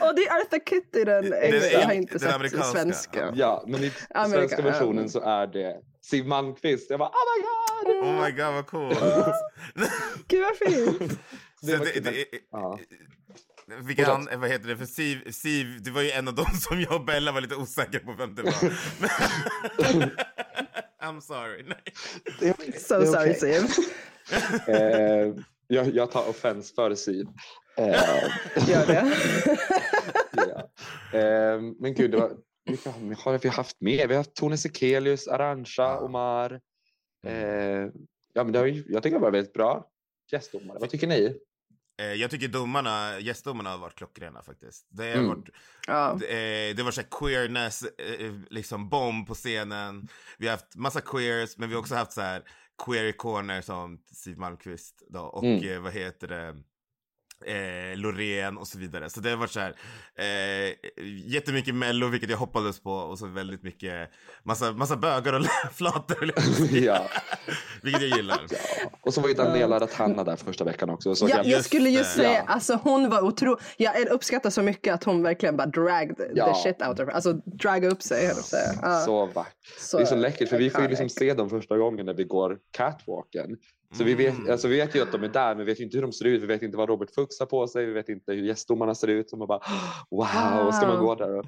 Och 0.00 0.14
det 0.16 0.22
är 0.26 0.40
Arthur 0.40 0.58
Kitty 0.68 1.04
den 1.04 1.24
Den- 1.30 1.42
engelska. 1.42 1.72
Jag 1.72 1.80
har 1.80 1.88
den 1.88 1.96
inte 1.96 2.18
sett 2.18 2.34
amerikanska. 2.34 2.72
svenska. 2.72 3.32
Ja, 3.36 3.64
men 3.66 3.84
i 3.84 3.92
Amerika- 4.14 4.48
svenska 4.48 4.62
versionen 4.62 5.08
så 5.10 5.20
är 5.20 5.46
det 5.46 5.76
Siw 6.02 6.28
Malmkvist. 6.28 6.90
Jag 6.90 6.98
bara, 6.98 7.08
oh 7.08 7.14
my 7.36 7.42
god! 7.42 8.04
Oh 8.04 8.24
my 8.24 8.30
god 8.30 8.54
vad 8.54 8.66
coolt. 8.66 8.98
Gud 10.28 10.42
vad 10.42 10.56
fint. 10.72 11.20
Det 11.62 11.76
var 11.76 11.84
det, 11.84 12.00
det, 12.00 12.24
Ja. 12.52 12.78
vilka 13.80 14.04
Fortsätt. 14.04 14.30
han, 14.30 14.40
vad 14.40 14.50
heter 14.50 14.68
det 14.68 14.76
för 14.76 14.84
Siv, 14.86 15.30
Siv, 15.30 15.82
det 15.82 15.90
var 15.90 16.02
ju 16.02 16.10
en 16.10 16.28
av 16.28 16.34
dem 16.34 16.46
som 16.60 16.80
jag 16.80 16.92
och 16.94 17.04
Bella 17.04 17.32
var 17.32 17.40
lite 17.40 17.54
osäkra 17.54 18.00
på 18.00 18.12
vem 18.12 18.34
det 18.34 18.42
var. 18.42 18.52
I'm 21.02 21.20
sorry. 21.20 21.64
Nej. 21.66 22.54
So 22.78 23.06
sorry 23.06 23.30
okej. 23.30 23.34
Siv. 23.34 23.84
Eh, 24.74 25.34
jag, 25.68 25.94
jag 25.94 26.10
tar 26.10 26.28
offense 26.28 26.74
för 26.74 26.94
Siv. 26.94 27.26
Eh, 27.76 28.68
Gör 28.68 28.86
det. 28.86 29.16
ja. 30.32 30.70
eh, 31.18 31.60
men 31.78 31.94
gud, 31.94 32.10
det 32.10 32.16
var, 32.16 32.32
vilka 32.64 32.90
har 32.90 33.38
vi 33.38 33.48
haft 33.48 33.76
med? 33.80 34.08
Vi 34.08 34.14
har 34.14 34.20
haft 34.20 34.34
Tone 34.34 34.56
Sekelius, 34.58 35.28
Arantxa, 35.28 36.00
Omar. 36.00 36.60
Eh, 37.26 37.32
ja, 38.32 38.44
men 38.44 38.52
det 38.52 38.58
har, 38.58 38.66
jag 38.66 39.02
tycker 39.02 39.16
det 39.16 39.22
var 39.22 39.30
väldigt 39.30 39.52
bra 39.52 39.88
gästdomare. 40.32 40.78
Vad 40.80 40.90
tycker 40.90 41.06
ni? 41.06 41.38
Eh, 42.00 42.12
Jag 42.12 42.30
tycker 42.30 42.48
domarna, 42.48 43.18
gästdomarna 43.20 43.70
har 43.70 43.78
varit 43.78 43.94
klockrena 43.94 44.42
faktiskt. 44.42 44.86
Det 44.90 45.02
har 45.04 45.10
Mm. 45.14 45.28
varit, 45.28 45.48
Ja. 45.86 46.12
eh, 46.12 46.76
det 46.76 46.82
var 46.84 46.90
så 46.90 47.02
queerness, 47.02 47.82
eh, 47.82 48.32
liksom 48.50 48.88
bomb 48.88 49.26
på 49.26 49.34
scenen. 49.34 50.08
Vi 50.38 50.46
har 50.46 50.52
haft 50.52 50.76
massa 50.76 51.00
queers, 51.00 51.58
men 51.58 51.68
vi 51.68 51.74
har 51.74 51.80
också 51.80 51.94
haft 51.94 52.12
så 52.12 52.20
här 52.20 52.42
queer-ikoner 52.86 53.60
som 53.60 53.98
Siw 54.12 54.40
Malmkvist 54.40 55.02
då, 55.08 55.20
och 55.20 55.44
Mm. 55.44 55.82
vad 55.82 55.92
heter 55.92 56.28
det? 56.28 56.56
Eh, 57.46 57.98
Loreen 57.98 58.58
och 58.58 58.68
så 58.68 58.78
vidare. 58.78 59.10
Så 59.10 59.20
det 59.20 59.30
har 59.30 59.36
varit 59.36 59.50
så 59.50 59.60
här 59.60 59.74
eh, 60.18 60.74
jättemycket 61.26 61.74
mello, 61.74 62.08
vilket 62.08 62.30
jag 62.30 62.36
hoppades 62.38 62.80
på 62.80 62.90
och 62.92 63.18
så 63.18 63.26
väldigt 63.26 63.62
mycket 63.62 64.10
massa, 64.44 64.72
massa 64.72 64.96
bögar 64.96 65.32
och 65.32 65.46
flator. 65.74 66.30
ja. 66.72 67.06
Vilket 67.82 68.02
jag 68.02 68.16
gillar. 68.16 68.40
ja. 68.50 68.90
Och 69.00 69.14
så 69.14 69.20
var 69.20 69.28
ju 69.28 69.34
Daniela 69.34 69.80
Ratana 69.80 70.24
där 70.24 70.36
första 70.36 70.64
veckan 70.64 70.90
också. 70.90 71.14
Så 71.14 71.28
Ja, 71.28 71.36
jag, 71.36 71.46
jag 71.46 71.64
skulle 71.64 71.90
ju 71.90 72.04
säga, 72.04 72.32
Ja. 72.32 72.42
alltså 72.46 72.80
hon 72.82 73.10
var 73.10 73.22
otrolig. 73.24 73.58
Jag 73.76 74.08
uppskattar 74.08 74.50
så 74.50 74.62
mycket 74.62 74.94
att 74.94 75.04
hon 75.04 75.22
verkligen 75.22 75.56
bara 75.56 75.66
dragged 75.66 76.16
Ja. 76.34 76.46
the 76.54 76.62
shit 76.62 76.82
out 76.88 77.00
of 77.00 77.06
her. 77.06 77.14
Alltså 77.14 77.32
dragga 77.32 77.88
upp 77.88 78.02
sig, 78.02 78.26
höll 78.26 78.36
säga. 78.36 78.72
Ja, 78.82 79.00
Så 79.00 79.26
vackert. 79.26 79.54
det 79.92 80.02
är 80.02 80.04
så 80.06 80.16
läckert 80.16 80.48
för 80.48 80.58
vi 80.58 80.70
får 80.70 80.82
ju 80.82 80.88
liksom 80.88 81.08
se 81.08 81.34
dem 81.34 81.50
första 81.50 81.76
gången 81.78 82.06
när 82.06 82.14
vi 82.14 82.24
går 82.24 82.58
catwalken. 82.76 83.56
Så 83.92 84.04
vi 84.04 84.14
vet, 84.14 84.34
Mm. 84.34 84.50
alltså 84.52 84.68
vi 84.68 84.76
vet 84.76 84.94
ju 84.96 85.02
att 85.02 85.12
de 85.12 85.22
är 85.24 85.28
där 85.28 85.48
men 85.54 85.66
vi 85.66 85.72
vet 85.72 85.80
inte 85.80 85.96
hur 85.96 86.02
de 86.02 86.12
ser 86.12 86.24
ut. 86.24 86.42
Vi 86.42 86.46
vet 86.46 86.62
inte 86.62 86.76
vad 86.76 86.88
Robert 86.88 87.10
Fuchs 87.14 87.38
har 87.40 87.46
på 87.46 87.68
sig. 87.68 87.86
Vi 87.86 87.92
vet 87.92 88.08
inte 88.08 88.32
hur 88.32 88.42
gästdomarna 88.42 88.94
ser 88.94 89.08
ut. 89.08 89.30
Så 89.30 89.36
man 89.36 89.48
bara 89.48 89.60
wow, 90.10 90.72
ska 90.72 90.86
man 90.86 91.04
gå 91.04 91.14
där 91.14 91.38
och 91.38 91.46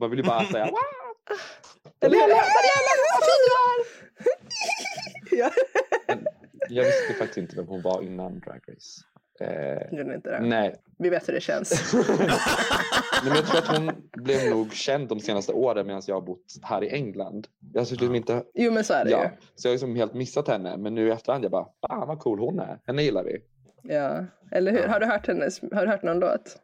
man 0.00 0.10
vill 0.10 0.18
ju 0.18 0.24
bara 0.24 0.44
säga 0.44 0.64
wow. 0.64 0.72
Daniela, 1.98 2.26
Daniela, 2.26 2.92
vad 3.12 3.24
fin 3.24 3.42
du 3.46 5.36
är! 5.36 5.38
ja. 5.38 5.50
Jag 6.68 6.84
visste 6.84 7.14
faktiskt 7.14 7.38
inte 7.38 7.56
vem 7.56 7.66
hon 7.66 7.82
var 7.82 8.02
innan 8.02 8.40
Drag 8.40 8.60
Race. 8.68 9.00
Eh, 9.40 9.98
Gjorde 9.98 10.14
inte 10.14 10.30
det? 10.30 10.40
nej. 10.40 10.74
Vi 10.98 11.08
vet 11.10 11.28
hur 11.28 11.32
det 11.34 11.40
känns. 11.40 11.94
nej, 12.08 13.24
men 13.24 13.34
jag 13.34 13.46
tror 13.46 13.58
att 13.58 13.76
hon 13.78 13.90
blev 14.12 14.50
nog 14.50 14.72
känd 14.74 15.08
de 15.08 15.20
senaste 15.20 15.52
åren 15.52 15.86
medan 15.86 16.02
jag 16.06 16.14
har 16.14 16.22
bott 16.22 16.44
här 16.62 16.84
i 16.84 16.88
England. 16.90 17.46
Jag 17.72 17.80
har 17.80 17.90
liksom 17.90 18.14
inte, 18.14 18.44
Jo 18.54 18.72
men 18.72 18.84
så 18.84 18.94
är 18.94 19.04
det 19.04 19.10
ja, 19.10 19.30
så 19.54 19.68
jag 19.68 19.70
har 19.70 19.74
liksom 19.74 19.96
helt 19.96 20.14
missat 20.14 20.48
henne. 20.48 20.76
Men 20.76 20.94
nu 20.94 21.08
i 21.08 21.10
efterhand 21.10 21.44
jag 21.44 21.50
bara, 21.50 21.66
fan 21.88 22.08
vad 22.08 22.18
cool 22.18 22.38
hon 22.38 22.58
är. 22.58 22.78
Henne 22.86 23.02
gillar 23.02 23.24
vi. 23.24 23.30
ju. 23.30 23.40
Ja, 23.82 24.24
eller 24.52 24.72
hur? 24.72 24.86
Har 24.88 25.00
du 25.00 25.06
hört 25.06 25.26
hennes, 25.26 25.60
har 25.60 25.86
du 25.86 25.92
hört 25.92 26.02
någon 26.02 26.18
låt? 26.18 26.56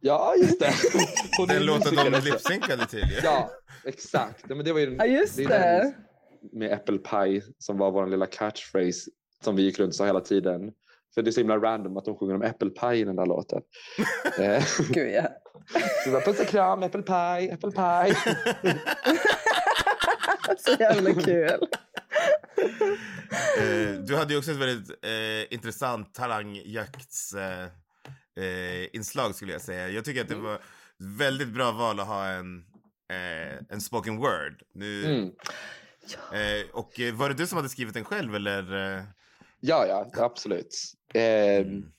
Ja, 0.00 0.34
just 0.38 0.60
det. 0.60 0.70
Hon 1.38 1.48
Den 1.48 1.56
ju 1.60 1.62
låten 1.66 1.94
de 1.94 2.20
lipsynkade 2.24 2.86
till 2.86 2.98
ju. 2.98 3.20
Ja, 3.24 3.50
exakt. 3.84 4.44
Ja, 4.48 4.54
men 4.54 4.64
det 4.64 4.72
var 4.72 4.80
ju 4.80 4.96
Ja 4.98 5.06
just 5.06 5.36
det. 5.36 5.44
den 5.48 5.92
med 6.52 6.72
Apple 6.72 6.98
Pie 6.98 7.42
som 7.58 7.78
var 7.78 7.90
vår 7.90 8.06
lilla 8.06 8.26
catchphrase 8.26 9.10
som 9.44 9.56
vi 9.56 9.62
gick 9.62 9.78
runt 9.78 9.88
och 9.88 9.94
sa 9.94 10.06
hela 10.06 10.20
tiden. 10.20 10.72
För 11.14 11.22
det 11.22 11.30
är 11.30 11.32
så 11.32 11.40
himla 11.40 11.56
random 11.58 11.96
att 11.96 12.04
de 12.04 12.16
sjunger 12.18 12.34
om 12.34 12.42
Apple 12.42 12.70
Pie 12.70 12.94
i 12.94 13.04
den 13.04 13.16
där 13.16 13.26
låten. 13.26 13.62
Eh, 14.38 14.64
Gud 14.88 15.10
ja. 15.14 15.28
så 16.04 16.10
bara, 16.10 16.20
puss 16.22 16.40
och 16.40 16.46
kram, 16.46 16.82
Apple 16.82 17.02
Pie, 17.02 17.54
Apple 17.54 17.70
Pie. 17.70 18.16
Så 20.58 20.76
jävla 20.80 21.14
kul. 21.14 21.66
Eh, 23.58 23.92
du 24.06 24.16
hade 24.16 24.32
ju 24.32 24.38
också 24.38 24.50
ett 24.50 24.56
väldigt 24.56 25.04
eh, 25.04 25.54
intressant 25.54 26.14
talangjakts 26.14 27.34
eh, 27.34 27.64
eh, 28.44 28.88
inslag 28.96 29.34
skulle 29.34 29.52
jag 29.52 29.62
säga. 29.62 29.88
Jag 29.88 30.04
tycker 30.04 30.20
att 30.20 30.28
det 30.28 30.34
Mm. 30.34 30.46
var 30.46 30.58
väldigt 31.18 31.48
bra 31.48 31.72
val 31.72 32.00
att 32.00 32.06
ha 32.06 32.26
en, 32.26 32.58
eh, 33.10 33.58
en 33.68 33.80
spoken 33.80 34.16
word. 34.16 34.62
Nu, 34.74 35.04
Mm. 35.04 35.24
eh, 36.32 36.70
och 36.72 37.00
var 37.14 37.28
det 37.28 37.34
du 37.34 37.46
som 37.46 37.56
hade 37.56 37.68
skrivit 37.68 37.94
den 37.94 38.04
själv 38.04 38.34
eller? 38.34 38.62
Ja, 39.60 39.86
ja, 39.86 40.24
absolut. 40.24 40.76
Eh, 41.14 41.56
mm. 41.56 41.92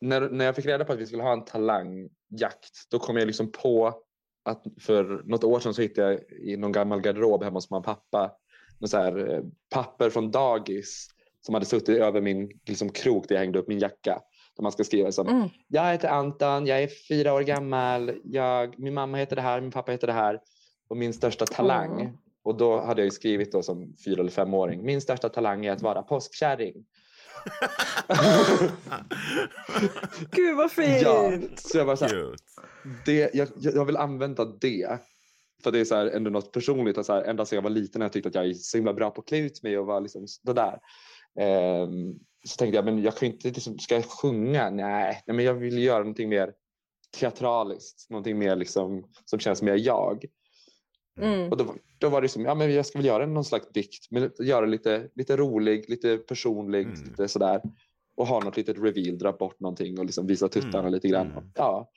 när, 0.00 0.28
när 0.30 0.44
jag 0.44 0.56
fick 0.56 0.66
reda 0.66 0.84
på 0.84 0.92
att 0.92 0.98
vi 0.98 1.06
skulle 1.06 1.22
ha 1.22 1.32
en 1.32 1.44
talangjakt, 1.44 2.90
då 2.90 2.98
kom 2.98 3.16
jag 3.16 3.26
liksom 3.26 3.52
på 3.52 4.02
att 4.44 4.64
för 4.80 5.22
något 5.24 5.44
år 5.44 5.60
sedan 5.60 5.74
så 5.74 5.82
hittade 5.82 6.12
jag 6.12 6.20
i 6.40 6.56
någon 6.56 6.72
gammal 6.72 7.00
garderob 7.00 7.44
hemma 7.44 7.56
hos 7.56 7.70
mamma 7.70 7.78
och 7.78 7.84
pappa 7.84 8.32
någon 8.78 8.88
så 8.88 8.96
här, 8.96 9.34
eh, 9.34 9.42
papper 9.74 10.10
från 10.10 10.30
dagis 10.30 11.08
som 11.40 11.54
hade 11.54 11.66
suttit 11.66 11.98
över 11.98 12.20
min 12.20 12.50
liksom, 12.66 12.88
krok 12.88 13.28
där 13.28 13.34
jag 13.34 13.40
hängde 13.40 13.58
upp 13.58 13.68
min 13.68 13.78
jacka. 13.78 14.20
Där 14.56 14.62
man 14.62 14.72
ska 14.72 14.84
skriva 14.84 15.12
som 15.12 15.28
Mm. 15.28 15.48
Jag 15.68 15.92
heter 15.92 16.08
Anton, 16.08 16.66
jag 16.66 16.82
är 16.82 16.88
fyra 17.08 17.34
år 17.34 17.42
gammal, 17.42 18.12
jag, 18.24 18.78
min 18.78 18.94
mamma 18.94 19.16
heter 19.16 19.36
det 19.36 19.42
här, 19.42 19.60
min 19.60 19.70
pappa 19.70 19.92
heter 19.92 20.06
det 20.06 20.12
här 20.12 20.40
och 20.88 20.96
min 20.96 21.12
största 21.12 21.46
talang. 21.46 22.00
Mm. 22.00 22.12
Och 22.42 22.56
då 22.56 22.80
hade 22.80 23.00
jag 23.00 23.06
ju 23.06 23.10
skrivit 23.10 23.52
då 23.52 23.62
som 23.62 23.96
fyra 24.04 24.20
eller 24.20 24.30
femåring, 24.30 24.84
min 24.84 25.00
största 25.00 25.28
talang 25.28 25.66
är 25.66 25.72
att 25.72 25.82
vara 25.82 26.02
påskkärring. 26.02 26.74
Gud 30.30 30.56
vad 30.56 30.72
fint. 30.72 31.02
Ja, 31.02 31.32
så 31.56 31.78
jag 31.78 31.84
var 31.84 31.96
så 31.96 32.04
här, 32.04 32.34
det, 33.06 33.34
jag, 33.34 33.48
jag 33.56 33.84
vill 33.84 33.96
använda 33.96 34.44
det. 34.44 34.98
För 35.62 35.72
det 35.72 35.80
är 35.80 35.84
så 35.84 35.94
här, 35.94 36.06
ändå 36.06 36.30
något 36.30 36.52
personligt. 36.52 37.06
Så 37.06 37.12
här, 37.12 37.22
ända 37.22 37.46
sedan 37.46 37.56
jag 37.56 37.62
var 37.62 37.70
liten 37.70 38.00
har 38.00 38.04
jag 38.04 38.12
tyckt 38.12 38.26
att 38.26 38.34
jag 38.34 38.46
är 38.46 38.54
så 38.54 38.76
himla 38.76 38.94
bra 38.94 39.10
på 39.10 39.20
att 39.20 39.28
klä 39.28 39.38
ut 39.38 39.62
mig 39.62 39.78
och 39.78 39.86
vara 39.86 40.00
liksom 40.00 40.26
sådär. 40.26 40.78
Ehm, 41.40 42.14
så 42.44 42.56
tänkte 42.56 42.76
jag, 42.76 42.84
men 42.84 43.02
jag 43.02 43.16
kan 43.16 43.28
inte, 43.28 43.48
liksom, 43.48 43.78
ska 43.78 43.94
jag 43.94 44.04
sjunga? 44.04 44.70
Nej, 44.70 45.22
nej 45.26 45.36
men 45.36 45.44
jag 45.44 45.54
vill 45.54 45.78
göra 45.78 45.98
någonting 45.98 46.28
mer 46.28 46.52
teatraliskt, 47.18 48.10
någonting 48.10 48.38
mer 48.38 48.56
liksom, 48.56 49.04
som 49.24 49.38
känns 49.38 49.62
mer 49.62 49.74
jag. 49.74 50.24
Mm. 51.22 51.50
Och 51.50 51.56
då, 51.56 51.74
då 51.98 52.08
var 52.08 52.22
det 52.22 52.28
som, 52.28 52.44
ja 52.44 52.54
men 52.54 52.74
jag 52.74 52.86
ska 52.86 52.98
väl 52.98 53.06
göra 53.06 53.26
någon 53.26 53.44
slags 53.44 53.68
dikt, 53.72 54.06
men 54.10 54.30
göra 54.40 54.66
lite, 54.66 55.08
lite 55.14 55.36
rolig, 55.36 55.84
lite 55.90 56.16
personlig, 56.18 56.86
Mm. 56.86 57.04
lite 57.04 57.28
sådär. 57.28 57.60
Och 58.16 58.26
ha 58.26 58.40
något 58.40 58.56
litet 58.56 58.78
reveal, 58.78 59.18
dra 59.18 59.32
bort 59.32 59.60
någonting 59.60 59.98
och 59.98 60.04
liksom 60.04 60.26
visa 60.26 60.48
tuttarna 60.48 60.78
Mm, 60.78 60.92
lite 60.92 61.08
grann. 61.08 61.26
mm. 61.30 61.44
Ja. 61.54 61.90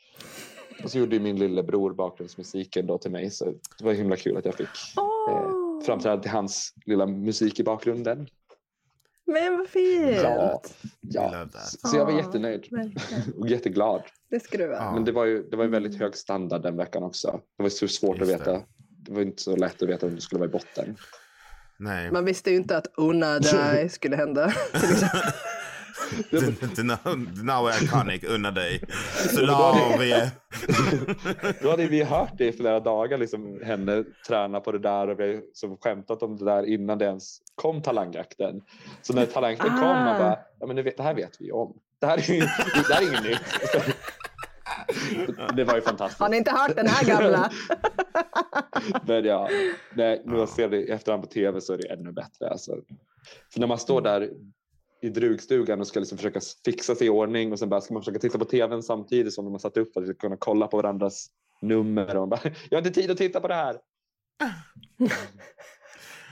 Och 0.84 0.92
så 0.92 0.98
gjorde 1.00 1.16
ju 1.16 1.22
min 1.22 1.36
lillebror 1.40 1.94
bakgrundsmusiken 1.94 2.88
då 2.88 2.98
till 2.98 3.12
mig 3.12 3.32
så 3.32 3.46
det 3.78 3.84
var 3.86 3.94
himla 3.94 4.16
kul 4.16 4.38
att 4.38 4.46
jag 4.46 4.56
fick 4.56 4.68
Åh, 4.98 5.32
eh, 5.34 5.86
framträda 5.86 6.18
till 6.22 6.32
hans 6.32 6.74
lilla 6.86 7.06
musik 7.06 7.60
i 7.60 7.64
bakgrunden. 7.64 8.28
Men 9.26 9.58
vad 9.58 9.68
fint! 9.68 10.18
Ja, 10.24 10.62
ja. 11.02 11.48
Så 11.68 11.98
jag 11.98 12.06
var 12.06 12.18
jättenöjd 12.18 12.68
verkligen. 12.72 13.34
och 13.40 13.48
jätteglad. 13.48 14.02
Det 14.30 14.40
ska 14.40 14.58
du 14.58 14.68
vara. 14.68 14.92
Men 14.94 15.06
det 15.06 15.12
var 15.12 15.26
ju 15.26 15.44
det 15.50 15.58
var 15.58 15.64
ju 15.64 15.70
väldigt 15.70 16.00
hög 16.00 16.16
standard 16.16 16.62
den 16.64 16.78
veckan 16.78 17.04
också. 17.04 17.42
Det 17.58 17.64
var 17.64 17.70
så 17.70 17.88
svårt 17.88 18.18
Just 18.20 18.32
att 18.34 18.40
veta. 18.42 18.52
det. 18.52 18.66
Det. 19.02 19.14
var 19.14 19.22
inte 19.22 19.44
så 19.44 19.56
lätt 19.56 19.84
att 19.84 19.90
veta 19.90 20.06
om 20.06 20.16
det 20.16 20.22
skulle 20.22 20.40
vara 20.40 20.50
i 20.50 20.52
botten. 20.52 20.96
Nej. 21.78 22.12
Man 22.12 22.26
visste 22.26 22.50
ju 22.52 22.56
inte 22.58 22.78
att 22.78 22.88
unna 22.98 23.40
dig 23.40 23.90
skulle 23.94 24.16
hända. 24.16 24.54
Now 27.44 27.68
är 27.70 27.84
iconic, 27.84 28.24
unna 28.24 28.52
dig. 28.52 28.84
Slavie. 29.30 30.32
Då 31.62 31.70
hade 31.70 31.88
vi 31.88 32.04
hört 32.04 32.38
det 32.38 32.48
i 32.48 32.52
flera 32.54 32.80
dagar, 32.80 33.18
liksom, 33.18 33.60
henne 33.64 34.04
träna 34.28 34.60
på 34.60 34.72
det 34.72 34.80
där 34.80 35.08
och 35.10 35.20
vi 35.20 35.24
har 35.34 35.42
som 35.54 35.78
skämtat 35.78 36.24
om 36.24 36.38
det 36.38 36.46
där 36.46 36.66
innan 36.66 36.98
det 36.98 37.06
ens 37.06 37.38
kom 37.56 37.82
talangjakten. 37.82 38.62
Så 39.02 39.14
när 39.14 39.26
talangjakten 39.26 39.70
kom, 39.70 39.80
man 39.80 40.16
Ah. 40.16 40.20
bara, 40.20 40.40
ja 40.60 40.68
men 40.68 40.76
det, 40.76 40.82
vet, 40.84 40.98
det 40.98 41.04
här 41.04 41.14
vet 41.14 41.36
vi 41.40 41.52
om. 41.52 41.74
Det 42.00 42.08
här 42.08 42.18
är, 42.18 42.40
det 42.88 42.94
här 42.94 43.02
är 43.02 43.08
inget 43.08 43.24
nytt. 43.24 43.42
Det 45.56 45.64
var 45.64 45.76
ju 45.76 45.82
fantastiskt. 45.82 46.20
Har 46.20 46.30
ni 46.30 46.38
inte 46.38 46.52
hört 46.52 46.76
den 46.76 46.88
här 46.88 47.06
gamla? 47.06 47.52
Men 49.08 49.26
ja, 49.26 49.50
nej, 49.96 50.22
när 50.26 50.38
man 50.38 50.48
ser 50.48 50.70
det 50.70 50.78
i 50.78 50.92
efterhand 50.92 51.24
på 51.24 51.30
tv 51.30 51.62
så 51.62 51.74
är 51.74 51.78
det 51.78 51.88
ännu 51.88 52.12
bättre. 52.12 52.50
Alltså. 52.50 52.78
För 53.54 53.60
när 53.60 53.68
man 53.68 53.78
står 53.78 54.02
där 54.02 54.30
i 55.02 55.10
drugstugan 55.10 55.80
och 55.80 55.88
ska 55.88 56.00
liksom 56.00 56.18
försöka 56.18 56.40
fixa 56.66 56.96
sig 56.96 57.08
i 57.08 57.10
ordning 57.10 57.52
och 57.52 57.60
sen 57.60 57.70
bara 57.70 57.82
ska 57.82 57.94
man 57.94 58.04
försöka 58.04 58.20
titta 58.20 58.38
på 58.38 58.46
tvn 58.46 58.84
samtidigt 58.84 59.34
som 59.34 59.46
de 59.46 59.52
har 59.52 59.60
satt 59.60 59.78
upp 59.78 59.94
för 59.94 60.02
att 60.02 60.08
vi 60.08 60.14
ska 60.14 60.20
kunna 60.20 60.38
kolla 60.38 60.68
på 60.68 60.78
varandras 60.78 61.28
nummer. 61.62 62.18
Och 62.18 62.28
bara, 62.28 62.40
jag 62.70 62.78
har 62.78 62.88
inte 62.88 63.02
tid 63.02 63.12
att 63.12 63.18
titta 63.18 63.40
på 63.40 63.48
det 63.48 63.56
här. 63.56 63.78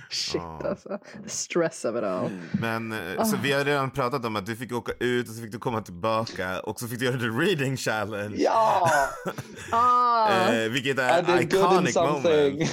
Shit 0.10 0.36
Ja. 0.42 0.62
alltså. 0.70 1.00
Stress 1.28 1.86
all. 1.86 2.30
Men 2.62 2.92
eh, 2.92 3.24
så 3.24 3.38
vi 3.44 3.52
har 3.52 3.64
redan 3.66 3.92
pratat 3.92 4.26
om 4.26 4.36
att 4.36 4.46
du 4.46 4.56
fick 4.56 4.72
åka 4.74 4.92
ut 5.00 5.30
och 5.30 5.36
så 5.36 5.42
fick 5.42 5.52
du 5.52 5.60
komma 5.60 5.82
tillbaka 5.82 6.60
och 6.60 6.80
så 6.80 6.88
fick 6.88 7.00
du 7.00 7.06
göra 7.06 7.18
the 7.20 7.26
reading 7.26 7.78
challenge. 7.78 8.36
Ja! 8.38 8.90
Ah, 9.72 10.50
Eh, 10.54 10.70
vilket 10.70 11.00
är 11.00 11.20
I 11.20 11.22
did 11.38 11.52
good 11.54 11.74
in 11.74 11.88
iconic 11.88 11.96
moment. 11.96 12.70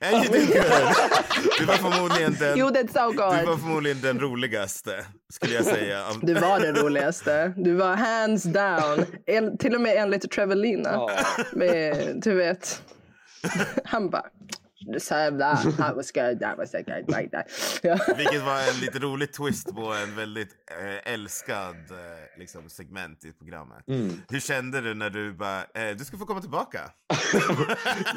And 0.00 0.24
you 0.24 0.32
did 0.32 0.46
good. 0.46 0.94
Du 1.58 1.64
var 1.64 1.74
förmodligen 1.74 2.34
den, 2.40 2.58
you 2.58 2.70
did 2.70 2.90
so 2.92 3.10
du 3.10 3.16
var 3.16 3.44
good. 3.44 3.60
förmodligen 3.60 4.00
den 4.00 4.20
roligaste, 4.20 5.04
skulle 5.32 5.54
jag 5.54 5.64
säga. 5.64 6.04
Du 6.22 6.34
var 6.34 6.60
den 6.60 6.74
roligaste. 6.76 7.52
Du 7.56 7.74
var 7.74 7.96
hands 7.96 8.42
down. 8.42 9.04
En, 9.26 9.58
till 9.58 9.74
och 9.74 9.80
med 9.80 9.96
enligt 9.96 10.30
Trevelina. 10.30 10.90
Ja. 10.92 11.10
Med, 11.52 12.20
du 12.24 12.34
vet. 12.34 12.82
Han 13.84 14.10
bara. 14.10 14.24
Du 14.92 15.00
sa 15.00 15.14
that, 15.14 15.76
that 15.76 15.96
was 15.96 16.12
good, 16.12 16.40
that 16.40 16.58
was 16.58 16.72
good, 16.72 17.06
there. 17.06 17.44
Ja. 17.82 17.98
Vilket 18.16 18.42
var 18.44 18.58
en 18.74 18.80
lite 18.80 18.98
rolig 18.98 19.32
twist 19.32 19.74
på 19.74 19.92
en 19.92 20.16
väldigt 20.16 20.50
eh, 20.80 21.12
älskad 21.12 21.76
eh, 21.90 22.38
liksom, 22.38 22.68
segment 22.68 23.24
i 23.24 23.32
programmet. 23.32 23.88
Mm. 23.88 24.12
Hur 24.28 24.40
kände 24.40 24.80
du 24.80 24.94
när 24.94 25.10
du 25.10 25.32
bara, 25.32 25.60
eh, 25.60 25.96
du 25.98 26.04
ska 26.04 26.16
få 26.16 26.26
komma 26.26 26.40
tillbaka? 26.40 26.80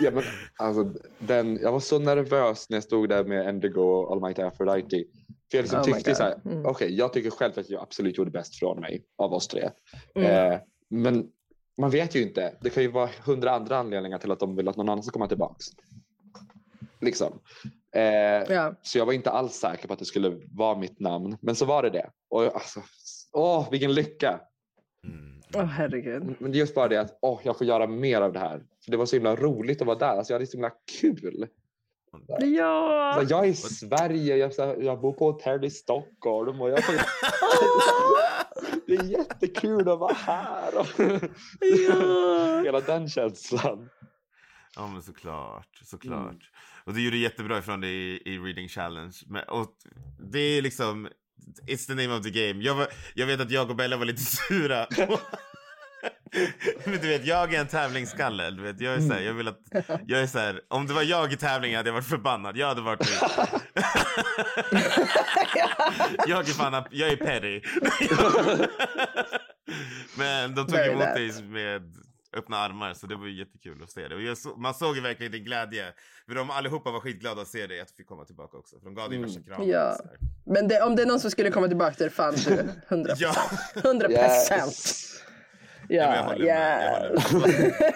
Ja, 0.02 0.12
men, 0.12 0.24
alltså, 0.58 0.94
den, 1.20 1.58
jag 1.62 1.72
var 1.72 1.80
så 1.80 2.00
nervös 2.00 2.70
när 2.70 2.78
jag 2.78 2.84
stod 2.84 3.10
där 3.10 3.24
med 3.24 3.48
Endigo 3.50 3.82
och 3.82 4.12
Almighty 4.12 4.42
Aphrodite. 4.42 5.04
För 5.52 5.58
jag 5.58 5.64
liksom 5.64 5.80
Oh 5.80 5.84
tyckte 5.84 6.16
så 6.16 6.24
här, 6.24 6.36
Mm. 6.46 6.66
okej, 6.66 6.96
jag 6.98 7.14
tycker 7.14 7.30
själv 7.30 7.54
att 7.60 7.70
jag 7.70 7.82
absolut 7.82 8.18
gjorde 8.18 8.32
bäst 8.32 8.60
från 8.60 8.80
mig 8.80 9.04
av 9.18 9.34
oss 9.34 9.48
tre. 9.48 9.70
Mm. 10.16 10.52
Eh, 10.54 10.60
men 10.90 11.28
man 11.78 11.90
vet 11.90 12.16
ju 12.16 12.22
inte. 12.22 12.54
Det 12.62 12.70
kan 12.70 12.84
ju 12.84 12.92
vara 12.92 13.10
hundra 13.26 13.52
andra 13.52 13.78
anledningar 13.78 14.18
till 14.18 14.32
att 14.32 14.40
de 14.40 14.56
vill 14.56 14.68
att 14.68 14.76
någon 14.78 14.90
annan 14.90 15.04
ska 15.04 15.12
komma 15.12 15.28
tillbaks. 15.28 15.66
Liksom. 17.02 17.39
Eh, 17.95 18.02
Ja. 18.54 18.76
Så 18.82 18.97
jag 18.97 19.06
var 19.06 19.14
inte 19.14 19.32
alls 19.32 19.54
säker 19.54 19.88
på 19.88 19.93
att 19.93 20.00
det 20.00 20.06
skulle 20.06 20.39
vara 20.52 20.78
mitt 20.78 21.00
namn. 21.00 21.38
Men 21.41 21.56
så 21.56 21.66
var 21.66 21.84
det 21.84 21.89
det. 21.89 22.10
Och 22.30 22.43
alltså, 22.43 22.82
åh, 23.34 23.68
vilken 23.72 23.93
lycka! 23.93 24.39
Mm. 25.08 25.41
Åh 25.56 25.64
herregud. 25.64 26.36
Men 26.39 26.54
just 26.54 26.76
bara 26.76 26.88
det 26.88 26.97
att 27.02 27.18
åh, 27.22 27.39
jag 27.43 27.58
får 27.58 27.68
göra 27.68 27.88
mer 27.88 28.22
av 28.22 28.34
det 28.34 28.39
här. 28.39 28.64
För 28.86 28.91
det 28.91 28.97
var 28.97 29.06
så 29.06 29.16
himla 29.16 29.36
roligt 29.36 29.82
att 29.82 29.88
vara 29.88 29.97
där. 29.97 30.18
Alltså, 30.18 30.34
jag 30.34 30.36
hade 30.36 30.47
så 30.47 30.58
himla 30.58 30.72
kul. 31.02 31.47
Ja. 32.39 33.16
Så 33.20 33.26
jag 33.34 33.45
är 33.45 33.50
i 33.50 33.54
Sverige, 33.54 34.36
jag, 34.38 34.54
så 34.54 34.76
jag 34.80 35.02
bor 35.02 35.14
på 35.14 35.32
hotell 35.32 35.66
i 35.66 35.70
Stockholm 35.70 36.62
och 36.62 36.70
jag 36.70 36.84
får... 36.84 36.93
Det 38.88 38.95
är 38.95 39.04
jättekul 39.04 39.89
att 39.89 40.00
vara 40.00 40.14
här. 40.14 40.78
Och 40.80 40.86
Ja. 41.60 42.62
Hela 42.66 42.80
den 42.80 43.10
känslan. 43.10 43.89
Ja 44.76 44.88
men 44.88 45.02
såklart, 45.02 45.80
såklart. 45.84 46.50
Och 46.84 46.94
du 46.94 47.04
gjorde 47.04 47.18
jättebra 47.18 47.58
ifrån 47.58 47.82
dig 47.82 47.92
i, 47.92 48.22
i 48.34 48.38
Reading 48.38 48.68
Challenge. 48.68 49.16
Men, 49.28 49.44
och 49.44 49.76
det 50.32 50.40
är 50.40 50.62
liksom, 50.62 51.10
it's 51.68 51.88
the 51.88 51.96
name 51.96 52.18
of 52.18 52.24
the 52.24 52.30
game. 52.30 52.64
Jag, 52.64 52.76
var, 52.76 52.88
jag 53.14 53.28
vet 53.28 53.40
att 53.40 53.52
jag 53.52 53.70
och 53.70 53.76
Bella 53.76 53.98
var 53.98 54.06
lite 54.06 54.22
sura. 54.48 54.88
Men 56.84 57.00
du 57.02 57.08
vet, 57.08 57.26
jag 57.26 57.54
är 57.54 57.60
en 57.60 57.68
tävlingsskalle. 57.68 58.52
Du 58.52 58.62
vet, 58.62 58.82
jag 58.82 58.94
är 58.94 59.00
så 59.00 59.14
här, 59.14 59.22
jag 59.22 59.34
vill 59.34 59.48
att, 59.48 59.60
jag 60.08 60.22
är 60.22 60.28
så 60.28 60.40
här, 60.40 60.62
om 60.68 60.88
det 60.88 60.94
var 60.94 61.04
jag 61.04 61.34
i 61.34 61.38
tävlingen 61.38 61.78
hade 61.78 61.90
jag 61.90 61.94
varit 61.94 62.08
förbannad. 62.08 62.58
Jag 62.58 62.68
hade 62.68 62.82
varit 62.82 63.00
Jag 66.28 66.40
är 66.40 66.54
fan, 66.54 66.84
jag 66.92 67.10
är 67.10 67.16
petty. 67.16 67.62
Men 70.18 70.56
de 70.56 70.68
tog 70.68 70.80
emot 70.80 71.04
dig 71.04 71.44
med 71.44 71.96
öppna 72.38 72.58
armar 72.58 72.94
så 72.94 73.08
det 73.08 73.16
var 73.16 73.26
ju 73.28 73.38
jättekul 73.40 73.84
att 73.84 73.92
se 73.92 74.08
det. 74.08 74.16
Och 74.16 74.22
jag 74.22 74.38
så, 74.38 74.56
man 74.56 74.74
såg 74.74 74.96
ju 74.96 75.02
verkligen 75.02 75.32
din 75.32 75.44
glädje. 75.44 75.94
För 76.28 76.36
de 76.36 76.50
allihopa 76.52 76.92
var 76.92 77.00
skitglada 77.00 77.42
att 77.42 77.48
se 77.48 77.68
dig, 77.68 77.80
att 77.82 77.88
du 77.88 77.94
fick 77.94 78.08
komma 78.08 78.26
tillbaka 78.26 78.58
också. 78.58 78.80
För 78.80 78.86
de 78.86 78.96
gav 78.96 79.10
dig 79.10 79.18
Mm. 79.18 79.30
värsta 79.30 79.44
kramen. 79.44 79.68
Ja. 79.70 79.98
Men 80.46 80.68
det, 80.68 80.82
om 80.82 80.96
det 80.96 81.02
är 81.02 81.06
någon 81.06 81.20
som 81.20 81.32
skulle 81.32 81.52
komma 81.52 81.68
tillbaka 81.68 81.94
till 81.96 82.04
det 82.04 82.10
fan 82.10 82.36
du. 82.36 82.70
100 82.90 83.14
Ja. 83.18 83.36
100 83.76 84.08
procent. 84.08 85.06
Ja, 85.92 86.04
jag 86.04 86.16
Ja, 86.16 86.22
håller 86.24 86.46
håller 87.32 87.48
med. 87.60 87.94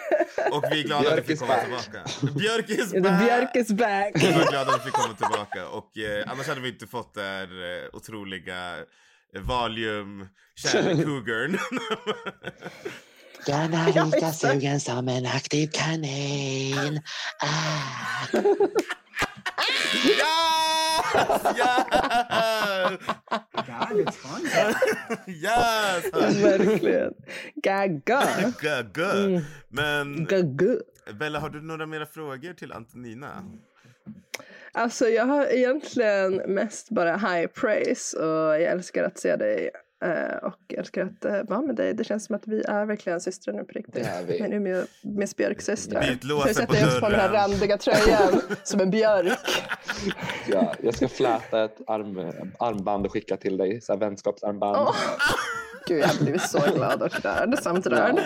Och 0.51 0.63
vi 0.71 0.79
är 0.79 0.83
glada 0.83 1.09
att 1.09 1.15
du 1.17 1.23
fick 1.23 1.39
komma 1.39 1.53
back. 1.53 1.63
tillbaka. 1.83 2.03
Björk 2.39 2.69
is 2.69 2.93
back! 2.93 3.25
Björk 3.25 3.55
is 3.55 3.71
back. 3.71 4.11
Vi 4.15 4.31
var 4.33 4.49
glada 4.51 4.71
att 4.71 4.79
vi 4.79 4.83
fick 4.83 4.93
komma 4.93 5.15
tillbaka. 5.15 5.67
Och 5.67 5.97
eh, 5.97 6.31
annars 6.31 6.47
hade 6.47 6.61
vi 6.61 6.69
inte 6.69 6.87
fått 6.87 7.13
det 7.13 7.21
här 7.21 7.83
eh, 7.83 7.89
otroliga 7.95 8.77
eh, 9.35 9.41
Gärna 13.47 13.89
Ja, 13.95 14.05
lika 14.05 14.31
sugen 14.31 14.79
som 14.79 15.07
en 15.07 15.25
aktiv 15.25 15.69
kanin. 15.73 17.01
Ah. 17.41 18.27
yes! 20.05 20.43
Yes! 25.27 26.05
yes! 26.13 26.35
Verkligen. 26.43 27.13
Gaga. 27.55 28.53
Gaga. 28.61 29.41
Men 29.69 30.25
Gaga. 30.25 30.77
Bella, 31.19 31.39
har 31.39 31.49
du 31.49 31.61
några 31.61 31.85
mera 31.85 32.05
frågor 32.05 32.53
till 32.53 32.71
Antonina? 32.71 33.43
Alltså 34.71 35.07
jag 35.07 35.25
har 35.25 35.45
egentligen 35.45 36.35
mest 36.35 36.89
bara 36.89 37.17
high 37.17 37.47
praise 37.47 38.17
och 38.17 38.53
jag 38.53 38.63
älskar 38.63 39.03
att 39.03 39.19
se 39.19 39.35
dig 39.35 39.69
och 40.43 40.53
jag 40.67 40.79
älskar 40.79 41.05
att 41.05 41.25
eh, 41.25 41.43
vara 41.43 41.61
med 41.61 41.75
dig. 41.75 41.93
Det 41.93 42.03
känns 42.03 42.25
som 42.25 42.35
att 42.35 42.47
vi 42.47 42.63
är 42.63 42.85
verkligen 42.85 43.21
systrar 43.21 43.53
nu 43.53 43.63
på 43.63 43.71
riktigt. 43.71 43.93
Det 43.93 44.01
är 44.01 44.23
vi. 44.23 44.41
Min 44.41 44.53
Umeå 44.53 44.83
Miss 45.01 45.35
Björk-systrar. 45.35 46.01
Byt 46.01 46.23
låsen 46.23 46.53
Så 46.53 46.61
jag 46.61 46.67
på 46.67 46.73
sätter 46.73 46.87
just 46.87 46.99
på 46.99 47.09
den 47.09 47.19
här 47.19 47.29
randiga 47.29 47.77
tröjan 47.77 48.41
som 48.63 48.79
en 48.79 48.91
björk. 48.91 49.63
Ja, 50.47 50.73
jag 50.81 50.95
ska 50.95 51.07
fläta 51.07 51.63
ett 51.63 51.77
arm, 51.87 52.31
armband 52.59 53.05
och 53.05 53.11
skicka 53.11 53.37
till 53.37 53.57
dig. 53.57 53.81
Så 53.81 53.93
här 53.93 53.99
vänskapsarmband. 53.99 54.77
Åh. 54.77 54.95
Gud, 55.87 55.99
jag 56.01 56.07
har 56.07 56.23
blivit 56.23 56.41
så 56.41 56.59
glad 56.75 57.01
och 57.01 57.19
rörd 57.23 57.59
samt 57.59 57.87
rörd. 57.87 58.19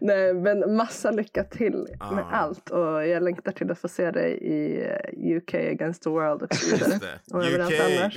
Nej, 0.00 0.34
men 0.34 0.76
massa 0.76 1.10
lycka 1.10 1.44
till 1.44 1.72
med 1.72 1.96
Ja. 2.00 2.28
allt 2.32 2.70
och 2.70 3.06
jag 3.06 3.22
längtar 3.22 3.52
till 3.52 3.70
att 3.70 3.78
få 3.78 3.88
se 3.88 4.10
dig 4.10 4.32
i 4.32 4.86
eh, 4.86 5.36
UK 5.36 5.54
against 5.54 6.02
the 6.02 6.10
world 6.10 6.42
och 6.42 6.54
så 6.54 6.76
vidare. 6.76 6.98
Det. 7.00 7.34
Och 7.36 7.44
överallt 7.44 7.74
annars. 7.80 8.16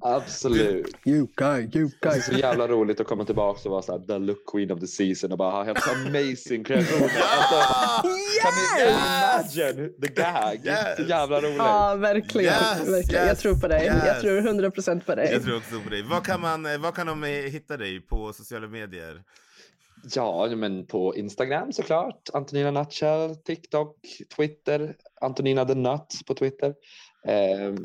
Absolut. 0.00 0.86
UK, 1.06 1.42
UK. 1.76 2.22
Så 2.22 2.32
jävla 2.32 2.68
roligt 2.68 3.00
att 3.00 3.06
komma 3.06 3.24
tillbaka 3.24 3.60
och 3.64 3.70
vara 3.70 3.82
så 3.82 3.92
här, 3.92 4.06
the 4.06 4.18
look 4.18 4.50
queen 4.52 4.70
of 4.70 4.80
the 4.80 4.86
season 4.86 5.32
och 5.32 5.38
bara 5.38 5.50
ha 5.50 5.64
helt 5.64 5.88
amazing 6.06 6.64
kreationer. 6.64 7.10
Alltså, 7.36 8.12
Kan 8.42 8.52
ni 8.54 8.90
imagine 8.90 9.92
the 10.02 10.08
gag? 10.08 10.60
Yes. 10.66 10.96
Så 10.96 11.02
jävla 11.02 11.40
roligt. 11.40 11.56
Ja, 11.58 11.94
verkligen. 11.94 12.52
Yes, 12.52 12.88
verkligen. 12.88 13.22
Jag 13.22 13.28
yes, 13.30 13.38
tror 13.38 13.54
på 13.54 13.68
dig. 13.68 13.86
Jag 13.86 14.06
yes. 14.06 14.20
tror 14.20 14.40
100% 14.40 15.00
på 15.04 15.14
dig. 15.14 15.32
Jag 15.32 15.42
tror 15.42 15.56
också 15.56 15.80
på 15.84 15.90
dig. 15.90 16.02
Vad 16.02 16.24
kan, 16.26 16.40
man, 16.40 16.66
eh, 16.66 16.78
vad 16.78 16.94
kan 16.94 17.06
de 17.06 17.24
eh, 17.24 17.30
hitta 17.30 17.76
dig 17.76 18.00
på 18.00 18.25
sociala 18.32 18.68
medier? 18.68 19.22
Ja, 20.14 20.48
men 20.56 20.86
på 20.86 21.16
Instagram 21.16 21.72
såklart. 21.72 22.28
Antonina 22.32 22.70
Nutshell, 22.70 23.36
TikTok, 23.36 23.96
Twitter. 24.36 24.96
Antonina 25.20 25.64
the 25.64 25.74
Nut 25.74 26.20
på 26.26 26.34
Twitter. 26.34 26.74
Ehm. 27.26 27.76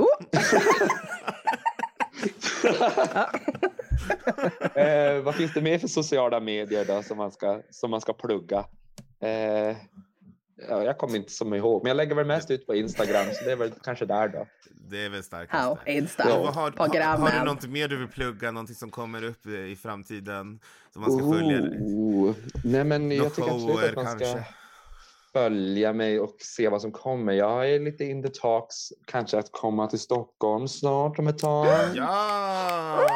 eh, 4.76 5.22
vad 5.24 5.36
finns 5.36 5.54
det 5.54 5.62
mer 5.62 5.80
för 5.80 5.88
sociala 5.88 6.40
medier 6.40 6.86
då 6.86 7.04
som 7.04 7.18
man 7.18 7.32
ska, 7.32 7.62
som 7.70 7.92
man 7.92 8.02
ska 8.02 8.14
plugga? 8.14 8.66
Eh, 9.22 9.76
ja, 10.70 10.84
jag 10.84 10.98
kommer 10.98 11.16
inte 11.16 11.32
som 11.32 11.54
ihåg, 11.54 11.84
men 11.84 11.90
jag 11.90 11.98
lägger 11.98 12.16
väl 12.16 12.26
mest 12.26 12.52
ut 12.52 12.68
på 12.68 12.76
Instagram 12.76 13.26
så 13.34 13.46
det 13.46 13.52
är 13.52 13.56
väl 13.56 13.72
kanske 13.84 14.06
där 14.06 14.28
då. 14.28 14.48
Det 14.90 15.06
är 15.06 15.10
väl 15.10 15.24
starkast. 15.24 15.80
Ja. 15.86 15.92
Insta. 15.92 16.30
Ja, 16.30 16.36
har, 16.36 16.52
har, 16.52 17.18
har 17.18 17.40
du 17.40 17.46
något 17.46 17.68
mer 17.68 17.88
du 17.88 17.98
vill 17.98 18.08
plugga? 18.08 18.52
Någonting 18.52 18.76
som 18.76 18.92
kommer 18.92 19.24
upp 19.24 19.46
i 19.46 19.76
framtiden? 19.76 20.60
Som 20.94 21.02
man 21.02 21.12
ska 21.12 21.32
följa 21.32 21.58
dig? 21.58 21.80
Oh. 21.82 22.36
Nej, 22.64 22.84
men 22.84 23.12
jag 23.12 23.36
tycker 23.36 23.52
absolut 23.52 23.90
att 23.90 23.96
man 23.96 24.06
ska 24.06 24.26
kanske? 24.26 24.46
följa 25.34 25.94
mig 25.94 26.20
och 26.20 26.36
se 26.40 26.70
vad 26.70 26.82
som 26.82 26.92
kommer. 26.92 27.34
Jag 27.34 27.70
är 27.70 27.80
lite 27.80 28.06
in 28.06 28.24
the 28.24 28.30
talks, 28.30 28.94
kanske 29.06 29.38
att 29.38 29.52
komma 29.52 29.88
till 29.88 30.00
Stockholm 30.00 30.68
snart 30.68 31.20
om 31.20 31.28
ett 31.28 31.40
tag. 31.40 31.68
Ja! 31.96 33.08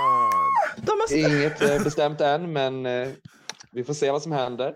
Inget 1.11 1.61
eh, 1.61 1.83
bestämt 1.83 2.21
än, 2.21 2.53
men 2.53 2.85
eh, 2.85 3.07
vi 3.71 3.83
får 3.83 3.93
se 3.93 4.11
vad 4.11 4.21
som 4.21 4.31
händer. 4.31 4.73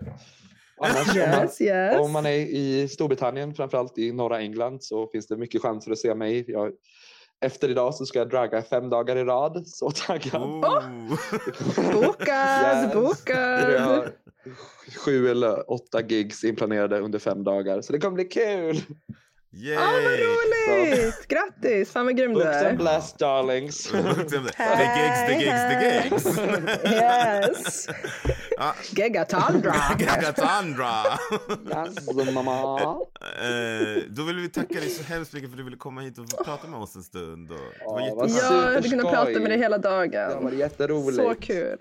Annars, 0.80 1.08
om, 1.16 1.30
man, 1.30 1.40
Yes, 1.42 1.60
yes. 1.60 2.00
om 2.00 2.12
man 2.12 2.26
är 2.26 2.30
i 2.36 2.88
Storbritannien, 2.88 3.54
framförallt 3.54 3.98
i 3.98 4.12
norra 4.12 4.40
England, 4.40 4.82
så 4.82 5.06
finns 5.06 5.26
det 5.26 5.36
mycket 5.36 5.62
chanser 5.62 5.92
att 5.92 5.98
se 5.98 6.14
mig. 6.14 6.44
Jag, 6.48 6.72
efter 7.40 7.68
idag 7.68 7.94
så 7.94 8.06
ska 8.06 8.18
jag 8.18 8.28
dragga 8.30 8.62
fem 8.62 8.90
dagar 8.90 9.16
i 9.16 9.24
rad. 9.24 9.66
Så 9.68 9.90
taggad. 9.90 10.42
Oh. 10.42 10.60
Bokad, 11.92 12.84
Yes. 12.84 12.94
bokad. 12.94 14.12
Sju 15.04 15.28
eller 15.28 15.70
åtta 15.70 16.00
gigs 16.08 16.44
inplanerade 16.44 17.00
under 17.00 17.18
fem 17.18 17.44
dagar, 17.44 17.80
så 17.82 17.92
det 17.92 17.98
kommer 17.98 18.14
bli 18.14 18.24
kul! 18.24 18.76
Yay! 19.52 19.74
Ja, 19.74 19.80
vad 19.80 20.02
roligt! 20.04 21.28
Grattis! 21.28 21.90
Fan 21.92 22.04
vad 22.06 22.16
grym 22.16 22.34
du 22.34 22.34
Books 22.34 22.56
and 22.56 22.66
är. 22.66 22.74
bless 22.76 23.12
darlings! 23.12 23.82
The 23.90 23.96
gigs, 24.96 25.26
the 25.26 25.32
gigs, 25.40 25.62
the 25.62 25.84
gigs. 25.84 26.26
Yes! 26.84 27.86
Gagatandra! 28.92 29.74
yes, 29.98 30.36
mamma! 32.34 32.80
Eh, 33.40 34.02
då 34.08 34.22
vill 34.22 34.36
vi 34.36 34.48
tacka 34.48 34.74
dig 34.74 34.90
så 34.90 35.02
hemskt 35.02 35.32
mycket 35.32 35.48
för 35.50 35.54
att 35.54 35.58
du 35.58 35.64
ville 35.64 35.76
komma 35.76 36.00
hit 36.00 36.18
och 36.18 36.44
prata 36.44 36.66
med 36.68 36.80
oss 36.80 36.96
en 36.96 37.02
stund. 37.02 37.50
Och 37.50 37.56
det 37.58 37.64
var 37.86 38.00
jättebra. 38.00 38.26
Ja, 38.28 38.66
jag 38.66 38.72
hade 38.74 38.88
kunnat 38.88 39.10
prata 39.12 39.30
med 39.40 39.50
dig 39.50 39.58
hela 39.58 39.78
Det 39.78 39.88
var 39.88 40.06
dagen. 40.06 40.58
jätteroligt. 40.58 41.16
Så 41.22 41.34
kul. 41.34 41.78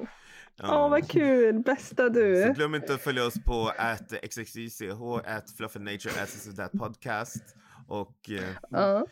Ja. 0.62 0.84
Åh, 0.86 0.90
vad 0.90 1.10
kul. 1.12 1.60
Bästa 1.60 2.04
Så 2.04 2.10
du. 2.10 2.54
glöm 2.56 2.76
inte 2.76 2.94
att 2.94 3.02
följa 3.02 3.26
oss 3.26 3.44
på 3.46 3.72
at 3.78 4.14
xxych, 4.30 4.82
at 5.26 5.52
fluffernature, 5.58 6.22
at 6.24 6.56
that 6.58 6.72
podcast. 6.72 7.44
Och 7.88 8.30
Ja. 8.70 9.06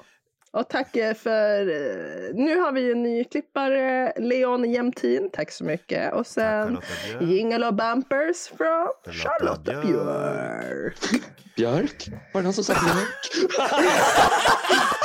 Och 0.52 0.70
tack 0.70 0.92
för... 1.18 1.60
eh, 1.70 2.36
Nu 2.36 2.60
har 2.60 2.72
vi 2.72 2.92
en 2.92 3.04
ny 3.04 3.24
klippare, 3.24 4.14
Leon 4.18 4.72
Jämtin. 4.72 5.30
Tack 5.34 5.52
så 5.52 5.64
mycket. 5.64 6.14
Och 6.14 6.28
sen 6.28 6.78
jingle 7.22 7.68
och 7.68 7.74
bumpers 7.74 8.48
från 8.58 8.88
Charlotta 9.14 9.82
Björk. 9.82 9.84
Björk. 9.86 11.24
Björk? 11.56 12.08
Var 12.34 12.42
det 12.42 12.44
någon 12.46 12.54
som 12.54 12.64
sa 12.64 12.74
björk? 12.74 13.50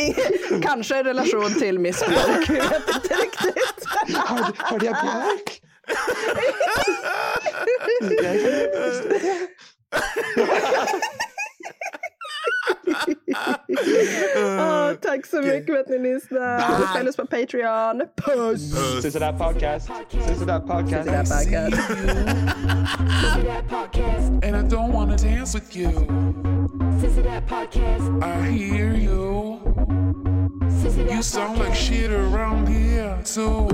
I- 0.00 0.14
Kanske 0.62 0.96
en 0.98 1.04
relation 1.04 1.54
till 1.54 1.78
Miss 1.78 2.00
Björk. 2.08 2.48
Jag 2.48 2.54
vet 2.70 2.94
inte 2.94 3.14
riktigt. 3.14 3.84
Hörde, 4.16 4.52
hörde 4.58 4.86
jag 4.86 4.96
björk? 5.02 5.60
Åh, 14.36 14.92
tack 15.02 15.26
så 15.26 15.42
mycket 15.42 15.66
för 15.66 15.76
att 15.80 15.88
ni 15.88 15.98
lyssnar. 15.98 16.60
Följ 16.96 17.08
oss 17.08 17.16
på 17.16 17.26
Patreon. 17.26 18.02
Puss! 18.16 18.74
Puss. 19.02 19.14
That 19.14 19.38
Podcast. 19.38 19.86
That 20.46 20.66
Podcast. 20.66 21.06
That 21.08 21.28
Podcast. 23.68 24.30
And 24.44 24.56
I 24.56 24.62
don't 24.76 24.92
wanna 24.92 25.16
dance 25.16 25.54
with 25.58 25.76
you. 25.76 25.92
That 27.24 27.46
Podcast. 27.48 28.24
I 28.24 28.50
hear 28.50 28.94
you. 28.94 29.60
You 30.96 31.22
sound 31.22 31.58
like 31.58 31.74
shit 31.74 32.10
around 32.10 32.66
here 32.68 33.18
too. 33.24 33.68